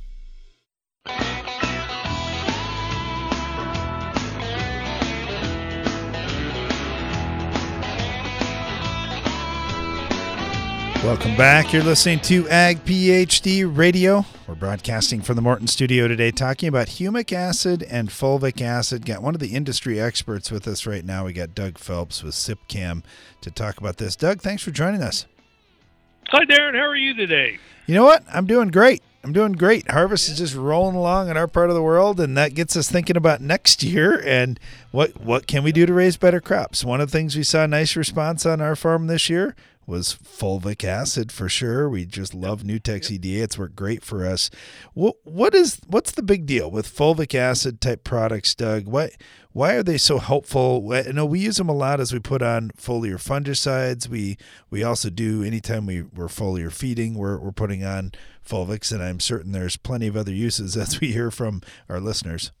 Welcome 11.03 11.35
back. 11.35 11.73
You're 11.73 11.81
listening 11.81 12.19
to 12.21 12.47
Ag 12.49 12.85
PhD 12.85 13.65
Radio. 13.65 14.23
We're 14.47 14.53
broadcasting 14.53 15.21
from 15.21 15.35
the 15.35 15.41
Morton 15.41 15.65
studio 15.65 16.07
today, 16.07 16.29
talking 16.29 16.69
about 16.69 16.89
humic 16.89 17.33
acid 17.33 17.81
and 17.81 18.09
fulvic 18.09 18.61
acid. 18.61 19.07
Got 19.07 19.23
one 19.23 19.33
of 19.33 19.41
the 19.41 19.55
industry 19.55 19.99
experts 19.99 20.51
with 20.51 20.67
us 20.67 20.85
right 20.85 21.03
now. 21.03 21.25
We 21.25 21.33
got 21.33 21.55
Doug 21.55 21.79
Phelps 21.79 22.21
with 22.21 22.35
SIPCAM 22.35 23.01
to 23.41 23.49
talk 23.49 23.79
about 23.79 23.97
this. 23.97 24.15
Doug, 24.15 24.41
thanks 24.41 24.61
for 24.61 24.69
joining 24.69 25.01
us. 25.01 25.25
Hi, 26.27 26.45
Darren. 26.45 26.75
How 26.75 26.85
are 26.85 26.95
you 26.95 27.15
today? 27.15 27.57
You 27.87 27.95
know 27.95 28.05
what? 28.05 28.23
I'm 28.31 28.45
doing 28.45 28.67
great. 28.67 29.01
I'm 29.23 29.33
doing 29.33 29.53
great. 29.53 29.89
Harvest 29.89 30.29
is 30.29 30.37
just 30.37 30.55
rolling 30.55 30.95
along 30.95 31.29
in 31.29 31.37
our 31.37 31.47
part 31.47 31.69
of 31.69 31.75
the 31.75 31.81
world, 31.81 32.19
and 32.19 32.37
that 32.37 32.53
gets 32.53 32.77
us 32.77 32.91
thinking 32.91 33.17
about 33.17 33.41
next 33.41 33.81
year 33.81 34.21
and 34.23 34.59
what 34.91 35.19
what 35.19 35.47
can 35.47 35.63
we 35.63 35.71
do 35.71 35.87
to 35.87 35.93
raise 35.93 36.15
better 36.15 36.39
crops. 36.39 36.85
One 36.85 37.01
of 37.01 37.09
the 37.09 37.17
things 37.17 37.35
we 37.35 37.43
saw 37.43 37.63
a 37.63 37.67
nice 37.67 37.95
response 37.95 38.45
on 38.45 38.61
our 38.61 38.75
farm 38.75 39.07
this 39.07 39.31
year 39.31 39.55
was 39.91 40.17
fulvic 40.23 40.85
acid 40.85 41.33
for 41.33 41.49
sure. 41.49 41.89
We 41.89 42.05
just 42.05 42.33
love 42.33 42.63
Nutex 42.63 43.11
EDA. 43.11 43.43
It's 43.43 43.57
worked 43.57 43.75
great 43.75 44.03
for 44.03 44.25
us. 44.25 44.49
What 44.93 45.17
what 45.23 45.53
is 45.53 45.81
what's 45.85 46.11
the 46.11 46.23
big 46.23 46.45
deal 46.45 46.71
with 46.71 46.87
fulvic 46.87 47.35
acid 47.35 47.81
type 47.81 48.05
products, 48.05 48.55
Doug? 48.55 48.87
Why 48.87 49.11
why 49.51 49.73
are 49.73 49.83
they 49.83 49.97
so 49.97 50.19
helpful? 50.19 50.93
I 50.93 51.11
know 51.11 51.25
we 51.25 51.41
use 51.41 51.57
them 51.57 51.67
a 51.67 51.73
lot 51.73 51.99
as 51.99 52.13
we 52.13 52.19
put 52.19 52.41
on 52.41 52.71
foliar 52.71 53.15
fungicides. 53.15 54.07
We 54.07 54.37
we 54.69 54.81
also 54.81 55.09
do 55.09 55.43
anytime 55.43 55.85
we 55.85 56.03
we're 56.03 56.27
foliar 56.27 56.71
feeding, 56.71 57.15
we're 57.15 57.37
we're 57.37 57.51
putting 57.51 57.83
on 57.83 58.13
fulvics, 58.47 58.93
and 58.93 59.03
I'm 59.03 59.19
certain 59.19 59.51
there's 59.51 59.75
plenty 59.75 60.07
of 60.07 60.15
other 60.15 60.33
uses 60.33 60.77
as 60.83 61.01
we 61.01 61.11
hear 61.11 61.29
from 61.31 61.61
our 61.89 61.99
listeners. 61.99 62.53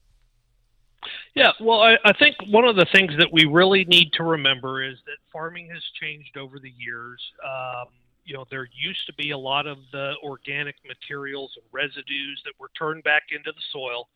Yeah, 1.35 1.51
well, 1.59 1.81
I, 1.81 1.97
I 2.05 2.13
think 2.13 2.35
one 2.49 2.65
of 2.65 2.75
the 2.75 2.85
things 2.91 3.11
that 3.17 3.31
we 3.31 3.45
really 3.45 3.85
need 3.85 4.11
to 4.13 4.23
remember 4.23 4.83
is 4.83 4.97
that 5.05 5.17
farming 5.31 5.69
has 5.73 5.83
changed 5.99 6.37
over 6.37 6.59
the 6.59 6.73
years. 6.77 7.21
Um, 7.43 7.87
you 8.23 8.33
know, 8.33 8.45
there 8.51 8.67
used 8.73 9.05
to 9.07 9.13
be 9.13 9.31
a 9.31 9.37
lot 9.37 9.65
of 9.65 9.77
the 9.91 10.13
organic 10.23 10.75
materials 10.87 11.51
and 11.55 11.65
residues 11.71 12.41
that 12.45 12.53
were 12.59 12.69
turned 12.77 13.03
back 13.03 13.23
into 13.31 13.51
the 13.51 13.61
soil. 13.71 14.09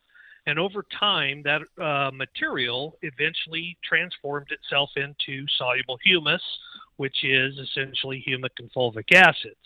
And 0.46 0.60
over 0.60 0.84
time, 0.98 1.42
that 1.42 1.62
uh, 1.82 2.12
material 2.14 2.96
eventually 3.02 3.76
transformed 3.82 4.46
itself 4.50 4.90
into 4.94 5.44
soluble 5.58 5.98
humus, 6.04 6.42
which 6.98 7.24
is 7.24 7.58
essentially 7.58 8.24
humic 8.26 8.50
and 8.60 8.72
fulvic 8.72 9.12
acids 9.12 9.56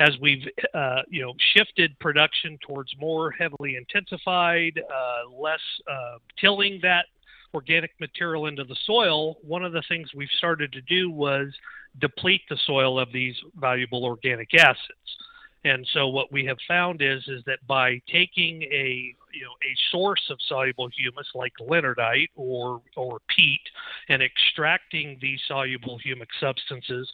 as 0.00 0.10
we've 0.20 0.46
uh, 0.74 1.02
you 1.08 1.22
know 1.22 1.34
shifted 1.54 1.98
production 1.98 2.58
towards 2.66 2.92
more 2.98 3.30
heavily 3.30 3.76
intensified, 3.76 4.78
uh, 4.78 5.30
less 5.40 5.60
uh, 5.90 6.18
tilling 6.40 6.80
that 6.82 7.06
organic 7.54 7.92
material 8.00 8.46
into 8.46 8.64
the 8.64 8.76
soil, 8.84 9.36
one 9.42 9.64
of 9.64 9.72
the 9.72 9.82
things 9.88 10.10
we've 10.14 10.28
started 10.38 10.72
to 10.72 10.80
do 10.82 11.10
was 11.10 11.54
deplete 12.00 12.42
the 12.50 12.58
soil 12.66 12.98
of 12.98 13.12
these 13.12 13.36
valuable 13.56 14.04
organic 14.04 14.52
acids. 14.54 15.16
And 15.64 15.86
so 15.92 16.08
what 16.08 16.30
we 16.30 16.44
have 16.44 16.58
found 16.68 17.00
is 17.00 17.26
is 17.26 17.42
that 17.46 17.66
by 17.66 18.02
taking 18.12 18.62
a 18.64 19.14
you 19.32 19.42
know 19.42 19.54
a 19.62 19.74
source 19.90 20.22
of 20.28 20.38
soluble 20.46 20.88
humus 20.88 21.28
like 21.34 21.52
leonardite 21.58 22.28
or 22.36 22.82
or 22.96 23.20
peat 23.34 23.62
and 24.08 24.22
extracting 24.22 25.16
these 25.22 25.40
soluble 25.48 25.98
humic 26.04 26.28
substances, 26.38 27.10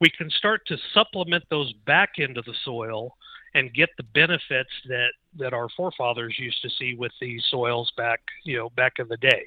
we 0.00 0.10
can 0.10 0.30
start 0.30 0.66
to 0.66 0.76
supplement 0.92 1.44
those 1.50 1.72
back 1.86 2.10
into 2.18 2.42
the 2.42 2.54
soil 2.64 3.16
and 3.54 3.72
get 3.72 3.88
the 3.96 4.02
benefits 4.02 4.70
that 4.88 5.12
that 5.38 5.52
our 5.52 5.68
forefathers 5.76 6.34
used 6.38 6.60
to 6.62 6.70
see 6.78 6.94
with 6.94 7.12
these 7.20 7.44
soils 7.50 7.90
back 7.96 8.20
you 8.44 8.56
know 8.56 8.70
back 8.70 8.94
in 8.98 9.08
the 9.08 9.16
day. 9.16 9.44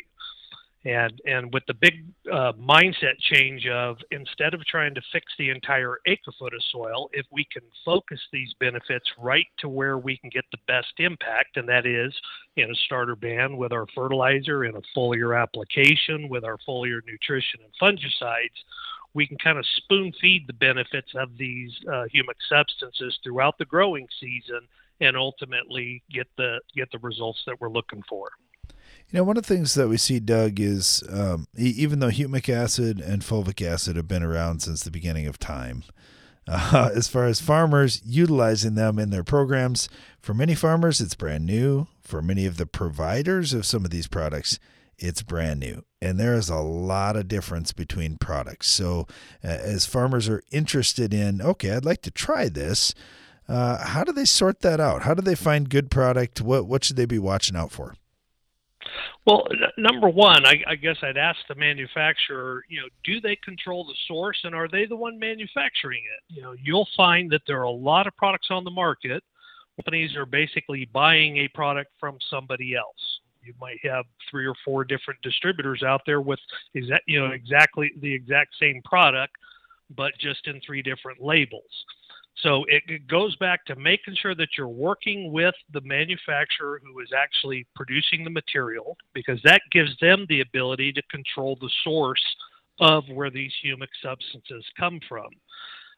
And 0.85 1.21
and 1.25 1.53
with 1.53 1.63
the 1.67 1.73
big 1.73 2.05
uh, 2.31 2.53
mindset 2.53 3.19
change 3.19 3.67
of 3.67 3.97
instead 4.11 4.53
of 4.53 4.65
trying 4.65 4.95
to 4.95 5.01
fix 5.11 5.25
the 5.37 5.49
entire 5.49 5.97
acre 6.07 6.31
foot 6.39 6.53
of 6.53 6.61
soil 6.71 7.09
if 7.11 7.25
we 7.31 7.45
can 7.51 7.63
focus 7.83 8.19
these 8.31 8.53
benefits 8.61 9.05
right 9.19 9.47
to 9.57 9.67
where 9.67 9.97
we 9.97 10.17
can 10.17 10.29
get 10.29 10.45
the 10.51 10.57
best 10.67 10.93
impact 10.99 11.57
and 11.57 11.67
that 11.67 11.85
is 11.85 12.13
in 12.55 12.71
a 12.71 12.75
starter 12.85 13.17
band 13.17 13.57
with 13.57 13.73
our 13.73 13.85
fertilizer 13.93 14.63
in 14.63 14.75
a 14.77 14.81
foliar 14.97 15.39
application 15.39 16.29
with 16.29 16.45
our 16.45 16.57
foliar 16.65 17.01
nutrition 17.05 17.59
and 17.61 17.73
fungicides 17.81 18.63
we 19.13 19.25
can 19.27 19.37
kind 19.37 19.57
of 19.57 19.65
spoon 19.77 20.13
feed 20.19 20.45
the 20.47 20.53
benefits 20.53 21.11
of 21.15 21.37
these 21.37 21.71
uh, 21.87 22.05
humic 22.13 22.37
substances 22.47 23.17
throughout 23.23 23.57
the 23.57 23.65
growing 23.65 24.07
season 24.19 24.61
and 25.01 25.15
ultimately 25.15 26.03
get 26.11 26.27
the 26.37 26.59
get 26.75 26.91
the 26.91 26.99
results 26.99 27.41
that 27.45 27.59
we're 27.59 27.69
looking 27.69 28.03
for. 28.07 28.29
You 29.11 29.17
know, 29.17 29.23
one 29.23 29.37
of 29.37 29.47
the 29.47 29.55
things 29.55 29.73
that 29.73 29.87
we 29.87 29.97
see, 29.97 30.19
Doug, 30.19 30.59
is 30.59 31.03
um, 31.09 31.47
even 31.57 31.99
though 31.99 32.09
humic 32.09 32.47
acid 32.47 32.99
and 32.99 33.23
fulvic 33.23 33.65
acid 33.65 33.95
have 33.95 34.07
been 34.07 34.23
around 34.23 34.61
since 34.61 34.83
the 34.83 34.91
beginning 34.91 35.25
of 35.25 35.39
time, 35.39 35.83
uh, 36.47 36.91
as 36.95 37.07
far 37.07 37.25
as 37.25 37.41
farmers 37.41 38.01
utilizing 38.05 38.75
them 38.75 38.99
in 38.99 39.09
their 39.09 39.23
programs, 39.23 39.89
for 40.19 40.33
many 40.33 40.53
farmers, 40.53 41.01
it's 41.01 41.15
brand 41.15 41.45
new. 41.45 41.87
For 42.01 42.21
many 42.21 42.45
of 42.45 42.57
the 42.57 42.65
providers 42.65 43.53
of 43.53 43.65
some 43.65 43.85
of 43.85 43.91
these 43.91 44.07
products, 44.07 44.59
it's 44.99 45.21
brand 45.21 45.59
new. 45.59 45.83
And 46.01 46.19
there 46.19 46.35
is 46.35 46.49
a 46.49 46.57
lot 46.57 47.15
of 47.15 47.27
difference 47.27 47.73
between 47.73 48.17
products. 48.17 48.67
So 48.67 49.07
uh, 49.43 49.47
as 49.47 49.85
farmers 49.85 50.29
are 50.29 50.43
interested 50.51 51.13
in 51.13 51.41
okay 51.41 51.71
i'd 51.71 51.85
like 51.85 52.01
to 52.01 52.11
try 52.11 52.49
this 52.49 52.93
uh, 53.49 53.83
how 53.83 54.03
do 54.03 54.11
they 54.11 54.25
sort 54.25 54.61
that 54.61 54.79
out? 54.79 55.01
How 55.01 55.15
do 55.15 55.23
they 55.23 55.33
find 55.33 55.69
good 55.69 55.89
product? 55.89 56.39
What 56.39 56.67
what 56.67 56.83
should 56.83 56.95
they 56.95 57.07
be 57.07 57.17
watching 57.17 57.57
out 57.57 57.71
for? 57.71 57.95
Well, 59.25 59.47
number 59.77 60.07
one, 60.07 60.45
I, 60.45 60.63
I, 60.65 60.75
guess 60.75 60.95
I'd 61.03 61.17
ask 61.17 61.37
the 61.47 61.55
manufacturer, 61.55 62.63
you 62.69 62.79
know, 62.79 62.87
do 63.03 63.19
they 63.19 63.35
control 63.35 63.83
the 63.85 63.93
source 64.07 64.39
and 64.43 64.55
are 64.55 64.67
they 64.67 64.85
the 64.85 64.95
one 64.95 65.19
manufacturing 65.19 65.99
it? 65.99 66.33
You 66.33 66.41
know, 66.41 66.55
you'll 66.63 66.87
find 66.95 67.29
that 67.31 67.41
there 67.45 67.59
are 67.59 67.63
a 67.63 67.71
lot 67.71 68.07
of 68.07 68.15
products 68.15 68.47
on 68.49 68.63
the 68.63 68.71
market. 68.71 69.21
Companies 69.75 70.15
are 70.15 70.25
basically 70.25 70.85
buying 70.85 71.37
a 71.37 71.47
product 71.49 71.91
from 71.99 72.17
somebody 72.31 72.75
else 72.75 73.18
you 73.49 73.55
might 73.59 73.79
have 73.83 74.05
three 74.29 74.45
or 74.45 74.53
four 74.63 74.83
different 74.83 75.19
distributors 75.23 75.81
out 75.81 76.01
there 76.05 76.21
with 76.21 76.39
you 76.73 77.19
know 77.19 77.31
exactly 77.31 77.91
the 77.99 78.13
exact 78.13 78.51
same 78.59 78.79
product 78.85 79.33
but 79.95 80.11
just 80.19 80.45
in 80.45 80.61
three 80.63 80.83
different 80.83 81.19
labels. 81.19 81.85
So 82.43 82.63
it, 82.67 82.83
it 82.87 83.07
goes 83.07 83.35
back 83.37 83.65
to 83.65 83.75
making 83.75 84.15
sure 84.21 84.35
that 84.35 84.49
you're 84.55 84.67
working 84.67 85.31
with 85.31 85.55
the 85.73 85.81
manufacturer 85.81 86.79
who 86.83 86.99
is 86.99 87.09
actually 87.11 87.65
producing 87.75 88.23
the 88.23 88.29
material 88.29 88.95
because 89.13 89.41
that 89.43 89.61
gives 89.71 89.97
them 89.99 90.27
the 90.29 90.41
ability 90.41 90.93
to 90.93 91.01
control 91.09 91.57
the 91.59 91.71
source 91.83 92.23
of 92.79 93.03
where 93.11 93.31
these 93.31 93.51
humic 93.65 93.89
substances 94.01 94.63
come 94.77 94.99
from 95.09 95.27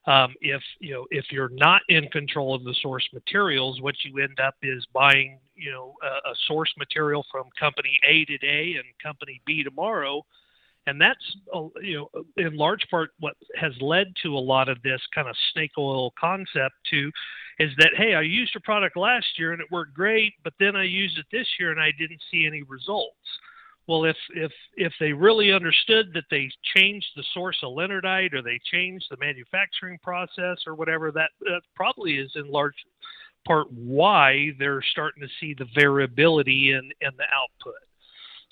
um, 0.05 0.33
if 0.41 0.61
you 0.79 0.93
know 0.93 1.05
if 1.11 1.25
you're 1.31 1.49
not 1.49 1.81
in 1.89 2.07
control 2.07 2.55
of 2.55 2.63
the 2.63 2.75
source 2.81 3.07
materials, 3.13 3.81
what 3.81 3.95
you 4.03 4.21
end 4.21 4.39
up 4.39 4.55
is 4.63 4.85
buying 4.93 5.39
you 5.55 5.71
know 5.71 5.93
a, 6.01 6.29
a 6.29 6.33
source 6.47 6.73
material 6.77 7.25
from 7.31 7.45
company 7.59 7.99
A 8.07 8.25
today 8.25 8.75
and 8.75 8.85
company 9.01 9.41
B 9.45 9.63
tomorrow, 9.63 10.25
and 10.87 10.99
that's 10.99 11.37
uh, 11.53 11.67
you 11.81 11.97
know 11.97 12.23
in 12.37 12.57
large 12.57 12.87
part 12.89 13.11
what 13.19 13.35
has 13.55 13.73
led 13.79 14.07
to 14.23 14.35
a 14.35 14.39
lot 14.39 14.69
of 14.69 14.81
this 14.81 15.01
kind 15.13 15.27
of 15.27 15.35
snake 15.53 15.71
oil 15.77 16.11
concept 16.19 16.75
to 16.89 17.11
is 17.59 17.71
that 17.77 17.91
hey 17.95 18.15
I 18.15 18.21
used 18.21 18.55
a 18.55 18.59
product 18.61 18.97
last 18.97 19.37
year 19.37 19.51
and 19.51 19.61
it 19.61 19.67
worked 19.71 19.93
great, 19.93 20.33
but 20.43 20.53
then 20.59 20.75
I 20.75 20.83
used 20.83 21.19
it 21.19 21.27
this 21.31 21.47
year 21.59 21.71
and 21.71 21.79
I 21.79 21.91
didn't 21.99 22.21
see 22.31 22.47
any 22.47 22.63
results 22.63 23.17
well, 23.91 24.05
if 24.05 24.15
if 24.33 24.53
if 24.77 24.93
they 25.01 25.11
really 25.11 25.51
understood 25.51 26.11
that 26.13 26.23
they 26.31 26.49
changed 26.77 27.07
the 27.17 27.25
source 27.33 27.57
of 27.61 27.73
Leonardite 27.73 28.33
or 28.33 28.41
they 28.41 28.57
changed 28.71 29.05
the 29.11 29.17
manufacturing 29.17 29.99
process 30.01 30.59
or 30.65 30.75
whatever, 30.75 31.11
that, 31.11 31.31
that 31.41 31.59
probably 31.75 32.13
is 32.13 32.31
in 32.35 32.49
large 32.49 32.73
part 33.45 33.67
why 33.69 34.51
they're 34.57 34.81
starting 34.91 35.21
to 35.21 35.27
see 35.41 35.53
the 35.53 35.67
variability 35.75 36.71
in 36.71 36.89
in 37.01 37.11
the 37.17 37.25
output. 37.33 37.81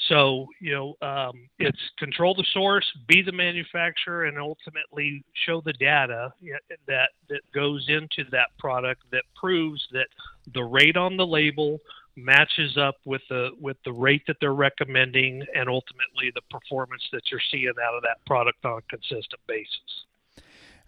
So 0.09 0.47
you 0.59 0.73
know, 0.73 1.07
um, 1.07 1.47
it's 1.57 1.79
control 1.97 2.35
the 2.35 2.45
source, 2.53 2.85
be 3.07 3.21
the 3.21 3.31
manufacturer, 3.31 4.25
and 4.25 4.37
ultimately 4.37 5.23
show 5.45 5.61
the 5.61 5.73
data 5.73 6.33
that 6.85 7.11
that 7.29 7.41
goes 7.55 7.85
into 7.87 8.29
that 8.31 8.49
product 8.57 9.03
that 9.13 9.23
proves 9.39 9.87
that 9.93 10.07
the 10.53 10.63
rate 10.63 10.97
on 10.97 11.15
the 11.15 11.25
label 11.25 11.79
matches 12.23 12.77
up 12.77 12.95
with 13.05 13.21
the 13.29 13.49
with 13.59 13.77
the 13.85 13.93
rate 13.93 14.23
that 14.27 14.37
they're 14.39 14.53
recommending, 14.53 15.45
and 15.55 15.69
ultimately 15.69 16.31
the 16.33 16.41
performance 16.49 17.03
that 17.11 17.23
you're 17.31 17.41
seeing 17.51 17.73
out 17.83 17.95
of 17.95 18.03
that 18.03 18.23
product 18.25 18.63
on 18.65 18.79
a 18.79 18.81
consistent 18.89 19.41
basis. 19.47 20.05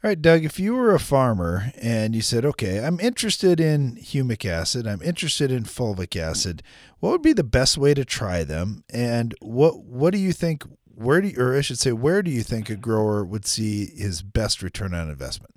All 0.04 0.10
right, 0.10 0.20
Doug, 0.20 0.44
if 0.44 0.60
you 0.60 0.74
were 0.74 0.96
a 0.96 1.00
farmer 1.00 1.72
and 1.80 2.16
you 2.16 2.22
said, 2.22 2.44
okay, 2.44 2.84
I'm 2.84 3.00
interested 3.00 3.60
in 3.60 3.98
humic 3.98 4.50
acid, 4.50 4.88
I'm 4.88 5.02
interested 5.04 5.52
in 5.52 5.64
fulvic 5.64 6.20
acid, 6.20 6.64
what 7.00 7.12
would 7.12 7.22
be 7.22 7.34
the 7.34 7.44
best 7.44 7.78
way 7.78 7.94
to 7.94 8.04
try 8.04 8.44
them? 8.44 8.84
And 8.90 9.36
what 9.42 9.84
what 9.84 10.12
do 10.12 10.18
you 10.18 10.34
think, 10.34 10.64
where 10.86 11.22
do 11.22 11.28
you, 11.28 11.36
or 11.38 11.56
I 11.56 11.62
should 11.62 11.78
say, 11.78 11.92
where 11.92 12.24
do 12.24 12.32
you 12.32 12.42
think 12.42 12.68
a 12.68 12.76
grower 12.76 13.24
would 13.24 13.46
see 13.46 13.92
his 13.96 14.24
best 14.24 14.64
return 14.64 14.96
on 14.96 15.08
investment? 15.08 15.54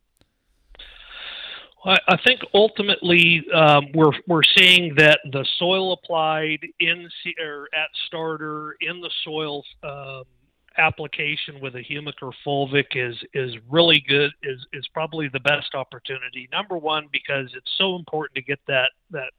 I 1.84 2.16
think 2.24 2.40
ultimately 2.54 3.44
um, 3.54 3.86
we're 3.94 4.12
we're 4.26 4.42
seeing 4.56 4.94
that 4.96 5.20
the 5.32 5.44
soil 5.58 5.92
applied 5.92 6.60
in 6.80 7.08
or 7.40 7.68
at 7.74 7.88
starter 8.06 8.76
in 8.80 9.00
the 9.00 9.10
soil 9.22 9.64
um, 9.82 10.24
application 10.78 11.60
with 11.60 11.76
a 11.76 11.82
humic 11.82 12.14
or 12.22 12.32
fulvic 12.46 12.94
is 12.94 13.16
is 13.34 13.54
really 13.70 14.02
good 14.08 14.30
is 14.42 14.66
is 14.72 14.86
probably 14.94 15.28
the 15.28 15.40
best 15.40 15.74
opportunity. 15.74 16.48
Number 16.50 16.78
one 16.78 17.08
because 17.12 17.50
it's 17.54 17.70
so 17.76 17.96
important 17.96 18.34
to 18.36 18.42
get 18.42 18.60
that 18.66 18.90
that 19.10 19.30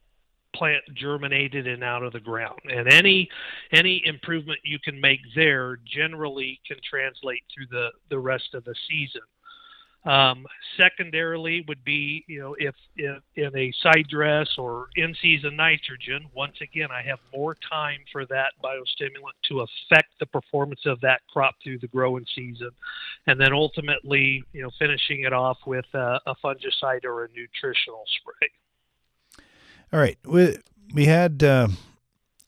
plant 0.54 0.84
germinated 0.94 1.68
and 1.68 1.84
out 1.84 2.04
of 2.04 2.14
the 2.14 2.20
ground. 2.20 2.60
And 2.70 2.88
any 2.88 3.30
any 3.72 4.02
improvement 4.06 4.60
you 4.64 4.80
can 4.80 5.00
make 5.00 5.20
there 5.36 5.80
generally 5.86 6.60
can 6.66 6.78
translate 6.88 7.44
through 7.54 7.68
the 7.72 7.90
the 8.10 8.20
rest 8.20 8.54
of 8.54 8.64
the 8.64 8.76
season. 8.88 9.22
Um, 10.06 10.46
secondarily, 10.80 11.66
would 11.68 11.84
be 11.84 12.24
you 12.28 12.40
know 12.40 12.56
if, 12.60 12.76
if 12.96 13.24
in 13.36 13.58
a 13.58 13.74
side 13.82 14.08
dress 14.08 14.48
or 14.58 14.88
in 14.96 15.16
season 15.20 15.56
nitrogen. 15.56 16.28
Once 16.36 16.56
again, 16.62 16.90
I 16.92 17.02
have 17.02 17.20
more 17.36 17.56
time 17.70 18.00
for 18.12 18.26
that 18.28 18.54
biostimulant 18.64 19.34
to 19.50 19.62
affect 19.62 20.10
the 20.20 20.28
performance 20.28 20.82
of 20.86 21.02
that 21.02 21.22
crop 21.34 21.56
through 21.64 21.80
the 21.80 21.88
growing 21.88 22.26
season, 22.36 22.70
and 23.26 23.42
then 23.42 23.52
ultimately 23.52 24.44
you 24.54 24.62
know 24.62 24.70
finishing 24.78 25.24
it 25.24 25.34
off 25.34 25.58
with 25.66 25.86
a, 25.94 26.20
a 26.28 26.36
fungicide 26.44 27.04
or 27.04 27.26
a 27.26 27.28
nutritional 27.30 28.04
spray. 28.20 28.50
All 29.92 30.00
right, 30.00 30.20
we 30.24 30.58
we 30.94 31.06
had. 31.06 31.44
Uh 31.44 31.70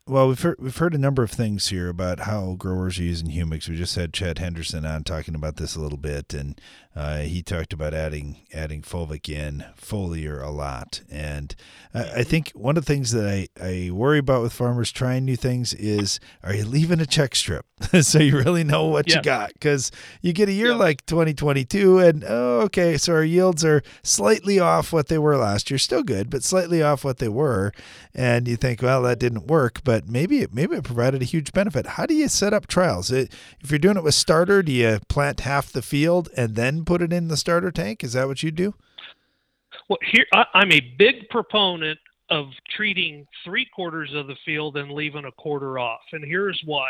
well, 0.07 0.29
we've 0.29 0.41
heard, 0.41 0.55
we've 0.59 0.77
heard 0.77 0.95
a 0.95 0.99
number 0.99 1.21
of 1.21 1.31
things 1.31 1.67
here 1.67 1.89
about 1.89 2.21
how 2.21 2.55
growers 2.57 2.97
are 2.97 3.03
using 3.03 3.29
humics. 3.29 3.67
We 3.67 3.75
just 3.75 3.95
had 3.95 4.13
Chad 4.13 4.39
Henderson 4.39 4.85
on 4.85 5.03
talking 5.03 5.35
about 5.35 5.57
this 5.57 5.75
a 5.75 5.81
little 5.81 5.97
bit, 5.97 6.33
and 6.33 6.59
uh, 6.97 7.19
he 7.19 7.43
talked 7.43 7.73
about 7.73 7.93
adding 7.93 8.37
adding 8.53 8.81
fulvic 8.81 9.27
in 9.27 9.65
foliar 9.79 10.41
a 10.41 10.49
lot. 10.49 11.01
And 11.11 11.53
I, 11.93 12.19
I 12.19 12.23
think 12.23 12.51
one 12.51 12.77
of 12.77 12.85
the 12.85 12.93
things 12.93 13.11
that 13.11 13.27
I, 13.27 13.47
I 13.61 13.91
worry 13.91 14.19
about 14.19 14.41
with 14.41 14.53
farmers 14.53 14.91
trying 14.91 15.25
new 15.25 15.35
things 15.35 15.73
is 15.73 16.21
are 16.41 16.53
you 16.53 16.63
leaving 16.65 17.01
a 17.01 17.05
check 17.05 17.35
strip 17.35 17.65
so 18.01 18.19
you 18.19 18.37
really 18.37 18.63
know 18.63 18.85
what 18.85 19.09
yeah. 19.09 19.17
you 19.17 19.21
got? 19.21 19.53
Because 19.53 19.91
you 20.21 20.31
get 20.31 20.47
a 20.47 20.53
year 20.53 20.69
yeah. 20.69 20.75
like 20.75 21.05
2022, 21.05 21.99
and 21.99 22.23
oh, 22.27 22.61
okay, 22.61 22.97
so 22.97 23.13
our 23.13 23.23
yields 23.23 23.65
are 23.65 23.83
slightly 24.03 24.57
off 24.59 24.93
what 24.93 25.09
they 25.09 25.17
were 25.17 25.37
last 25.37 25.69
year. 25.69 25.77
Still 25.77 26.03
good, 26.03 26.29
but 26.29 26.43
slightly 26.43 26.81
off 26.81 27.03
what 27.03 27.17
they 27.17 27.29
were. 27.29 27.73
And 28.15 28.47
you 28.47 28.55
think, 28.55 28.81
well, 28.81 29.03
that 29.03 29.19
didn't 29.19 29.47
work, 29.47 29.81
but 29.83 29.97
but 29.97 30.07
maybe 30.07 30.41
it, 30.41 30.53
maybe 30.53 30.75
it 30.75 30.83
provided 30.83 31.23
a 31.23 31.25
huge 31.25 31.51
benefit. 31.53 31.87
How 31.87 32.05
do 32.05 32.13
you 32.13 32.27
set 32.27 32.53
up 32.53 32.67
trials? 32.67 33.09
It, 33.09 33.33
if 33.61 33.71
you're 33.71 33.79
doing 33.79 33.97
it 33.97 34.03
with 34.03 34.13
starter, 34.13 34.61
do 34.61 34.71
you 34.71 34.99
plant 35.07 35.39
half 35.39 35.71
the 35.71 35.81
field 35.81 36.29
and 36.37 36.53
then 36.53 36.81
put 36.87 37.01
it 37.01 37.13
in 37.13 37.27
the 37.27 37.37
starter 37.37 37.71
tank? 37.71 38.03
Is 38.03 38.13
that 38.13 38.27
what 38.27 38.41
you 38.41 38.51
do? 38.51 38.73
Well, 39.89 39.99
here 40.11 40.25
I, 40.33 40.45
I'm 40.55 40.71
a 40.71 40.79
big 40.97 41.29
proponent 41.29 41.99
of 42.29 42.47
treating 42.75 43.25
three 43.45 43.67
quarters 43.73 44.11
of 44.13 44.27
the 44.27 44.35
field 44.45 44.77
and 44.77 44.91
leaving 44.91 45.25
a 45.25 45.31
quarter 45.31 45.77
off, 45.79 46.01
and 46.11 46.23
here's 46.25 46.61
why. 46.65 46.89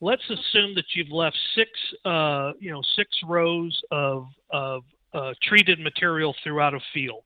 Let's 0.00 0.22
assume 0.28 0.74
that 0.74 0.84
you've 0.94 1.10
left 1.10 1.36
six, 1.54 1.70
uh, 2.04 2.52
you 2.58 2.72
know, 2.72 2.82
six 2.96 3.08
rows 3.28 3.80
of 3.90 4.26
of 4.50 4.82
uh, 5.14 5.34
treated 5.42 5.78
material 5.78 6.34
throughout 6.42 6.74
a 6.74 6.80
field 6.92 7.22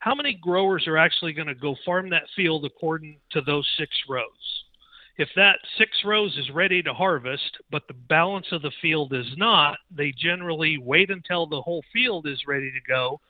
how 0.00 0.14
many 0.14 0.32
growers 0.32 0.86
are 0.86 0.96
actually 0.96 1.32
going 1.32 1.46
to 1.46 1.54
go 1.54 1.76
farm 1.84 2.10
that 2.10 2.24
field 2.34 2.64
according 2.64 3.18
to 3.30 3.40
those 3.42 3.68
six 3.78 3.90
rows? 4.08 4.59
If 5.20 5.28
that 5.36 5.58
six 5.76 5.90
rows 6.02 6.34
is 6.38 6.48
ready 6.50 6.82
to 6.82 6.94
harvest, 6.94 7.58
but 7.70 7.86
the 7.86 7.92
balance 7.92 8.46
of 8.52 8.62
the 8.62 8.72
field 8.80 9.12
is 9.12 9.26
not, 9.36 9.76
they 9.94 10.12
generally 10.12 10.78
wait 10.78 11.10
until 11.10 11.46
the 11.46 11.60
whole 11.60 11.84
field 11.92 12.26
is 12.26 12.46
ready 12.46 12.70
to 12.72 12.80
go. 12.88 13.20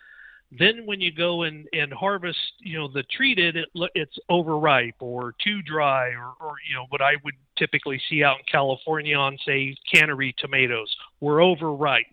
Then, 0.56 0.86
when 0.86 1.00
you 1.00 1.10
go 1.10 1.42
and, 1.42 1.66
and 1.72 1.92
harvest, 1.92 2.38
you 2.60 2.78
know, 2.78 2.86
the 2.86 3.02
treated, 3.16 3.56
it, 3.56 3.68
it's 3.96 4.16
overripe 4.28 4.94
or 5.00 5.34
too 5.44 5.62
dry, 5.62 6.10
or, 6.10 6.34
or 6.40 6.54
you 6.68 6.76
know, 6.76 6.86
what 6.90 7.02
I 7.02 7.14
would 7.24 7.34
typically 7.58 8.00
see 8.08 8.22
out 8.22 8.38
in 8.38 8.44
California 8.48 9.16
on, 9.16 9.36
say, 9.44 9.74
cannery 9.92 10.32
tomatoes, 10.38 10.94
were 11.18 11.40
overripe 11.40 12.06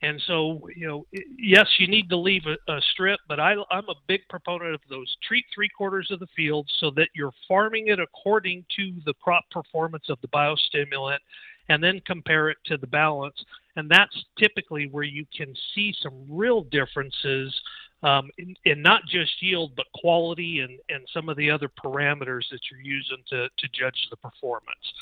and 0.00 0.22
so, 0.26 0.68
you 0.76 0.86
know, 0.86 1.06
yes, 1.36 1.66
you 1.78 1.88
need 1.88 2.08
to 2.10 2.16
leave 2.16 2.44
a, 2.46 2.72
a 2.72 2.80
strip, 2.92 3.18
but 3.28 3.40
I, 3.40 3.54
I'm 3.70 3.88
a 3.88 3.94
big 4.06 4.20
proponent 4.28 4.74
of 4.74 4.80
those 4.88 5.16
treat 5.26 5.44
three 5.52 5.68
quarters 5.68 6.08
of 6.12 6.20
the 6.20 6.28
field 6.36 6.70
so 6.78 6.90
that 6.92 7.08
you're 7.14 7.32
farming 7.48 7.88
it 7.88 7.98
according 7.98 8.64
to 8.76 8.92
the 9.04 9.14
crop 9.14 9.44
performance 9.50 10.04
of 10.08 10.18
the 10.20 10.28
biostimulant 10.28 11.18
and 11.68 11.82
then 11.82 12.00
compare 12.06 12.48
it 12.48 12.58
to 12.66 12.76
the 12.76 12.86
balance. 12.86 13.44
And 13.74 13.90
that's 13.90 14.24
typically 14.38 14.88
where 14.88 15.04
you 15.04 15.26
can 15.36 15.52
see 15.74 15.92
some 16.00 16.26
real 16.30 16.62
differences 16.62 17.52
um, 18.04 18.30
in, 18.38 18.54
in, 18.64 18.80
not 18.80 19.02
just 19.08 19.42
yield, 19.42 19.72
but 19.74 19.86
quality 19.96 20.60
and, 20.60 20.78
and 20.88 21.08
some 21.12 21.28
of 21.28 21.36
the 21.36 21.50
other 21.50 21.68
parameters 21.84 22.48
that 22.52 22.60
you're 22.70 22.80
using 22.80 23.18
to, 23.30 23.48
to 23.48 23.68
judge 23.72 24.06
the 24.10 24.16
performance 24.16 24.92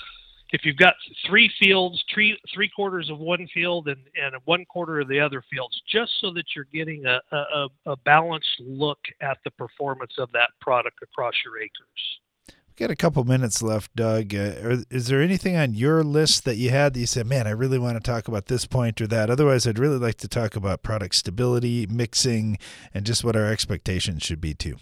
if 0.51 0.65
you've 0.65 0.77
got 0.77 0.95
three 1.27 1.51
fields, 1.59 2.03
three 2.13 2.39
three 2.55 2.69
quarters 2.69 3.11
of 3.11 3.19
one 3.19 3.47
field 3.53 3.89
and, 3.89 4.01
and 4.15 4.35
one 4.45 4.65
quarter 4.65 5.01
of 5.01 5.09
the 5.09 5.21
other 5.21 5.43
fields, 5.51 5.81
just 5.91 6.13
so 6.21 6.33
that 6.33 6.45
you're 6.55 6.69
getting 6.73 7.05
a, 7.07 7.21
a, 7.33 7.69
a 7.87 7.97
balanced 8.05 8.61
look 8.61 8.99
at 9.21 9.39
the 9.45 9.51
performance 9.53 10.13
of 10.19 10.31
that 10.33 10.51
product 10.61 10.99
across 11.03 11.35
your 11.45 11.59
acres. 11.59 12.21
We 12.49 12.85
got 12.85 12.91
a 12.91 12.97
couple 12.97 13.25
minutes 13.25 13.63
left, 13.63 13.97
Doug. 13.97 14.35
Uh, 14.35 14.85
is 14.91 15.07
there 15.07 15.23
anything 15.23 15.57
on 15.57 15.73
your 15.73 16.05
list 16.05 16.45
that 16.45 16.57
you 16.57 16.71
had 16.71 16.95
that 16.95 17.01
you 17.01 17.07
said, 17.07 17.27
"Man, 17.27 17.47
I 17.47 17.51
really 17.51 17.79
want 17.79 17.97
to 17.97 18.01
talk 18.01 18.29
about 18.29 18.47
this 18.47 18.67
point 18.67 19.01
or 19.01 19.07
that"? 19.07 19.31
Otherwise, 19.31 19.67
I'd 19.67 19.79
really 19.79 19.99
like 19.99 20.17
to 20.19 20.29
talk 20.29 20.57
about 20.57 20.83
product 20.83 21.15
stability, 21.15 21.87
mixing, 21.87 22.59
and 22.93 23.07
just 23.07 23.25
what 23.25 23.35
our 23.35 23.47
expectations 23.47 24.23
should 24.23 24.41
be 24.41 24.55
too. 24.55 24.77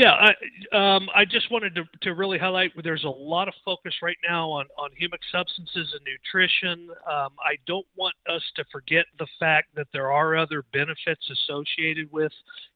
Yeah, 0.00 0.12
I, 0.14 0.94
um, 0.96 1.10
I 1.14 1.26
just 1.26 1.50
wanted 1.50 1.74
to, 1.74 1.84
to 2.00 2.14
really 2.14 2.38
highlight 2.38 2.72
there's 2.82 3.04
a 3.04 3.08
lot 3.10 3.48
of 3.48 3.54
focus 3.66 3.92
right 4.00 4.16
now 4.26 4.48
on, 4.48 4.64
on 4.78 4.88
humic 4.92 5.18
substances 5.30 5.92
and 5.92 6.00
nutrition. 6.06 6.88
Um, 7.06 7.32
I 7.38 7.56
don't 7.66 7.84
want 7.96 8.14
us 8.26 8.40
to 8.56 8.64
forget 8.72 9.04
the 9.18 9.26
fact 9.38 9.74
that 9.74 9.88
there 9.92 10.10
are 10.10 10.38
other 10.38 10.64
benefits 10.72 11.30
associated 11.30 12.10
with 12.10 12.32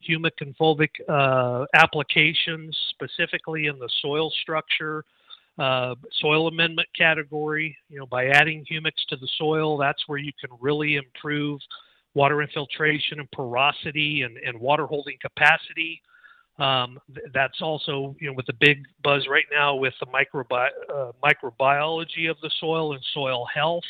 humic 0.07 0.33
and 0.43 0.55
fulvic 0.59 0.91
uh, 1.09 1.64
applications, 1.72 2.77
specifically 2.91 3.68
in 3.68 3.79
the 3.79 3.89
soil 4.03 4.31
structure. 4.43 5.03
Uh, 5.59 5.95
soil 6.20 6.49
amendment 6.49 6.89
category, 6.95 7.75
you 7.89 7.99
know, 7.99 8.07
by 8.07 8.27
adding 8.27 8.66
humics 8.70 9.03
to 9.09 9.16
the 9.16 9.29
soil, 9.39 9.79
that's 9.79 10.03
where 10.09 10.18
you 10.18 10.33
can 10.39 10.51
really 10.61 10.97
improve 10.97 11.59
water 12.12 12.43
infiltration 12.43 13.18
and 13.18 13.31
porosity 13.31 14.22
and, 14.22 14.37
and 14.37 14.61
water 14.61 14.85
holding 14.85 15.16
capacity. 15.22 16.03
Um, 16.59 17.01
that's 17.33 17.61
also, 17.61 18.15
you 18.21 18.29
know, 18.29 18.35
with 18.35 18.47
the 18.47 18.53
big 18.53 18.85
buzz 19.03 19.27
right 19.29 19.47
now 19.53 19.75
with 19.75 19.95
the 19.99 20.07
microbi- 20.07 20.69
uh, 20.93 21.11
microbiology 21.23 22.31
of 22.31 22.37
the 22.43 22.51
soil 22.61 22.93
and 22.93 23.05
soil 23.13 23.45
health. 23.53 23.85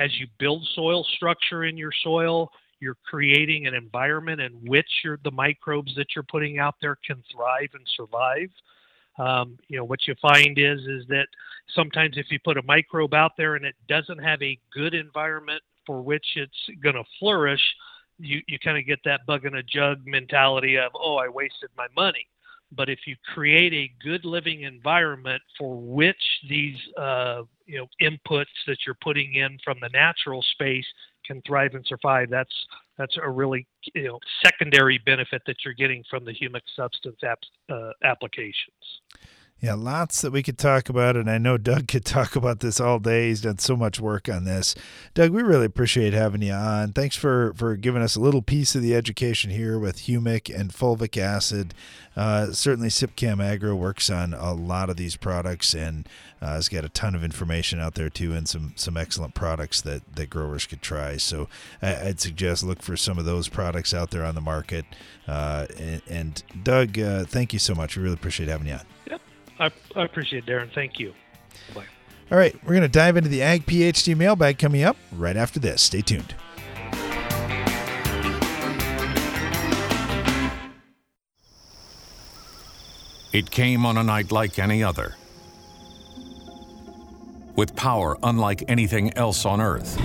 As 0.00 0.10
you 0.18 0.26
build 0.38 0.66
soil 0.74 1.04
structure 1.16 1.64
in 1.64 1.76
your 1.76 1.92
soil, 2.02 2.50
you're 2.80 2.96
creating 3.04 3.66
an 3.66 3.74
environment 3.74 4.40
in 4.40 4.52
which 4.66 4.88
the 5.24 5.30
microbes 5.30 5.94
that 5.96 6.08
you're 6.14 6.24
putting 6.24 6.58
out 6.58 6.76
there 6.80 6.96
can 7.06 7.22
thrive 7.32 7.70
and 7.74 7.86
survive. 7.96 8.50
Um, 9.18 9.58
you 9.68 9.76
know 9.76 9.84
what 9.84 10.06
you 10.06 10.14
find 10.22 10.58
is 10.58 10.80
is 10.82 11.04
that 11.08 11.26
sometimes 11.74 12.16
if 12.16 12.26
you 12.30 12.38
put 12.44 12.56
a 12.56 12.62
microbe 12.62 13.14
out 13.14 13.32
there 13.36 13.56
and 13.56 13.64
it 13.64 13.74
doesn't 13.88 14.18
have 14.18 14.40
a 14.42 14.58
good 14.72 14.94
environment 14.94 15.60
for 15.84 16.02
which 16.02 16.24
it's 16.36 16.80
going 16.82 16.94
to 16.94 17.02
flourish, 17.18 17.62
you, 18.18 18.40
you 18.46 18.58
kind 18.58 18.78
of 18.78 18.86
get 18.86 19.00
that 19.04 19.26
bug 19.26 19.44
in 19.44 19.56
a 19.56 19.62
jug 19.62 20.06
mentality 20.06 20.76
of, 20.76 20.92
oh, 20.94 21.16
I 21.16 21.28
wasted 21.28 21.70
my 21.76 21.86
money. 21.96 22.26
but 22.72 22.88
if 22.88 23.00
you 23.06 23.16
create 23.34 23.72
a 23.72 23.90
good 24.02 24.24
living 24.24 24.62
environment 24.62 25.42
for 25.58 25.76
which 25.76 26.22
these 26.48 26.76
uh, 26.98 27.42
you 27.66 27.78
know 27.78 27.86
inputs 28.02 28.46
that 28.66 28.78
you're 28.86 28.96
putting 29.02 29.34
in 29.34 29.58
from 29.64 29.78
the 29.80 29.88
natural 29.90 30.42
space 30.52 30.86
can 31.24 31.40
thrive 31.42 31.74
and 31.74 31.84
survive, 31.86 32.28
that's 32.30 32.54
that's 32.96 33.16
a 33.22 33.30
really 33.30 33.66
you 33.94 34.08
know 34.08 34.18
secondary 34.44 34.98
benefit 34.98 35.42
that 35.46 35.56
you're 35.64 35.74
getting 35.74 36.04
from 36.10 36.24
the 36.24 36.32
humic 36.32 36.62
substance 36.76 37.18
uh, 37.70 37.90
applications. 38.04 39.00
Yeah, 39.60 39.74
lots 39.74 40.20
that 40.20 40.30
we 40.30 40.44
could 40.44 40.56
talk 40.56 40.88
about, 40.88 41.16
and 41.16 41.28
I 41.28 41.36
know 41.38 41.58
Doug 41.58 41.88
could 41.88 42.04
talk 42.04 42.36
about 42.36 42.60
this 42.60 42.78
all 42.78 43.00
day. 43.00 43.28
He's 43.28 43.40
done 43.40 43.58
so 43.58 43.76
much 43.76 43.98
work 43.98 44.28
on 44.28 44.44
this. 44.44 44.76
Doug, 45.14 45.32
we 45.32 45.42
really 45.42 45.66
appreciate 45.66 46.12
having 46.12 46.42
you 46.42 46.52
on. 46.52 46.92
Thanks 46.92 47.16
for 47.16 47.52
for 47.54 47.74
giving 47.74 48.00
us 48.00 48.14
a 48.14 48.20
little 48.20 48.40
piece 48.40 48.76
of 48.76 48.82
the 48.82 48.94
education 48.94 49.50
here 49.50 49.76
with 49.76 50.02
humic 50.02 50.54
and 50.54 50.72
fulvic 50.72 51.20
acid. 51.20 51.74
Uh, 52.16 52.52
certainly, 52.52 52.88
SIPCAM 52.88 53.42
Agro 53.42 53.74
works 53.74 54.08
on 54.08 54.32
a 54.32 54.52
lot 54.52 54.90
of 54.90 54.96
these 54.96 55.16
products 55.16 55.74
and 55.74 56.08
uh, 56.40 56.50
has 56.54 56.68
got 56.68 56.84
a 56.84 56.88
ton 56.88 57.16
of 57.16 57.24
information 57.24 57.80
out 57.80 57.96
there 57.96 58.10
too, 58.10 58.32
and 58.34 58.48
some 58.48 58.74
some 58.76 58.96
excellent 58.96 59.34
products 59.34 59.80
that 59.80 60.02
that 60.14 60.30
growers 60.30 60.66
could 60.66 60.82
try. 60.82 61.16
So 61.16 61.48
I, 61.82 62.04
would 62.04 62.20
suggest 62.20 62.62
look 62.62 62.80
for 62.80 62.96
some 62.96 63.18
of 63.18 63.24
those 63.24 63.48
products 63.48 63.92
out 63.92 64.12
there 64.12 64.24
on 64.24 64.36
the 64.36 64.40
market. 64.40 64.84
Uh, 65.26 65.66
and, 65.78 66.02
and, 66.08 66.42
Doug, 66.62 66.98
uh, 66.98 67.24
thank 67.24 67.52
you 67.52 67.58
so 67.58 67.74
much. 67.74 67.96
We 67.96 68.04
really 68.04 68.14
appreciate 68.14 68.48
having 68.48 68.68
you 68.68 68.74
on. 68.74 68.86
Yep. 69.10 69.20
I, 69.58 69.70
I 69.96 70.04
appreciate 70.04 70.48
it, 70.48 70.50
Darren. 70.50 70.72
Thank 70.72 70.98
you. 70.98 71.14
Bye. 71.74 71.84
All 72.30 72.38
right, 72.38 72.54
we're 72.62 72.74
going 72.74 72.82
to 72.82 72.88
dive 72.88 73.16
into 73.16 73.28
the 73.28 73.42
Ag 73.42 73.64
PhD 73.66 74.16
mailbag 74.16 74.58
coming 74.58 74.82
up 74.82 74.96
right 75.12 75.36
after 75.36 75.58
this. 75.58 75.82
Stay 75.82 76.02
tuned. 76.02 76.34
It 83.32 83.50
came 83.50 83.84
on 83.84 83.98
a 83.98 84.02
night 84.02 84.32
like 84.32 84.58
any 84.58 84.82
other, 84.82 85.14
with 87.56 87.76
power 87.76 88.16
unlike 88.22 88.64
anything 88.68 89.12
else 89.16 89.44
on 89.44 89.60
Earth. 89.60 90.00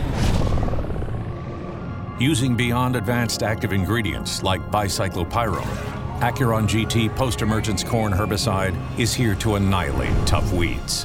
Using 2.19 2.55
beyond 2.55 2.95
advanced 2.95 3.41
active 3.41 3.73
ingredients 3.73 4.43
like 4.43 4.61
bicyclopyrone, 4.71 5.92
Acuron 6.23 6.69
GT 6.69 7.13
post-emergence 7.17 7.83
corn 7.83 8.13
herbicide 8.13 8.73
is 8.97 9.13
here 9.13 9.35
to 9.35 9.55
annihilate 9.55 10.15
tough 10.25 10.53
weeds. 10.53 11.03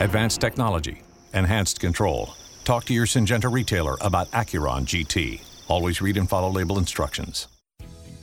Advanced 0.00 0.40
technology, 0.40 1.02
enhanced 1.32 1.78
control. 1.78 2.34
Talk 2.64 2.82
to 2.86 2.92
your 2.92 3.06
Syngenta 3.06 3.48
retailer 3.48 3.96
about 4.00 4.28
Acuron 4.32 4.86
GT. 4.86 5.40
Always 5.68 6.02
read 6.02 6.16
and 6.16 6.28
follow 6.28 6.50
label 6.50 6.78
instructions. 6.78 7.46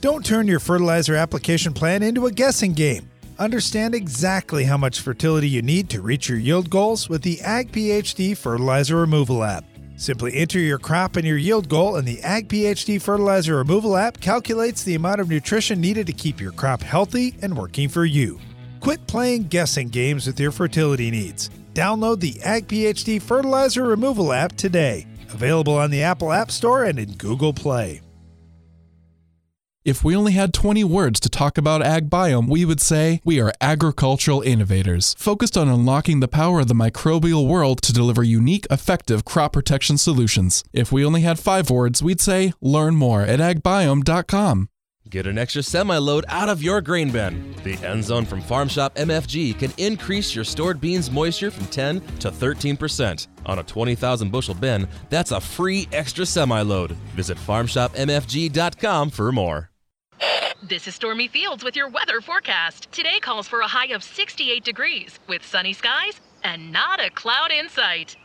Don't 0.02 0.22
turn 0.22 0.46
your 0.46 0.60
fertilizer 0.60 1.14
application 1.14 1.72
plan 1.72 2.02
into 2.02 2.26
a 2.26 2.30
guessing 2.30 2.74
game. 2.74 3.08
Understand 3.38 3.94
exactly 3.94 4.64
how 4.64 4.76
much 4.76 5.00
fertility 5.00 5.48
you 5.48 5.62
need 5.62 5.88
to 5.88 6.02
reach 6.02 6.28
your 6.28 6.38
yield 6.38 6.68
goals 6.68 7.08
with 7.08 7.22
the 7.22 7.40
Ag 7.40 7.72
PhD 7.72 8.36
Fertilizer 8.36 8.96
Removal 8.96 9.42
app. 9.42 9.64
Simply 9.96 10.34
enter 10.34 10.58
your 10.58 10.78
crop 10.78 11.16
and 11.16 11.26
your 11.26 11.38
yield 11.38 11.68
goal, 11.68 11.96
and 11.96 12.06
the 12.06 12.22
Ag 12.22 12.48
PhD 12.48 13.00
Fertilizer 13.00 13.56
Removal 13.56 13.96
app 13.96 14.20
calculates 14.20 14.82
the 14.84 14.94
amount 14.94 15.20
of 15.20 15.28
nutrition 15.30 15.80
needed 15.80 16.06
to 16.06 16.12
keep 16.12 16.40
your 16.40 16.52
crop 16.52 16.82
healthy 16.82 17.34
and 17.40 17.56
working 17.56 17.88
for 17.88 18.04
you. 18.04 18.38
Quit 18.80 19.06
playing 19.06 19.44
guessing 19.44 19.88
games 19.88 20.26
with 20.26 20.38
your 20.38 20.52
fertility 20.52 21.10
needs. 21.10 21.50
Download 21.74 22.20
the 22.20 22.40
Ag 22.42 22.68
PhD 22.68 23.20
Fertilizer 23.20 23.84
Removal 23.84 24.32
app 24.32 24.56
today. 24.56 25.06
Available 25.30 25.74
on 25.74 25.90
the 25.90 26.02
Apple 26.02 26.32
App 26.32 26.50
Store 26.50 26.84
and 26.84 26.98
in 26.98 27.12
Google 27.14 27.52
Play. 27.52 28.00
If 29.86 30.02
we 30.02 30.16
only 30.16 30.32
had 30.32 30.52
20 30.52 30.82
words 30.82 31.20
to 31.20 31.28
talk 31.28 31.56
about 31.56 31.80
AgBiome, 31.80 32.48
we 32.48 32.64
would 32.64 32.80
say 32.80 33.20
we 33.24 33.40
are 33.40 33.52
agricultural 33.60 34.42
innovators, 34.42 35.14
focused 35.16 35.56
on 35.56 35.68
unlocking 35.68 36.18
the 36.18 36.26
power 36.26 36.58
of 36.58 36.66
the 36.66 36.74
microbial 36.74 37.46
world 37.46 37.82
to 37.82 37.92
deliver 37.92 38.24
unique, 38.24 38.66
effective 38.68 39.24
crop 39.24 39.52
protection 39.52 39.96
solutions. 39.96 40.64
If 40.72 40.90
we 40.90 41.04
only 41.04 41.20
had 41.20 41.38
five 41.38 41.70
words, 41.70 42.02
we'd 42.02 42.20
say 42.20 42.52
learn 42.60 42.96
more 42.96 43.22
at 43.22 43.38
agbiome.com. 43.38 44.70
Get 45.08 45.28
an 45.28 45.38
extra 45.38 45.62
semi 45.62 45.98
load 45.98 46.24
out 46.26 46.48
of 46.48 46.64
your 46.64 46.80
grain 46.80 47.12
bin. 47.12 47.54
The 47.62 47.74
End 47.86 48.02
Zone 48.02 48.24
from 48.24 48.40
Farm 48.40 48.66
Shop 48.66 48.92
MFG 48.96 49.56
can 49.56 49.72
increase 49.76 50.34
your 50.34 50.42
stored 50.42 50.80
beans 50.80 51.12
moisture 51.12 51.52
from 51.52 51.66
10 51.66 52.00
to 52.18 52.32
13%. 52.32 53.28
On 53.46 53.60
a 53.60 53.62
20,000 53.62 54.32
bushel 54.32 54.54
bin, 54.54 54.88
that's 55.10 55.30
a 55.30 55.40
free 55.40 55.86
extra 55.92 56.26
semi 56.26 56.60
load. 56.62 56.90
Visit 57.14 57.38
farmshopmfg.com 57.38 59.10
for 59.10 59.30
more. 59.30 59.70
This 60.62 60.88
is 60.88 60.94
Stormy 60.94 61.28
Fields 61.28 61.62
with 61.62 61.76
your 61.76 61.88
weather 61.88 62.20
forecast. 62.20 62.90
Today 62.90 63.20
calls 63.20 63.46
for 63.46 63.60
a 63.60 63.68
high 63.68 63.88
of 63.88 64.02
68 64.02 64.64
degrees 64.64 65.20
with 65.28 65.44
sunny 65.44 65.72
skies 65.72 66.20
and 66.42 66.72
not 66.72 67.00
a 67.00 67.10
cloud 67.10 67.52
in 67.52 67.68
sight. 67.68 68.16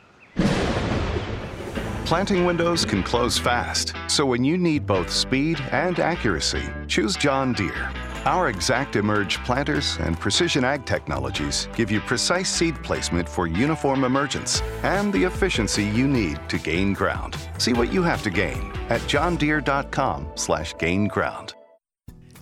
Planting 2.06 2.46
windows 2.46 2.84
can 2.84 3.04
close 3.04 3.38
fast, 3.38 3.94
so 4.08 4.26
when 4.26 4.44
you 4.44 4.58
need 4.58 4.86
both 4.86 5.10
speed 5.10 5.60
and 5.72 6.00
accuracy, 6.00 6.64
choose 6.88 7.16
John 7.16 7.54
Deere. 7.54 7.92
Our 8.26 8.52
ExactEmerge 8.52 9.44
planters 9.46 9.98
and 9.98 10.20
precision 10.20 10.64
ag 10.64 10.86
technologies 10.86 11.70
give 11.76 11.90
you 11.90 12.02
precise 12.02 12.50
seed 12.50 12.76
placement 12.84 13.30
for 13.30 13.48
uniform 13.48 14.04
emergence 14.04 14.62
and 14.84 15.14
the 15.14 15.24
efficiency 15.24 15.84
you 15.84 16.08
need 16.08 16.40
to 16.50 16.60
gain 16.60 16.94
ground. 16.94 17.38
See 17.58 17.74
what 17.74 17.94
you 17.94 18.04
have 18.04 18.22
to 18.24 18.30
gain 18.30 18.72
at 18.90 19.02
johndeere.com/gain 19.02 21.08
ground. 21.08 21.56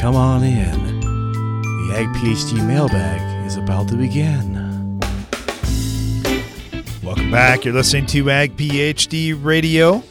Come 0.00 0.16
on 0.16 0.42
in. 0.42 1.00
The 1.00 1.94
Ag 1.94 2.06
PhD 2.16 2.66
mailbag 2.66 3.46
is 3.46 3.58
about 3.58 3.86
to 3.88 3.96
begin. 3.96 4.98
Welcome 7.02 7.30
back. 7.30 7.66
You're 7.66 7.74
listening 7.74 8.06
to 8.06 8.30
Ag 8.30 8.56
PhD 8.56 9.38
Radio. 9.38 10.02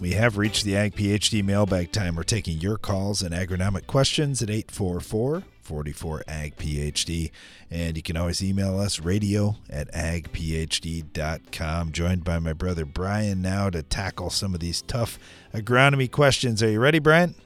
We 0.00 0.14
have 0.14 0.36
reached 0.36 0.64
the 0.64 0.76
Ag 0.76 0.96
PhD 0.96 1.44
mailbag 1.44 1.92
time. 1.92 2.16
We're 2.16 2.24
taking 2.24 2.58
your 2.58 2.76
calls 2.76 3.22
and 3.22 3.32
agronomic 3.32 3.86
questions 3.86 4.42
at 4.42 4.50
844 4.50 5.44
44 5.62 6.24
Ag 6.26 6.56
PhD. 6.56 7.30
And 7.70 7.96
you 7.96 8.02
can 8.02 8.16
always 8.16 8.42
email 8.42 8.80
us 8.80 8.98
radio 8.98 9.54
at 9.70 9.92
agphd.com. 9.92 11.92
Joined 11.92 12.24
by 12.24 12.40
my 12.40 12.52
brother 12.52 12.84
Brian 12.84 13.42
now 13.42 13.70
to 13.70 13.84
tackle 13.84 14.30
some 14.30 14.54
of 14.54 14.60
these 14.60 14.82
tough 14.82 15.20
agronomy 15.54 16.10
questions. 16.10 16.64
Are 16.64 16.70
you 16.70 16.80
ready, 16.80 16.98
Brian? 16.98 17.36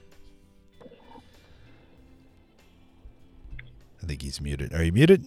I 4.05 4.07
think 4.07 4.21
he's 4.21 4.39
muted. 4.39 4.75
Are 4.75 4.85
you 4.85 4.93
muted? 4.93 5.27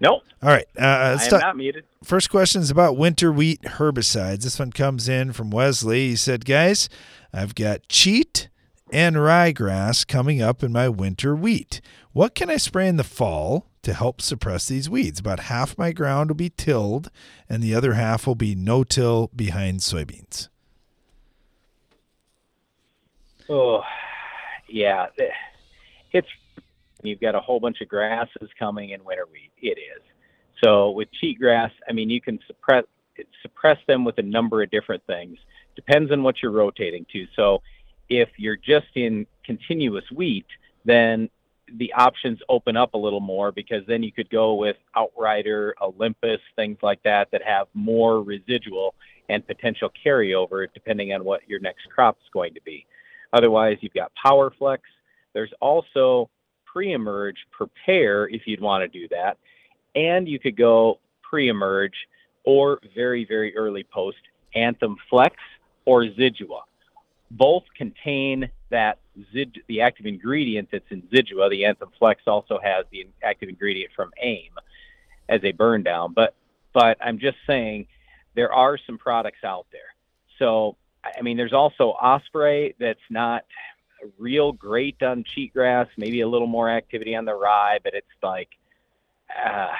Nope. 0.00 0.22
All 0.42 0.48
right. 0.48 0.66
Uh, 0.76 1.16
I 1.20 1.24
am 1.24 1.38
not 1.38 1.56
muted. 1.56 1.84
First 2.02 2.28
question 2.28 2.60
is 2.60 2.72
about 2.72 2.96
winter 2.96 3.30
wheat 3.30 3.62
herbicides. 3.62 4.42
This 4.42 4.58
one 4.58 4.72
comes 4.72 5.08
in 5.08 5.32
from 5.32 5.50
Wesley. 5.50 6.08
He 6.08 6.16
said, 6.16 6.44
Guys, 6.44 6.88
I've 7.32 7.54
got 7.54 7.86
cheat 7.88 8.48
and 8.92 9.14
ryegrass 9.14 10.04
coming 10.04 10.42
up 10.42 10.64
in 10.64 10.72
my 10.72 10.88
winter 10.88 11.36
wheat. 11.36 11.80
What 12.12 12.34
can 12.34 12.50
I 12.50 12.56
spray 12.56 12.88
in 12.88 12.96
the 12.96 13.04
fall 13.04 13.66
to 13.82 13.94
help 13.94 14.20
suppress 14.20 14.66
these 14.66 14.90
weeds? 14.90 15.20
About 15.20 15.40
half 15.40 15.78
my 15.78 15.92
ground 15.92 16.30
will 16.30 16.34
be 16.34 16.50
tilled, 16.50 17.12
and 17.48 17.62
the 17.62 17.76
other 17.76 17.92
half 17.92 18.26
will 18.26 18.34
be 18.34 18.56
no 18.56 18.82
till 18.82 19.30
behind 19.36 19.80
soybeans. 19.80 20.48
Oh, 23.48 23.82
yeah. 24.68 25.06
It's 26.12 26.28
you've 27.06 27.20
got 27.20 27.34
a 27.34 27.40
whole 27.40 27.60
bunch 27.60 27.80
of 27.80 27.88
grasses 27.88 28.48
coming 28.58 28.90
in 28.90 29.04
winter 29.04 29.26
wheat. 29.30 29.50
It 29.58 29.78
is. 29.78 30.02
So 30.62 30.90
with 30.90 31.08
cheatgrass, 31.22 31.70
I 31.88 31.92
mean, 31.92 32.10
you 32.10 32.20
can 32.20 32.38
suppress 32.46 32.84
suppress 33.42 33.78
them 33.86 34.04
with 34.04 34.16
a 34.18 34.22
number 34.22 34.62
of 34.62 34.70
different 34.70 35.04
things. 35.06 35.38
Depends 35.76 36.10
on 36.10 36.22
what 36.22 36.42
you're 36.42 36.52
rotating 36.52 37.04
to. 37.12 37.26
So 37.36 37.62
if 38.08 38.28
you're 38.36 38.56
just 38.56 38.88
in 38.94 39.26
continuous 39.44 40.04
wheat, 40.10 40.46
then 40.84 41.28
the 41.76 41.92
options 41.92 42.40
open 42.48 42.76
up 42.76 42.94
a 42.94 42.98
little 42.98 43.20
more 43.20 43.52
because 43.52 43.82
then 43.86 44.02
you 44.02 44.10
could 44.10 44.28
go 44.30 44.54
with 44.54 44.76
Outrider, 44.96 45.74
Olympus, 45.80 46.40
things 46.56 46.78
like 46.82 47.02
that 47.04 47.30
that 47.30 47.42
have 47.42 47.68
more 47.74 48.22
residual 48.22 48.94
and 49.28 49.46
potential 49.46 49.90
carryover 50.04 50.66
depending 50.74 51.12
on 51.12 51.24
what 51.24 51.48
your 51.48 51.60
next 51.60 51.88
crop 51.94 52.16
is 52.20 52.28
going 52.32 52.54
to 52.54 52.60
be. 52.62 52.86
Otherwise, 53.32 53.78
you've 53.80 53.94
got 53.94 54.10
PowerFlex. 54.24 54.78
There's 55.32 55.52
also 55.60 56.28
pre-emerge 56.72 57.36
prepare 57.50 58.28
if 58.28 58.46
you'd 58.46 58.60
want 58.60 58.82
to 58.82 58.98
do 58.98 59.08
that, 59.08 59.38
and 59.94 60.28
you 60.28 60.38
could 60.38 60.56
go 60.56 60.98
pre-emerge 61.22 61.94
or 62.44 62.78
very 62.94 63.24
very 63.24 63.56
early 63.56 63.84
post 63.84 64.18
Anthem 64.54 64.96
Flex 65.08 65.36
or 65.84 66.04
Zidua. 66.04 66.62
Both 67.30 67.64
contain 67.76 68.50
that 68.70 68.98
Zid, 69.32 69.58
the 69.68 69.80
active 69.80 70.06
ingredient 70.06 70.68
that's 70.72 70.90
in 70.90 71.02
Zidua. 71.02 71.50
The 71.50 71.64
Anthem 71.64 71.90
Flex 71.98 72.22
also 72.26 72.58
has 72.62 72.84
the 72.90 73.06
active 73.22 73.48
ingredient 73.48 73.92
from 73.94 74.10
AIM 74.20 74.52
as 75.28 75.40
a 75.44 75.52
burn 75.52 75.82
down. 75.82 76.12
But 76.12 76.34
but 76.72 76.98
I'm 77.00 77.18
just 77.18 77.36
saying 77.46 77.86
there 78.34 78.52
are 78.52 78.78
some 78.86 78.98
products 78.98 79.44
out 79.44 79.66
there. 79.72 79.94
So 80.38 80.76
I 81.04 81.22
mean, 81.22 81.36
there's 81.36 81.52
also 81.52 81.90
Osprey 81.90 82.74
that's 82.78 82.98
not 83.10 83.44
real 84.18 84.52
great 84.52 85.02
on 85.02 85.24
cheatgrass, 85.24 85.88
maybe 85.96 86.20
a 86.20 86.28
little 86.28 86.46
more 86.46 86.68
activity 86.68 87.14
on 87.14 87.24
the 87.24 87.34
rye, 87.34 87.78
but 87.82 87.94
it's 87.94 88.06
like 88.22 88.50
uh, 89.44 89.72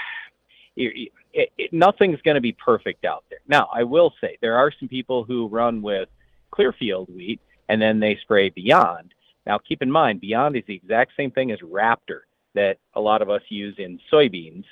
it, 0.77 1.13
it, 1.33 1.53
it, 1.59 1.73
nothing's 1.73 2.21
going 2.23 2.37
to 2.37 2.41
be 2.41 2.53
perfect 2.53 3.05
out 3.05 3.25
there. 3.31 3.41
Now, 3.49 3.69
I 3.73 3.83
will 3.83 4.13
say 4.21 4.39
there 4.41 4.57
are 4.57 4.73
some 4.79 4.89
people 4.89 5.25
who 5.25 5.49
run 5.49 5.83
with 5.83 6.09
Clearfield 6.51 7.09
wheat 7.15 7.41
and 7.69 7.81
then 7.81 8.01
they 8.01 8.17
spray 8.17 8.51
Beyond. 8.51 9.15
Now, 9.47 9.59
keep 9.59 9.81
in 9.83 9.91
mind, 9.91 10.21
Beyond 10.21 10.57
is 10.57 10.65
the 10.67 10.75
exact 10.75 11.13
same 11.17 11.31
thing 11.31 11.51
as 11.53 11.61
Raptor 11.61 12.21
that 12.55 12.79
a 12.95 13.01
lot 13.01 13.23
of 13.23 13.31
us 13.31 13.43
use 13.49 13.77
in 13.79 14.01
soybeans 14.13 14.65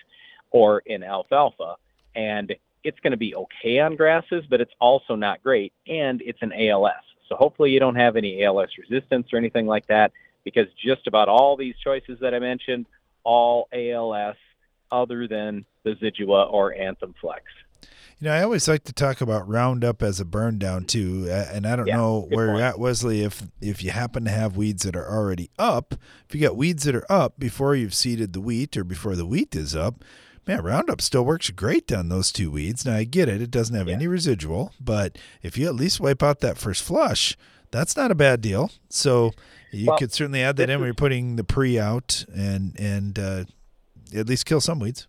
or 0.50 0.80
in 0.80 1.02
alfalfa, 1.02 1.76
and 2.16 2.54
it's 2.82 2.98
going 3.00 3.12
to 3.12 3.16
be 3.16 3.34
okay 3.34 3.78
on 3.78 3.96
grasses, 3.96 4.44
but 4.48 4.60
it's 4.60 4.72
also 4.80 5.14
not 5.14 5.42
great, 5.42 5.72
and 5.86 6.22
it's 6.22 6.42
an 6.42 6.52
ALS. 6.52 6.94
So 7.28 7.36
hopefully 7.36 7.70
you 7.70 7.80
don't 7.80 7.96
have 7.96 8.16
any 8.16 8.42
ALS 8.44 8.70
resistance 8.78 9.28
or 9.32 9.36
anything 9.36 9.66
like 9.66 9.86
that, 9.88 10.12
because 10.44 10.66
just 10.82 11.06
about 11.06 11.28
all 11.28 11.56
these 11.56 11.74
choices 11.82 12.18
that 12.20 12.34
I 12.34 12.38
mentioned, 12.38 12.86
all 13.24 13.68
ALS 13.72 14.36
other 14.90 15.28
than 15.28 15.64
the 15.82 15.90
Zidua 15.90 16.50
or 16.50 16.74
Anthem 16.74 17.14
Flex. 17.20 17.44
You 18.20 18.26
know, 18.26 18.32
I 18.32 18.42
always 18.42 18.66
like 18.66 18.82
to 18.84 18.92
talk 18.92 19.20
about 19.20 19.48
Roundup 19.48 20.02
as 20.02 20.18
a 20.18 20.24
burn 20.24 20.58
down 20.58 20.86
too, 20.86 21.28
and 21.30 21.64
I 21.66 21.76
don't 21.76 21.86
yeah, 21.86 21.96
know 21.96 22.26
where 22.30 22.46
point. 22.48 22.58
you're 22.58 22.66
at, 22.66 22.78
Wesley. 22.78 23.22
If 23.22 23.44
if 23.60 23.84
you 23.84 23.92
happen 23.92 24.24
to 24.24 24.30
have 24.30 24.56
weeds 24.56 24.82
that 24.82 24.96
are 24.96 25.08
already 25.08 25.50
up, 25.56 25.94
if 26.28 26.34
you 26.34 26.40
got 26.40 26.56
weeds 26.56 26.82
that 26.84 26.96
are 26.96 27.06
up 27.08 27.38
before 27.38 27.76
you've 27.76 27.94
seeded 27.94 28.32
the 28.32 28.40
wheat 28.40 28.76
or 28.76 28.82
before 28.82 29.14
the 29.14 29.26
wheat 29.26 29.54
is 29.54 29.76
up, 29.76 30.02
man, 30.48 30.62
Roundup 30.62 31.00
still 31.00 31.24
works 31.24 31.50
great 31.50 31.92
on 31.92 32.08
those 32.08 32.32
two 32.32 32.50
weeds. 32.50 32.84
Now 32.84 32.96
I 32.96 33.04
get 33.04 33.28
it; 33.28 33.40
it 33.40 33.50
doesn't 33.50 33.76
have 33.76 33.86
yeah. 33.86 33.94
any 33.94 34.08
residual, 34.08 34.72
but 34.80 35.16
if 35.42 35.56
you 35.56 35.68
at 35.68 35.74
least 35.74 36.00
wipe 36.00 36.22
out 36.22 36.40
that 36.40 36.58
first 36.58 36.82
flush, 36.82 37.36
that's 37.70 37.96
not 37.96 38.10
a 38.10 38.16
bad 38.16 38.40
deal. 38.40 38.70
So 38.88 39.32
you 39.70 39.88
well, 39.88 39.98
could 39.98 40.12
certainly 40.12 40.42
add 40.42 40.56
that 40.56 40.70
in 40.70 40.80
when 40.80 40.86
you're 40.86 40.94
putting 40.94 41.36
the 41.36 41.44
pre 41.44 41.78
out 41.78 42.24
and 42.34 42.74
and 42.80 43.18
uh, 43.18 43.44
at 44.14 44.26
least 44.26 44.46
kill 44.46 44.60
some 44.60 44.80
weeds. 44.80 45.06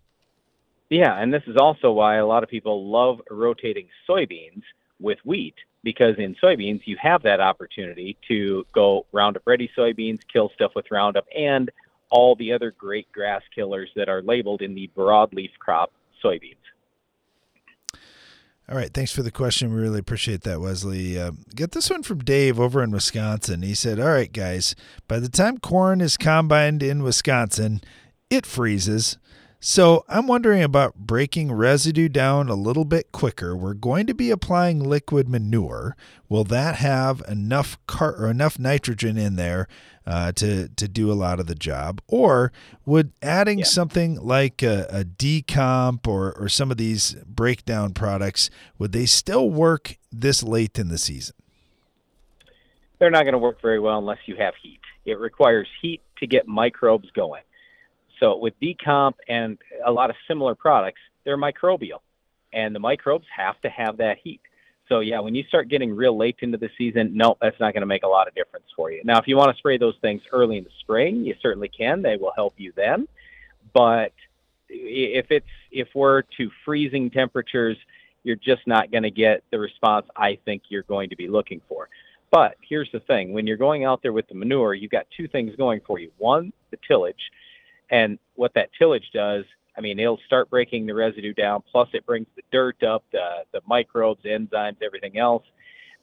Yeah, 0.89 1.15
and 1.15 1.33
this 1.33 1.43
is 1.47 1.55
also 1.55 1.91
why 1.91 2.15
a 2.15 2.25
lot 2.25 2.43
of 2.43 2.49
people 2.49 2.89
love 2.89 3.21
rotating 3.29 3.87
soybeans 4.07 4.63
with 4.99 5.19
wheat 5.23 5.55
because 5.83 6.15
in 6.17 6.35
soybeans 6.35 6.81
you 6.85 6.97
have 6.99 7.23
that 7.23 7.39
opportunity 7.39 8.17
to 8.27 8.65
go 8.73 9.05
Roundup 9.13 9.43
ready 9.45 9.71
soybeans, 9.77 10.19
kill 10.31 10.49
stuff 10.49 10.73
with 10.75 10.91
Roundup, 10.91 11.25
and 11.35 11.71
all 12.09 12.35
the 12.35 12.53
other 12.53 12.73
great 12.77 13.11
grass 13.11 13.41
killers 13.53 13.89
that 13.95 14.09
are 14.09 14.21
labeled 14.21 14.61
in 14.61 14.75
the 14.75 14.89
broadleaf 14.95 15.51
crop 15.59 15.91
soybeans. 16.23 16.55
All 18.69 18.75
right, 18.75 18.93
thanks 18.93 19.11
for 19.11 19.23
the 19.23 19.31
question. 19.31 19.73
We 19.73 19.81
really 19.81 19.99
appreciate 19.99 20.41
that, 20.41 20.61
Wesley. 20.61 21.19
Uh, 21.19 21.31
get 21.55 21.71
this 21.71 21.89
one 21.89 22.03
from 22.03 22.19
Dave 22.19 22.59
over 22.59 22.83
in 22.83 22.91
Wisconsin. 22.91 23.63
He 23.63 23.73
said, 23.73 23.99
"All 23.99 24.09
right, 24.09 24.31
guys, 24.31 24.75
by 25.07 25.19
the 25.19 25.27
time 25.27 25.57
corn 25.57 26.01
is 26.01 26.17
combined 26.17 26.83
in 26.83 27.01
Wisconsin, 27.01 27.81
it 28.29 28.45
freezes. 28.45 29.17
So 29.61 30.05
I'm 30.07 30.25
wondering 30.25 30.63
about 30.63 30.95
breaking 30.95 31.51
residue 31.51 32.07
down 32.07 32.47
a 32.47 32.55
little 32.55 32.85
bit 32.85 33.11
quicker. 33.11 33.57
We're 33.57 33.73
going 33.73 34.07
to 34.07 34.13
be 34.13 34.31
applying 34.31 34.81
liquid 34.81 35.27
manure. 35.27 35.97
Will 36.29 36.45
that 36.45 36.75
have 36.75 37.21
enough 37.27 37.77
car- 37.85 38.15
or 38.15 38.29
enough 38.29 38.57
nitrogen 38.57 39.17
in 39.17 39.35
there 39.35 39.67
uh, 40.07 40.31
to 40.33 40.69
to 40.69 40.87
do 40.87 41.11
a 41.11 41.13
lot 41.13 41.41
of 41.41 41.47
the 41.47 41.55
job? 41.55 42.01
Or 42.07 42.53
would 42.85 43.11
adding 43.21 43.59
yeah. 43.59 43.65
something 43.65 44.15
like 44.21 44.63
a, 44.63 44.87
a 44.89 45.03
decomp 45.03 46.07
or 46.07 46.31
or 46.39 46.47
some 46.47 46.71
of 46.71 46.77
these 46.77 47.17
breakdown 47.25 47.93
products 47.93 48.49
would 48.77 48.93
they 48.93 49.05
still 49.05 49.49
work 49.49 49.97
this 50.09 50.41
late 50.41 50.79
in 50.79 50.87
the 50.87 50.97
season? 50.97 51.35
They're 52.97 53.11
not 53.11 53.23
going 53.23 53.33
to 53.33 53.39
work 53.39 53.61
very 53.61 53.79
well 53.81 53.97
unless 53.97 54.19
you 54.25 54.37
have 54.37 54.53
heat. 54.61 54.79
It 55.03 55.19
requires 55.19 55.67
heat 55.81 56.01
to 56.19 56.27
get 56.27 56.47
microbes 56.47 57.09
going. 57.11 57.41
So 58.19 58.37
with 58.37 58.53
decomp 58.59 59.13
and 59.27 59.57
a 59.85 59.91
lot 59.91 60.09
of 60.09 60.15
similar 60.27 60.55
products, 60.55 60.99
they're 61.23 61.37
microbial, 61.37 61.99
and 62.53 62.75
the 62.75 62.79
microbes 62.79 63.25
have 63.35 63.59
to 63.61 63.69
have 63.69 63.97
that 63.97 64.17
heat. 64.23 64.41
So 64.87 65.01
yeah, 65.01 65.19
when 65.19 65.35
you 65.35 65.43
start 65.43 65.69
getting 65.69 65.95
real 65.95 66.17
late 66.17 66.37
into 66.41 66.57
the 66.57 66.69
season, 66.77 67.11
no, 67.15 67.37
that's 67.41 67.59
not 67.59 67.73
going 67.73 67.81
to 67.81 67.87
make 67.87 68.03
a 68.03 68.07
lot 68.07 68.27
of 68.27 68.33
difference 68.33 68.65
for 68.75 68.91
you. 68.91 69.01
Now, 69.05 69.19
if 69.19 69.27
you 69.27 69.37
want 69.37 69.51
to 69.51 69.57
spray 69.57 69.77
those 69.77 69.95
things 70.01 70.21
early 70.31 70.57
in 70.57 70.63
the 70.63 70.71
spring, 70.79 71.23
you 71.23 71.35
certainly 71.41 71.69
can. 71.69 72.01
They 72.01 72.17
will 72.17 72.33
help 72.35 72.55
you 72.57 72.73
then. 72.75 73.07
But 73.73 74.13
if 74.67 75.27
it's 75.29 75.45
if 75.71 75.89
we're 75.93 76.23
to 76.37 76.49
freezing 76.65 77.11
temperatures, 77.11 77.77
you're 78.23 78.35
just 78.35 78.65
not 78.65 78.91
going 78.91 79.03
to 79.03 79.11
get 79.11 79.43
the 79.51 79.59
response 79.59 80.07
I 80.15 80.39
think 80.43 80.63
you're 80.69 80.83
going 80.83 81.09
to 81.09 81.15
be 81.15 81.27
looking 81.27 81.61
for. 81.69 81.87
But 82.31 82.55
here's 82.67 82.89
the 82.91 82.99
thing: 83.01 83.31
when 83.31 83.45
you're 83.45 83.57
going 83.57 83.85
out 83.85 84.01
there 84.01 84.13
with 84.13 84.27
the 84.27 84.35
manure, 84.35 84.73
you've 84.73 84.91
got 84.91 85.05
two 85.15 85.27
things 85.27 85.55
going 85.55 85.81
for 85.85 85.99
you. 85.99 86.11
One, 86.17 86.51
the 86.71 86.77
tillage 86.87 87.31
and 87.89 88.19
what 88.35 88.53
that 88.55 88.69
tillage 88.77 89.09
does, 89.13 89.45
I 89.77 89.81
mean, 89.81 89.99
it'll 89.99 90.19
start 90.25 90.49
breaking 90.49 90.85
the 90.85 90.93
residue 90.93 91.33
down. 91.33 91.63
Plus, 91.71 91.87
it 91.93 92.05
brings 92.05 92.27
the 92.35 92.41
dirt 92.51 92.83
up, 92.83 93.03
the 93.11 93.43
the 93.53 93.61
microbes, 93.67 94.23
enzymes, 94.25 94.77
everything 94.83 95.17
else. 95.17 95.43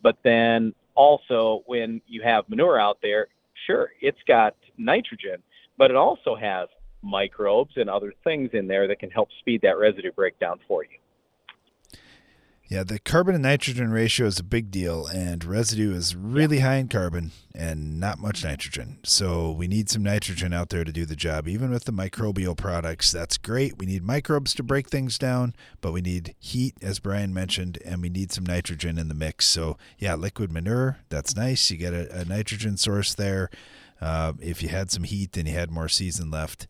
But 0.02 0.16
then 0.24 0.74
also, 0.94 1.62
when 1.66 2.00
you 2.06 2.22
have 2.22 2.48
manure 2.48 2.80
out 2.80 2.98
there, 3.02 3.28
sure, 3.66 3.90
it's 4.00 4.22
got 4.26 4.54
nitrogen, 4.78 5.42
but 5.78 5.90
it 5.90 5.96
also 5.96 6.34
has 6.36 6.68
microbes 7.02 7.72
and 7.76 7.88
other 7.88 8.12
things 8.24 8.50
in 8.52 8.66
there 8.66 8.88
that 8.88 8.98
can 8.98 9.10
help 9.10 9.28
speed 9.40 9.60
that 9.62 9.78
residue 9.78 10.12
breakdown 10.12 10.58
for 10.66 10.84
you. 10.84 10.98
Yeah, 12.68 12.82
the 12.82 12.98
carbon 12.98 13.36
and 13.36 13.42
nitrogen 13.42 13.92
ratio 13.92 14.26
is 14.26 14.40
a 14.40 14.44
big 14.44 14.72
deal, 14.72 15.06
and 15.06 15.44
residue 15.44 15.94
is 15.94 16.16
really 16.16 16.58
high 16.58 16.76
in 16.76 16.88
carbon 16.88 17.30
and 17.54 18.00
not 18.00 18.18
much 18.18 18.42
nitrogen. 18.42 18.98
So 19.04 19.52
we 19.52 19.68
need 19.68 19.88
some 19.88 20.02
nitrogen 20.02 20.52
out 20.52 20.70
there 20.70 20.82
to 20.82 20.90
do 20.90 21.06
the 21.06 21.14
job. 21.14 21.46
Even 21.46 21.70
with 21.70 21.84
the 21.84 21.92
microbial 21.92 22.56
products, 22.56 23.12
that's 23.12 23.38
great. 23.38 23.78
We 23.78 23.86
need 23.86 24.02
microbes 24.02 24.52
to 24.54 24.64
break 24.64 24.88
things 24.88 25.16
down, 25.16 25.54
but 25.80 25.92
we 25.92 26.00
need 26.00 26.34
heat, 26.40 26.74
as 26.82 26.98
Brian 26.98 27.32
mentioned, 27.32 27.78
and 27.84 28.02
we 28.02 28.08
need 28.08 28.32
some 28.32 28.44
nitrogen 28.44 28.98
in 28.98 29.06
the 29.06 29.14
mix. 29.14 29.46
So 29.46 29.78
yeah, 29.98 30.16
liquid 30.16 30.50
manure, 30.50 30.98
that's 31.08 31.36
nice. 31.36 31.70
You 31.70 31.76
get 31.76 31.94
a, 31.94 32.22
a 32.22 32.24
nitrogen 32.24 32.76
source 32.78 33.14
there. 33.14 33.48
Uh, 34.00 34.32
if 34.40 34.60
you 34.60 34.70
had 34.70 34.90
some 34.90 35.04
heat 35.04 35.36
and 35.36 35.46
you 35.46 35.54
had 35.54 35.70
more 35.70 35.88
season 35.88 36.32
left, 36.32 36.66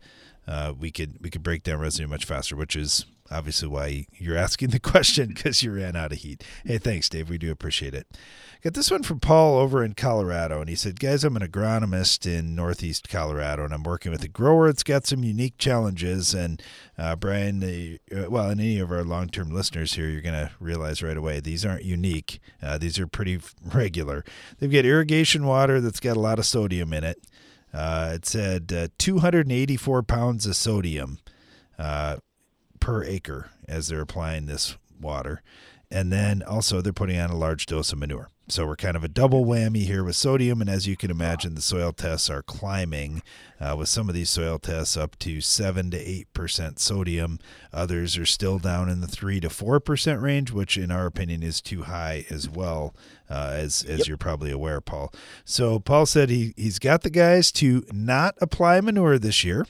uh, 0.47 0.73
we 0.77 0.91
could 0.91 1.17
we 1.21 1.31
could 1.31 1.43
break 1.43 1.63
down 1.63 1.79
residue 1.79 2.07
much 2.07 2.23
faster, 2.23 2.55
which 2.55 2.75
is 2.75 3.05
obviously 3.31 3.67
why 3.67 4.07
you're 4.13 4.37
asking 4.37 4.69
the 4.69 4.79
question 4.93 5.29
because 5.29 5.63
you 5.63 5.71
ran 5.73 5.95
out 5.95 6.11
of 6.11 6.19
heat. 6.19 6.43
Hey, 6.65 6.77
thanks, 6.77 7.09
Dave. 7.09 7.29
We 7.29 7.37
do 7.37 7.51
appreciate 7.51 7.93
it. 7.93 8.07
Got 8.63 8.73
this 8.73 8.89
one 8.89 9.03
from 9.03 9.19
Paul 9.19 9.59
over 9.59 9.83
in 9.83 9.93
Colorado, 9.93 10.59
and 10.59 10.69
he 10.69 10.75
said, 10.75 10.99
"Guys, 10.99 11.23
I'm 11.23 11.35
an 11.35 11.47
agronomist 11.47 12.25
in 12.25 12.55
Northeast 12.55 13.07
Colorado, 13.07 13.63
and 13.63 13.73
I'm 13.73 13.83
working 13.83 14.11
with 14.11 14.23
a 14.23 14.27
grower 14.27 14.67
It's 14.67 14.83
got 14.83 15.05
some 15.05 15.23
unique 15.23 15.57
challenges. 15.59 16.33
And 16.33 16.61
uh, 16.97 17.15
Brian, 17.15 17.59
the, 17.59 17.99
uh, 18.11 18.29
well, 18.29 18.49
and 18.49 18.59
any 18.59 18.79
of 18.79 18.91
our 18.91 19.03
long-term 19.03 19.51
listeners 19.51 19.93
here, 19.93 20.09
you're 20.09 20.21
going 20.21 20.33
to 20.33 20.51
realize 20.59 21.03
right 21.03 21.15
away 21.15 21.39
these 21.39 21.65
aren't 21.65 21.85
unique. 21.85 22.39
Uh, 22.61 22.79
these 22.79 22.97
are 22.97 23.07
pretty 23.07 23.39
regular. 23.73 24.25
They've 24.57 24.71
got 24.71 24.85
irrigation 24.85 25.45
water 25.45 25.79
that's 25.79 25.99
got 25.99 26.17
a 26.17 26.21
lot 26.21 26.39
of 26.39 26.45
sodium 26.45 26.93
in 26.93 27.03
it." 27.03 27.19
Uh, 27.73 28.13
it 28.15 28.25
said 28.25 28.73
uh, 28.73 28.87
284 28.97 30.01
pounds 30.01 30.47
of 30.47 30.55
sodium 30.55 31.19
uh, 31.77 32.17
per 32.79 33.03
acre 33.03 33.49
as 33.67 33.87
they're 33.87 34.01
applying 34.01 34.45
this 34.45 34.77
water. 34.99 35.41
And 35.89 36.11
then 36.11 36.43
also 36.43 36.81
they're 36.81 36.93
putting 36.93 37.17
on 37.17 37.29
a 37.29 37.37
large 37.37 37.65
dose 37.65 37.93
of 37.93 37.99
manure. 37.99 38.29
So 38.49 38.65
we're 38.65 38.77
kind 38.77 38.95
of 38.95 39.03
a 39.03 39.09
double 39.09 39.45
whammy 39.45 39.83
here 39.83 40.05
with 40.05 40.15
sodium. 40.15 40.61
And 40.61 40.69
as 40.69 40.87
you 40.87 40.95
can 40.95 41.11
imagine, 41.11 41.55
the 41.55 41.61
soil 41.61 41.91
tests 41.91 42.29
are 42.29 42.41
climbing 42.41 43.21
uh, 43.59 43.75
with 43.77 43.89
some 43.89 44.07
of 44.07 44.15
these 44.15 44.29
soil 44.29 44.57
tests 44.57 44.95
up 44.95 45.19
to 45.19 45.41
7 45.41 45.91
to 45.91 46.25
8% 46.33 46.79
sodium. 46.79 47.39
Others 47.73 48.17
are 48.17 48.25
still 48.25 48.57
down 48.57 48.87
in 48.87 49.01
the 49.01 49.07
3 49.07 49.41
to 49.41 49.49
4% 49.49 50.21
range, 50.21 50.51
which 50.51 50.77
in 50.77 50.91
our 50.91 51.05
opinion 51.05 51.43
is 51.43 51.59
too 51.59 51.83
high 51.83 52.25
as 52.29 52.49
well, 52.49 52.95
uh, 53.29 53.51
as, 53.53 53.83
as 53.83 53.99
yep. 53.99 54.07
you're 54.07 54.17
probably 54.17 54.51
aware, 54.51 54.79
Paul. 54.79 55.13
So 55.43 55.79
Paul 55.79 56.05
said 56.05 56.29
he, 56.29 56.53
he's 56.55 56.79
got 56.79 57.01
the 57.01 57.09
guys 57.09 57.51
to 57.53 57.85
not 57.91 58.35
apply 58.39 58.79
manure 58.79 59.19
this 59.19 59.43
year. 59.43 59.65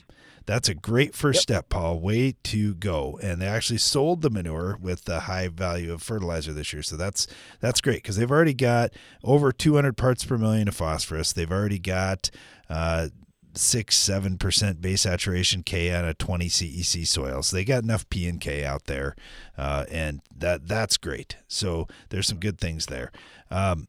That's 0.48 0.70
a 0.70 0.74
great 0.74 1.14
first 1.14 1.40
yep. 1.40 1.42
step, 1.42 1.68
Paul. 1.68 2.00
Way 2.00 2.34
to 2.44 2.74
go! 2.74 3.20
And 3.22 3.42
they 3.42 3.46
actually 3.46 3.76
sold 3.76 4.22
the 4.22 4.30
manure 4.30 4.78
with 4.80 5.04
the 5.04 5.20
high 5.20 5.48
value 5.48 5.92
of 5.92 6.02
fertilizer 6.02 6.54
this 6.54 6.72
year, 6.72 6.82
so 6.82 6.96
that's 6.96 7.26
that's 7.60 7.82
great 7.82 8.02
because 8.02 8.16
they've 8.16 8.30
already 8.30 8.54
got 8.54 8.94
over 9.22 9.52
200 9.52 9.94
parts 9.98 10.24
per 10.24 10.38
million 10.38 10.66
of 10.66 10.74
phosphorus. 10.74 11.34
They've 11.34 11.52
already 11.52 11.78
got 11.78 12.30
uh, 12.70 13.08
six 13.52 13.98
seven 13.98 14.38
percent 14.38 14.80
base 14.80 15.02
saturation 15.02 15.64
K 15.64 15.94
on 15.94 16.06
a 16.06 16.14
20 16.14 16.48
CEC 16.48 17.06
soil, 17.06 17.42
so 17.42 17.54
they 17.54 17.66
got 17.66 17.82
enough 17.82 18.08
P 18.08 18.26
and 18.26 18.40
K 18.40 18.64
out 18.64 18.86
there, 18.86 19.16
uh, 19.58 19.84
and 19.90 20.22
that 20.34 20.66
that's 20.66 20.96
great. 20.96 21.36
So 21.46 21.86
there's 22.08 22.26
some 22.26 22.38
good 22.38 22.58
things 22.58 22.86
there. 22.86 23.12
Um, 23.50 23.86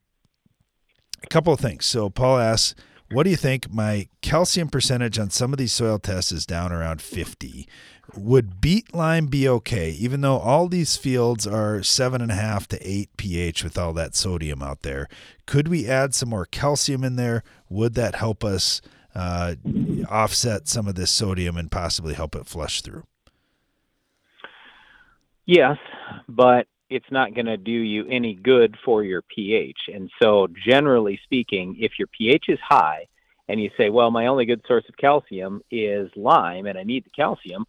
a 1.23 1.27
couple 1.27 1.53
of 1.53 1.61
things. 1.61 1.85
So 1.85 2.09
Paul 2.09 2.37
asks 2.37 2.75
what 3.11 3.23
do 3.23 3.29
you 3.29 3.35
think? 3.35 3.73
My 3.73 4.07
calcium 4.21 4.69
percentage 4.69 5.17
on 5.17 5.29
some 5.29 5.51
of 5.51 5.59
these 5.59 5.73
soil 5.73 5.99
tests 5.99 6.31
is 6.31 6.45
down 6.45 6.71
around 6.71 7.01
50. 7.01 7.67
Would 8.15 8.61
beet 8.61 8.93
lime 8.93 9.27
be 9.27 9.47
okay, 9.47 9.91
even 9.91 10.21
though 10.21 10.37
all 10.37 10.67
these 10.67 10.97
fields 10.97 11.45
are 11.45 11.83
seven 11.83 12.21
and 12.21 12.31
a 12.31 12.35
half 12.35 12.67
to 12.69 12.79
eight 12.81 13.15
pH 13.17 13.63
with 13.63 13.77
all 13.77 13.93
that 13.93 14.15
sodium 14.15 14.61
out 14.61 14.81
there? 14.81 15.07
Could 15.45 15.67
we 15.67 15.87
add 15.87 16.13
some 16.13 16.29
more 16.29 16.45
calcium 16.45 17.03
in 17.03 17.15
there? 17.15 17.43
Would 17.69 17.95
that 17.95 18.15
help 18.15 18.43
us 18.43 18.81
uh, 19.13 19.55
offset 20.07 20.67
some 20.67 20.87
of 20.87 20.95
this 20.95 21.11
sodium 21.11 21.57
and 21.57 21.71
possibly 21.71 22.13
help 22.13 22.35
it 22.35 22.47
flush 22.47 22.81
through? 22.81 23.03
Yes, 25.45 25.77
but 26.27 26.67
it's 26.89 27.11
not 27.11 27.33
going 27.33 27.45
to 27.45 27.57
do 27.57 27.71
you 27.71 28.05
any 28.09 28.33
good 28.33 28.77
for 28.83 29.03
your 29.03 29.21
pH. 29.21 29.77
And 29.93 30.09
so, 30.21 30.47
generally 30.67 31.19
speaking, 31.23 31.77
if 31.79 31.93
your 31.99 32.07
pH 32.07 32.45
is 32.49 32.59
high 32.67 33.07
and 33.47 33.61
you 33.61 33.69
say, 33.77 33.89
well, 33.89 34.11
my 34.11 34.27
only 34.27 34.45
good 34.45 34.61
source 34.67 34.85
of 34.89 34.97
calcium 34.97 35.61
is 35.71 36.09
lime 36.15 36.65
and 36.65 36.77
I 36.77 36.83
need 36.83 37.05
the 37.05 37.11
calcium, 37.11 37.65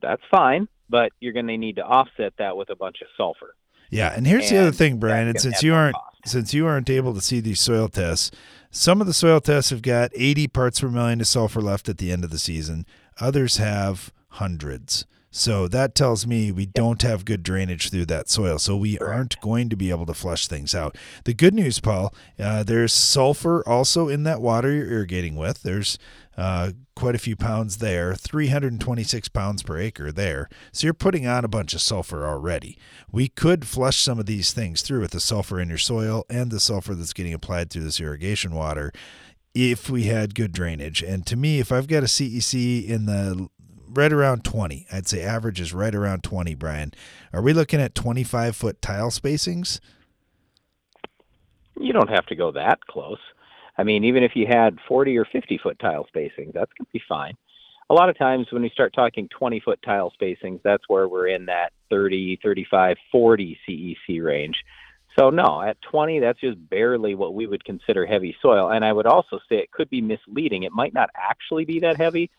that's 0.00 0.22
fine, 0.30 0.68
but 0.88 1.12
you're 1.20 1.32
going 1.32 1.46
to 1.46 1.56
need 1.56 1.76
to 1.76 1.84
offset 1.84 2.34
that 2.38 2.56
with 2.56 2.70
a 2.70 2.76
bunch 2.76 3.02
of 3.02 3.08
sulfur. 3.16 3.54
Yeah, 3.90 4.12
and 4.14 4.26
here's 4.26 4.50
and 4.50 4.56
the 4.56 4.62
other 4.62 4.72
thing, 4.72 4.98
Brian, 4.98 5.28
and 5.28 5.40
since 5.40 5.62
you 5.62 5.74
aren't 5.74 5.94
cost. 5.94 6.16
since 6.24 6.54
you 6.54 6.66
aren't 6.66 6.88
able 6.88 7.12
to 7.14 7.20
see 7.20 7.40
these 7.40 7.60
soil 7.60 7.88
tests, 7.88 8.30
some 8.70 9.02
of 9.02 9.06
the 9.06 9.12
soil 9.12 9.40
tests 9.40 9.70
have 9.70 9.82
got 9.82 10.10
80 10.14 10.48
parts 10.48 10.80
per 10.80 10.88
million 10.88 11.20
of 11.20 11.26
sulfur 11.26 11.60
left 11.60 11.90
at 11.90 11.98
the 11.98 12.10
end 12.10 12.24
of 12.24 12.30
the 12.30 12.38
season. 12.38 12.86
Others 13.20 13.58
have 13.58 14.10
hundreds. 14.28 15.04
So 15.34 15.66
that 15.68 15.94
tells 15.94 16.26
me 16.26 16.52
we 16.52 16.66
don't 16.66 17.00
have 17.00 17.24
good 17.24 17.42
drainage 17.42 17.90
through 17.90 18.04
that 18.06 18.28
soil. 18.28 18.58
So 18.58 18.76
we 18.76 18.98
aren't 18.98 19.40
going 19.40 19.70
to 19.70 19.76
be 19.76 19.88
able 19.88 20.04
to 20.06 20.14
flush 20.14 20.46
things 20.46 20.74
out. 20.74 20.96
The 21.24 21.32
good 21.32 21.54
news, 21.54 21.80
Paul, 21.80 22.14
uh, 22.38 22.62
there's 22.62 22.92
sulfur 22.92 23.66
also 23.66 24.08
in 24.08 24.24
that 24.24 24.42
water 24.42 24.70
you're 24.70 24.90
irrigating 24.92 25.34
with. 25.34 25.62
There's 25.62 25.98
uh, 26.36 26.72
quite 26.94 27.14
a 27.14 27.18
few 27.18 27.34
pounds 27.34 27.78
there, 27.78 28.14
326 28.14 29.28
pounds 29.30 29.62
per 29.62 29.78
acre 29.78 30.12
there. 30.12 30.50
So 30.70 30.86
you're 30.86 30.94
putting 30.94 31.26
on 31.26 31.46
a 31.46 31.48
bunch 31.48 31.72
of 31.72 31.80
sulfur 31.80 32.26
already. 32.26 32.78
We 33.10 33.28
could 33.28 33.66
flush 33.66 33.96
some 33.96 34.18
of 34.18 34.26
these 34.26 34.52
things 34.52 34.82
through 34.82 35.00
with 35.00 35.12
the 35.12 35.20
sulfur 35.20 35.58
in 35.58 35.70
your 35.70 35.78
soil 35.78 36.26
and 36.28 36.50
the 36.50 36.60
sulfur 36.60 36.94
that's 36.94 37.14
getting 37.14 37.32
applied 37.32 37.70
through 37.70 37.84
this 37.84 38.00
irrigation 38.00 38.54
water 38.54 38.92
if 39.54 39.88
we 39.88 40.04
had 40.04 40.34
good 40.34 40.52
drainage. 40.52 41.02
And 41.02 41.26
to 41.26 41.36
me, 41.36 41.58
if 41.58 41.72
I've 41.72 41.86
got 41.86 42.02
a 42.02 42.06
CEC 42.06 42.86
in 42.86 43.06
the 43.06 43.48
right 43.94 44.12
around 44.12 44.44
20. 44.44 44.86
I'd 44.92 45.08
say 45.08 45.22
average 45.22 45.60
is 45.60 45.72
right 45.72 45.94
around 45.94 46.22
20, 46.22 46.54
Brian. 46.54 46.92
Are 47.32 47.42
we 47.42 47.52
looking 47.52 47.80
at 47.80 47.94
25 47.94 48.56
foot 48.56 48.82
tile 48.82 49.10
spacings? 49.10 49.80
You 51.78 51.92
don't 51.92 52.10
have 52.10 52.26
to 52.26 52.36
go 52.36 52.52
that 52.52 52.80
close. 52.86 53.18
I 53.76 53.84
mean, 53.84 54.04
even 54.04 54.22
if 54.22 54.32
you 54.34 54.46
had 54.46 54.78
40 54.86 55.16
or 55.18 55.24
50 55.24 55.58
foot 55.58 55.78
tile 55.78 56.06
spacings, 56.14 56.52
that's 56.52 56.72
going 56.72 56.86
to 56.86 56.92
be 56.92 57.02
fine. 57.08 57.36
A 57.90 57.94
lot 57.94 58.08
of 58.08 58.16
times 58.16 58.46
when 58.50 58.62
we 58.62 58.70
start 58.70 58.94
talking 58.94 59.28
20 59.28 59.60
foot 59.60 59.80
tile 59.84 60.12
spacings, 60.20 60.60
that's 60.62 60.88
where 60.88 61.08
we're 61.08 61.28
in 61.28 61.46
that 61.46 61.72
30, 61.90 62.38
35, 62.42 62.96
40 63.10 63.58
CEC 63.68 64.22
range. 64.22 64.56
So, 65.18 65.28
no, 65.28 65.60
at 65.60 65.76
20, 65.82 66.20
that's 66.20 66.40
just 66.40 66.56
barely 66.70 67.14
what 67.14 67.34
we 67.34 67.46
would 67.46 67.64
consider 67.64 68.06
heavy 68.06 68.34
soil. 68.40 68.70
And 68.70 68.84
I 68.84 68.92
would 68.92 69.06
also 69.06 69.40
say 69.48 69.56
it 69.56 69.70
could 69.70 69.90
be 69.90 70.00
misleading. 70.00 70.62
It 70.62 70.72
might 70.72 70.94
not 70.94 71.10
actually 71.14 71.66
be 71.66 71.80
that 71.80 71.98
heavy, 71.98 72.30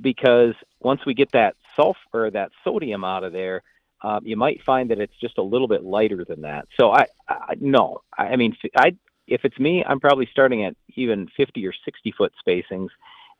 because 0.00 0.54
once 0.80 1.04
we 1.06 1.14
get 1.14 1.32
that 1.32 1.56
sulfur 1.76 2.30
that 2.30 2.50
sodium 2.64 3.04
out 3.04 3.24
of 3.24 3.32
there, 3.32 3.62
uh, 4.02 4.20
you 4.22 4.36
might 4.36 4.62
find 4.62 4.90
that 4.90 5.00
it's 5.00 5.16
just 5.20 5.38
a 5.38 5.42
little 5.42 5.68
bit 5.68 5.82
lighter 5.82 6.24
than 6.24 6.42
that. 6.42 6.68
So 6.78 6.92
I, 6.92 7.06
I 7.28 7.54
no, 7.60 8.02
I, 8.16 8.28
I 8.28 8.36
mean, 8.36 8.56
I 8.76 8.96
if 9.26 9.44
it's 9.44 9.58
me, 9.58 9.84
I'm 9.84 10.00
probably 10.00 10.28
starting 10.30 10.64
at 10.64 10.76
even 10.94 11.28
50 11.36 11.66
or 11.66 11.72
60 11.84 12.12
foot 12.12 12.32
spacings, 12.46 12.88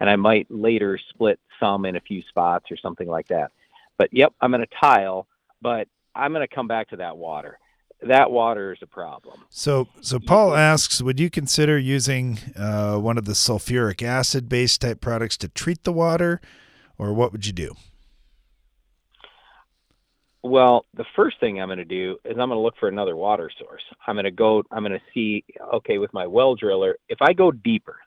and 0.00 0.10
I 0.10 0.16
might 0.16 0.46
later 0.50 0.98
split 1.10 1.40
some 1.60 1.84
in 1.84 1.96
a 1.96 2.00
few 2.00 2.22
spots 2.28 2.66
or 2.70 2.76
something 2.76 3.08
like 3.08 3.28
that. 3.28 3.52
But 3.96 4.10
yep, 4.12 4.34
I'm 4.40 4.50
going 4.50 4.60
to 4.60 4.74
tile, 4.80 5.26
but 5.62 5.88
I'm 6.14 6.32
going 6.32 6.46
to 6.46 6.54
come 6.54 6.68
back 6.68 6.90
to 6.90 6.96
that 6.96 7.16
water 7.16 7.58
that 8.02 8.30
water 8.30 8.72
is 8.72 8.78
a 8.82 8.86
problem. 8.86 9.44
So, 9.48 9.88
so 10.00 10.18
Paul 10.18 10.54
asks, 10.54 11.02
would 11.02 11.18
you 11.18 11.30
consider 11.30 11.78
using 11.78 12.38
uh, 12.56 12.96
one 12.98 13.18
of 13.18 13.24
the 13.24 13.32
sulfuric 13.32 14.02
acid 14.02 14.48
based 14.48 14.82
type 14.82 15.00
products 15.00 15.36
to 15.38 15.48
treat 15.48 15.84
the 15.84 15.92
water, 15.92 16.40
or 16.98 17.12
what 17.12 17.32
would 17.32 17.46
you 17.46 17.52
do? 17.52 17.74
Well, 20.42 20.84
the 20.94 21.04
first 21.16 21.40
thing 21.40 21.60
I'm 21.60 21.68
going 21.68 21.78
to 21.78 21.84
do 21.84 22.16
is 22.24 22.32
I'm 22.32 22.48
going 22.48 22.50
to 22.50 22.58
look 22.58 22.76
for 22.78 22.88
another 22.88 23.16
water 23.16 23.50
source. 23.58 23.82
I'm 24.06 24.14
going 24.14 24.24
to 24.24 24.30
go. 24.30 24.62
I'm 24.70 24.84
going 24.84 24.92
to 24.92 25.04
see. 25.12 25.44
Okay, 25.74 25.98
with 25.98 26.12
my 26.12 26.26
well 26.26 26.54
driller, 26.54 26.96
if 27.08 27.18
I 27.20 27.32
go 27.32 27.50
deeper, 27.50 27.98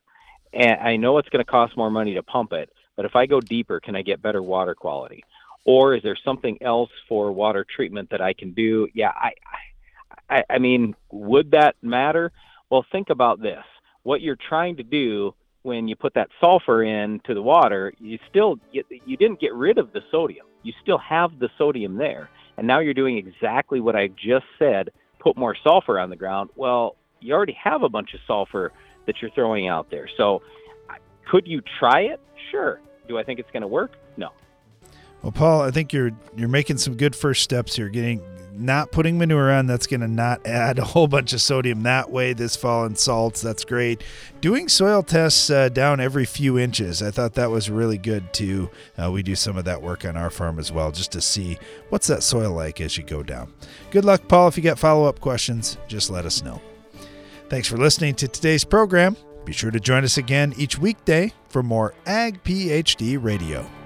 and 0.53 0.79
I 0.79 0.95
know 0.95 1.17
it's 1.17 1.29
going 1.29 1.43
to 1.43 1.49
cost 1.49 1.75
more 1.75 1.91
money 1.91 2.13
to 2.15 2.23
pump 2.23 2.53
it, 2.53 2.69
but 2.95 3.05
if 3.05 3.15
I 3.15 3.25
go 3.25 3.41
deeper, 3.41 3.79
can 3.79 3.95
I 3.95 4.01
get 4.01 4.21
better 4.21 4.41
water 4.41 4.75
quality? 4.75 5.23
Or 5.65 5.93
is 5.93 6.03
there 6.03 6.17
something 6.23 6.57
else 6.61 6.89
for 7.07 7.31
water 7.31 7.65
treatment 7.75 8.09
that 8.09 8.21
I 8.21 8.33
can 8.33 8.53
do? 8.53 8.87
Yeah, 8.93 9.11
I, 9.13 9.33
I 9.45 10.43
I, 10.49 10.59
mean, 10.59 10.95
would 11.11 11.51
that 11.51 11.75
matter? 11.81 12.31
Well, 12.69 12.85
think 12.91 13.09
about 13.09 13.41
this. 13.41 13.63
What 14.03 14.21
you're 14.21 14.37
trying 14.37 14.77
to 14.77 14.83
do 14.83 15.35
when 15.63 15.87
you 15.87 15.95
put 15.95 16.13
that 16.15 16.29
sulfur 16.39 16.83
into 16.83 17.33
the 17.33 17.41
water, 17.41 17.93
you 17.99 18.17
still 18.29 18.59
you, 18.71 18.83
you 19.05 19.17
didn't 19.17 19.39
get 19.39 19.53
rid 19.53 19.77
of 19.77 19.93
the 19.93 20.01
sodium. 20.11 20.45
You 20.63 20.73
still 20.81 20.97
have 20.97 21.39
the 21.39 21.49
sodium 21.57 21.97
there, 21.97 22.29
and 22.57 22.67
now 22.67 22.79
you're 22.79 22.93
doing 22.93 23.17
exactly 23.17 23.79
what 23.79 23.95
I 23.95 24.07
just 24.07 24.45
said. 24.59 24.89
Put 25.19 25.37
more 25.37 25.55
sulfur 25.63 25.99
on 25.99 26.09
the 26.09 26.15
ground. 26.15 26.49
Well, 26.55 26.95
you 27.19 27.33
already 27.33 27.57
have 27.63 27.83
a 27.83 27.89
bunch 27.89 28.13
of 28.13 28.19
sulfur 28.25 28.71
that 29.05 29.21
you're 29.21 29.31
throwing 29.31 29.67
out 29.67 29.89
there. 29.91 30.09
So, 30.17 30.41
could 31.29 31.47
you 31.47 31.61
try 31.79 32.01
it? 32.01 32.19
Sure. 32.49 32.81
Do 33.07 33.17
I 33.17 33.23
think 33.23 33.39
it's 33.39 33.51
going 33.51 33.61
to 33.61 33.67
work? 33.67 33.91
No. 34.17 34.29
Well, 35.21 35.31
Paul, 35.31 35.61
I 35.61 35.71
think 35.71 35.93
you're 35.93 36.11
you're 36.35 36.49
making 36.49 36.77
some 36.77 36.95
good 36.95 37.15
first 37.15 37.43
steps 37.43 37.75
here. 37.75 37.89
Getting 37.89 38.21
not 38.53 38.91
putting 38.91 39.17
manure 39.17 39.51
on 39.51 39.65
that's 39.65 39.87
going 39.87 40.01
to 40.01 40.07
not 40.07 40.45
add 40.45 40.79
a 40.79 40.83
whole 40.83 41.07
bunch 41.07 41.33
of 41.33 41.41
sodium 41.41 41.83
that 41.83 42.09
way 42.09 42.33
this 42.33 42.55
fall 42.55 42.85
and 42.85 42.97
salts 42.97 43.41
that's 43.41 43.65
great. 43.65 44.03
Doing 44.39 44.67
soil 44.67 45.03
tests 45.03 45.49
uh, 45.49 45.69
down 45.69 45.99
every 45.99 46.25
few 46.25 46.57
inches 46.57 47.01
i 47.01 47.11
thought 47.11 47.33
that 47.33 47.51
was 47.51 47.69
really 47.69 47.97
good 47.97 48.33
too 48.33 48.69
uh, 49.01 49.11
we 49.11 49.23
do 49.23 49.35
some 49.35 49.57
of 49.57 49.65
that 49.65 49.81
work 49.81 50.03
on 50.05 50.17
our 50.17 50.29
farm 50.29 50.59
as 50.59 50.71
well 50.71 50.91
just 50.91 51.11
to 51.11 51.21
see 51.21 51.57
what's 51.89 52.07
that 52.07 52.23
soil 52.23 52.51
like 52.51 52.81
as 52.81 52.97
you 52.97 53.03
go 53.03 53.23
down. 53.23 53.53
Good 53.91 54.05
luck 54.05 54.27
paul. 54.27 54.47
If 54.47 54.57
you 54.57 54.63
got 54.63 54.79
follow-up 54.79 55.19
questions 55.19 55.77
just 55.87 56.09
let 56.09 56.25
us 56.25 56.43
know. 56.43 56.61
Thanks 57.49 57.67
for 57.67 57.77
listening 57.77 58.15
to 58.15 58.27
today's 58.27 58.63
program. 58.63 59.15
Be 59.45 59.53
sure 59.53 59.71
to 59.71 59.79
join 59.79 60.03
us 60.03 60.17
again 60.17 60.53
each 60.57 60.77
weekday 60.77 61.33
for 61.49 61.63
more 61.63 61.93
ag 62.05 62.43
phd 62.43 63.23
radio 63.23 63.80